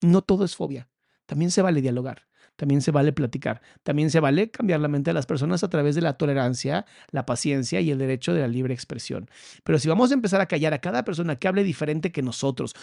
No 0.03 0.23
todo 0.23 0.45
es 0.45 0.57
fobia. 0.57 0.89
También 1.27 1.51
se 1.51 1.63
vale 1.63 1.81
dialogar, 1.81 2.27
también 2.57 2.83
se 2.83 2.91
vale 2.91 3.13
platicar, 3.13 3.63
también 3.83 4.11
se 4.11 4.21
vale 4.21 4.51
cambiar 4.51 4.81
la 4.81 4.89
mente 4.89 5.11
de 5.11 5.15
las 5.15 5.27
personas 5.27 5.65
a 5.65 5.71
través 5.71 5.95
de 5.95 6.03
la 6.03 6.19
tolerancia, 6.19 6.85
la 7.11 7.25
paciencia 7.25 7.81
y 7.81 7.91
el 7.91 7.99
derecho 7.99 8.35
de 8.35 8.41
la 8.41 8.49
libre 8.49 8.75
expresión. 8.75 9.31
Pero 9.65 9.79
si 9.79 9.89
vamos 9.89 10.11
a 10.11 10.15
empezar 10.15 10.41
a 10.41 10.47
callar 10.47 10.75
a 10.75 10.81
cada 10.81 11.05
persona 11.05 11.37
que 11.37 11.49
hable 11.49 11.65
diferente 11.65 12.13
que 12.13 12.23
nosotros, 12.23 12.75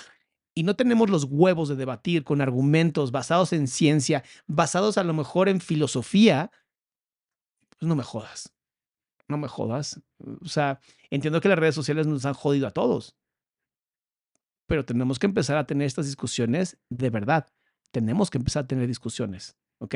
y 0.59 0.63
no 0.63 0.75
tenemos 0.75 1.09
los 1.09 1.23
huevos 1.23 1.69
de 1.69 1.75
debatir 1.75 2.23
con 2.23 2.41
argumentos 2.41 3.11
basados 3.11 3.53
en 3.53 3.67
ciencia, 3.67 4.23
basados 4.45 4.97
a 4.97 5.03
lo 5.03 5.13
mejor 5.13 5.47
en 5.47 5.61
filosofía, 5.61 6.51
pues 7.69 7.87
no 7.87 7.95
me 7.95 8.03
jodas. 8.03 8.53
No 9.27 9.37
me 9.37 9.47
jodas. 9.47 10.01
O 10.41 10.49
sea, 10.49 10.81
entiendo 11.09 11.39
que 11.39 11.49
las 11.49 11.59
redes 11.59 11.75
sociales 11.75 12.07
nos 12.07 12.25
han 12.25 12.33
jodido 12.33 12.67
a 12.67 12.71
todos. 12.71 13.15
Pero 14.65 14.83
tenemos 14.83 15.17
que 15.17 15.27
empezar 15.27 15.57
a 15.57 15.65
tener 15.65 15.87
estas 15.87 16.07
discusiones 16.07 16.77
de 16.89 17.09
verdad 17.09 17.47
tenemos 17.91 18.29
que 18.29 18.37
empezar 18.37 18.63
a 18.63 18.67
tener 18.67 18.87
discusiones. 18.87 19.55
¿Ok? 19.81 19.95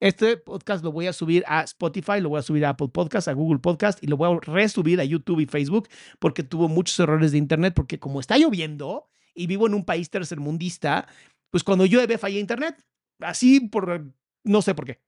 Este 0.00 0.36
podcast 0.36 0.84
lo 0.84 0.92
voy 0.92 1.06
a 1.06 1.14
subir 1.14 1.44
a 1.46 1.62
Spotify, 1.62 2.20
lo 2.20 2.28
voy 2.28 2.40
a 2.40 2.42
subir 2.42 2.66
a 2.66 2.70
Apple 2.70 2.88
Podcast, 2.88 3.26
a 3.26 3.32
Google 3.32 3.58
Podcast 3.58 4.02
y 4.04 4.06
lo 4.06 4.18
voy 4.18 4.30
a 4.30 4.38
resubir 4.52 5.00
a 5.00 5.04
YouTube 5.04 5.40
y 5.40 5.46
Facebook 5.46 5.88
porque 6.18 6.42
tuvo 6.42 6.68
muchos 6.68 7.00
errores 7.00 7.32
de 7.32 7.38
Internet, 7.38 7.72
porque 7.74 7.98
como 7.98 8.20
está 8.20 8.36
lloviendo 8.36 9.08
y 9.34 9.46
vivo 9.46 9.66
en 9.66 9.74
un 9.74 9.84
país 9.84 10.10
tercermundista, 10.10 11.06
pues 11.50 11.64
cuando 11.64 11.86
llueve 11.86 12.18
falla 12.18 12.38
Internet. 12.38 12.84
Así 13.20 13.60
por... 13.60 14.12
No 14.44 14.62
sé 14.62 14.74
por 14.74 14.86
qué. 14.86 15.00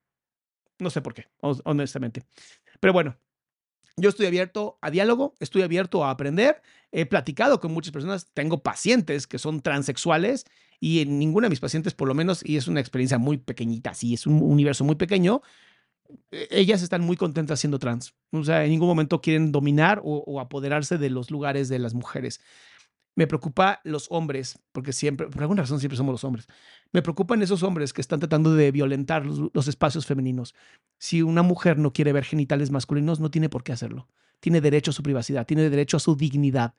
No 0.79 0.91
sé 0.91 1.01
por 1.01 1.15
qué, 1.15 1.27
honestamente. 1.41 2.23
Pero 2.81 2.93
bueno, 2.93 3.17
yo 3.97 4.11
estoy 4.11 4.27
abierto 4.27 4.79
a 4.83 4.91
diálogo, 4.91 5.35
estoy 5.41 5.63
abierto 5.63 6.05
a 6.05 6.11
aprender. 6.11 6.61
He 6.93 7.07
platicado 7.07 7.61
con 7.61 7.73
muchas 7.73 7.93
personas, 7.93 8.31
tengo 8.35 8.63
pacientes 8.63 9.27
que 9.27 9.39
son 9.39 9.63
transexuales 9.63 10.45
y 10.79 11.01
en 11.01 11.19
ninguna 11.19 11.47
de 11.47 11.51
mis 11.51 11.61
pacientes, 11.61 11.95
por 11.95 12.09
lo 12.09 12.15
menos, 12.15 12.45
y 12.45 12.59
es 12.59 12.69
una 12.69 12.81
experiencia 12.81 13.17
muy 13.17 13.39
pequeñita, 13.39 13.95
sí, 13.95 14.13
es 14.13 14.27
un 14.27 14.43
universo 14.43 14.85
muy 14.85 14.97
pequeño, 14.97 15.41
e, 16.31 16.49
ellas 16.51 16.83
están 16.83 17.01
muy 17.03 17.17
contentas 17.17 17.61
siendo 17.61 17.79
trans. 17.79 18.15
O 18.33 18.45
sea, 18.45 18.65
en 18.65 18.71
ningún 18.71 18.89
momento 18.89 19.23
quieren 19.23 19.51
dominar 19.53 20.01
o, 20.05 20.23
o 20.27 20.41
apoderarse 20.41 20.99
de 20.99 21.09
los 21.09 21.31
lugares 21.31 21.71
de 21.71 21.79
las 21.79 21.95
mujeres. 21.95 22.41
Me 23.17 23.27
preocupa 23.27 23.81
los 23.83 24.09
hombres, 24.11 24.59
porque 24.73 24.93
siempre, 24.93 25.27
por 25.29 25.41
alguna 25.41 25.63
razón 25.63 25.81
siempre 25.81 25.97
somos 25.97 26.13
los 26.13 26.23
hombres. 26.23 26.47
Me 26.93 27.01
preocupan 27.01 27.41
esos 27.41 27.63
hombres 27.63 27.95
que 27.95 28.03
están 28.03 28.21
tratando 28.21 28.55
de 28.55 28.71
violentar 28.71 29.25
los, 29.25 29.69
espacios 29.69 30.05
femeninos. 30.05 30.55
Si 30.99 31.23
una 31.23 31.43
mujer 31.43 31.79
no 31.79 31.95
quiere 31.95 32.13
ver 32.13 32.25
genitales 32.25 32.71
masculinos, 32.71 33.19
no 33.19 33.31
tiene 33.31 33.49
por 33.49 33.65
qué 33.65 33.73
hacerlo. 33.73 34.07
Tiene 34.39 34.61
derecho 34.61 34.91
a 34.91 34.95
su 34.95 35.03
privacidad, 35.03 35.47
tiene 35.47 35.71
derecho 35.71 35.97
a 35.97 36.01
su 36.01 36.15
dignidad. 36.15 36.75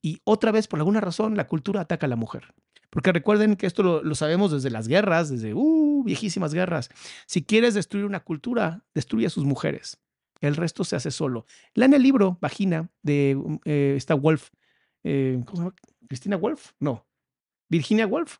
Y 0.00 0.22
otra 0.24 0.52
vez, 0.52 0.68
por 0.68 0.78
alguna 0.78 1.02
razón, 1.02 1.36
la 1.36 1.46
cultura 1.46 1.82
ataca 1.82 2.06
a 2.06 2.08
la 2.08 2.16
mujer. 2.16 2.54
Porque 2.88 3.12
recuerden 3.12 3.56
que 3.56 3.66
esto 3.66 4.02
lo, 4.02 4.14
sabemos 4.14 4.50
desde 4.50 4.70
las 4.70 4.88
guerras, 4.88 5.28
desde 5.28 5.52
uh, 5.52 6.02
viejísimas 6.02 6.54
guerras. 6.54 6.88
Si 7.26 7.44
quieres 7.44 7.74
destruir 7.74 8.06
una 8.06 8.20
cultura, 8.20 8.86
destruye 8.94 9.26
a 9.26 9.30
sus 9.30 9.44
mujeres. 9.44 9.98
El 10.40 10.56
resto 10.56 10.82
se 10.84 10.96
hace 10.96 11.10
solo. 11.10 11.44
Lean 11.74 11.92
el 11.92 12.02
libro 12.02 12.38
Vagina 12.40 12.88
de 13.02 13.36
eh, 13.66 13.98
Wolf 14.18 14.48
eh, 15.04 15.40
¿cómo 15.44 15.56
se 15.56 15.62
llama? 15.62 15.74
¿Cristina 16.08 16.36
Wolf? 16.36 16.72
No. 16.80 17.06
¿Virginia 17.70 18.06
Wolf? 18.06 18.38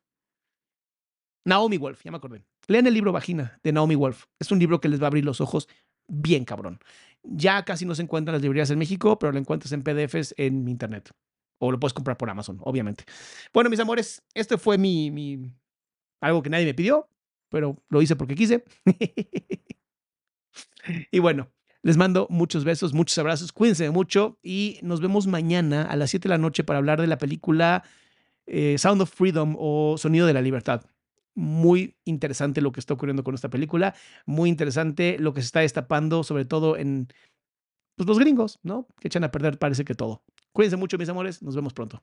Naomi 1.44 1.78
Wolf, 1.78 2.02
ya 2.04 2.11
me 2.11 2.18
acordé. 2.18 2.44
Lean 2.66 2.86
el 2.86 2.94
libro 2.94 3.12
Vagina 3.12 3.59
de 3.62 3.72
Naomi 3.72 3.94
Wolf. 3.94 4.26
Es 4.38 4.50
un 4.52 4.59
libro 4.59 4.80
que 4.80 4.88
les 4.88 5.00
va 5.00 5.04
a 5.04 5.09
abrir 5.09 5.24
los 5.24 5.40
ojos 5.40 5.68
bien 6.09 6.44
cabrón. 6.44 6.78
Ya 7.22 7.64
casi 7.64 7.84
no 7.84 7.94
se 7.94 8.02
encuentra 8.02 8.32
en 8.32 8.34
las 8.34 8.42
librerías 8.42 8.70
en 8.70 8.78
México, 8.78 9.18
pero 9.18 9.32
lo 9.32 9.38
encuentras 9.38 9.72
en 9.72 9.82
PDFs 9.82 10.34
en 10.36 10.68
internet. 10.68 11.11
O 11.59 11.72
lo 11.72 11.80
puedes 11.80 11.94
comprar 11.94 12.16
por 12.16 12.30
Amazon, 12.30 12.59
obviamente. 12.62 13.04
Bueno, 13.52 13.70
mis 13.70 13.80
amores, 13.80 14.22
este 14.34 14.59
fue 14.59 14.78
mi, 14.78 15.11
mi 15.11 15.50
algo 16.20 16.42
que 16.42 16.50
nadie 16.50 16.66
me 16.66 16.74
pidió, 16.74 17.09
pero 17.48 17.76
lo 17.88 18.02
hice 18.02 18.16
porque 18.16 18.34
quise. 18.34 18.64
y 21.11 21.18
bueno, 21.18 21.50
les 21.89 21.97
mando 21.97 22.26
muchos 22.28 22.64
besos, 22.64 22.93
muchos 22.93 23.16
abrazos, 23.16 23.51
cuídense 23.51 23.89
mucho 23.89 24.36
y 24.43 24.78
nos 24.82 25.01
vemos 25.01 25.26
mañana 25.26 25.84
a 25.84 25.97
las 25.97 26.11
7 26.11 26.24
de 26.24 26.28
la 26.28 26.36
noche 26.36 26.62
para 26.62 26.80
hablar 26.80 27.01
de 27.01 27.07
la 27.07 27.16
película 27.16 27.82
eh, 28.47 28.76
Sound 28.76 29.01
of 29.01 29.11
Freedom 29.11 29.57
o 29.59 29.97
Sonido 29.97 30.26
de 30.26 30.34
la 30.34 30.43
Libertad. 30.43 30.84
Muy 31.34 31.97
interesante 32.05 32.61
lo 32.61 32.72
que 32.72 32.80
está 32.80 32.93
ocurriendo 32.93 33.24
con 33.24 33.34
esta 33.34 33.49
película, 33.49 33.95
muy 34.26 34.51
interesante 34.51 35.16
lo 35.18 35.32
que 35.32 35.41
se 35.41 35.47
está 35.47 35.61
destapando, 35.61 36.24
sobre 36.24 36.45
todo 36.45 36.76
en 36.76 37.09
pues, 37.97 38.07
los 38.07 38.18
gringos, 38.18 38.59
¿no? 38.62 38.86
Que 39.01 39.09
echan 39.09 39.24
a 39.24 39.30
perder 39.30 39.59
parece 39.59 39.86
que 39.86 39.95
todo. 39.95 40.22
Cuídense 40.53 40.76
mucho, 40.76 40.99
mis 40.99 41.09
amores, 41.09 41.43
nos 41.43 41.57
vemos 41.57 41.72
pronto. 41.72 42.03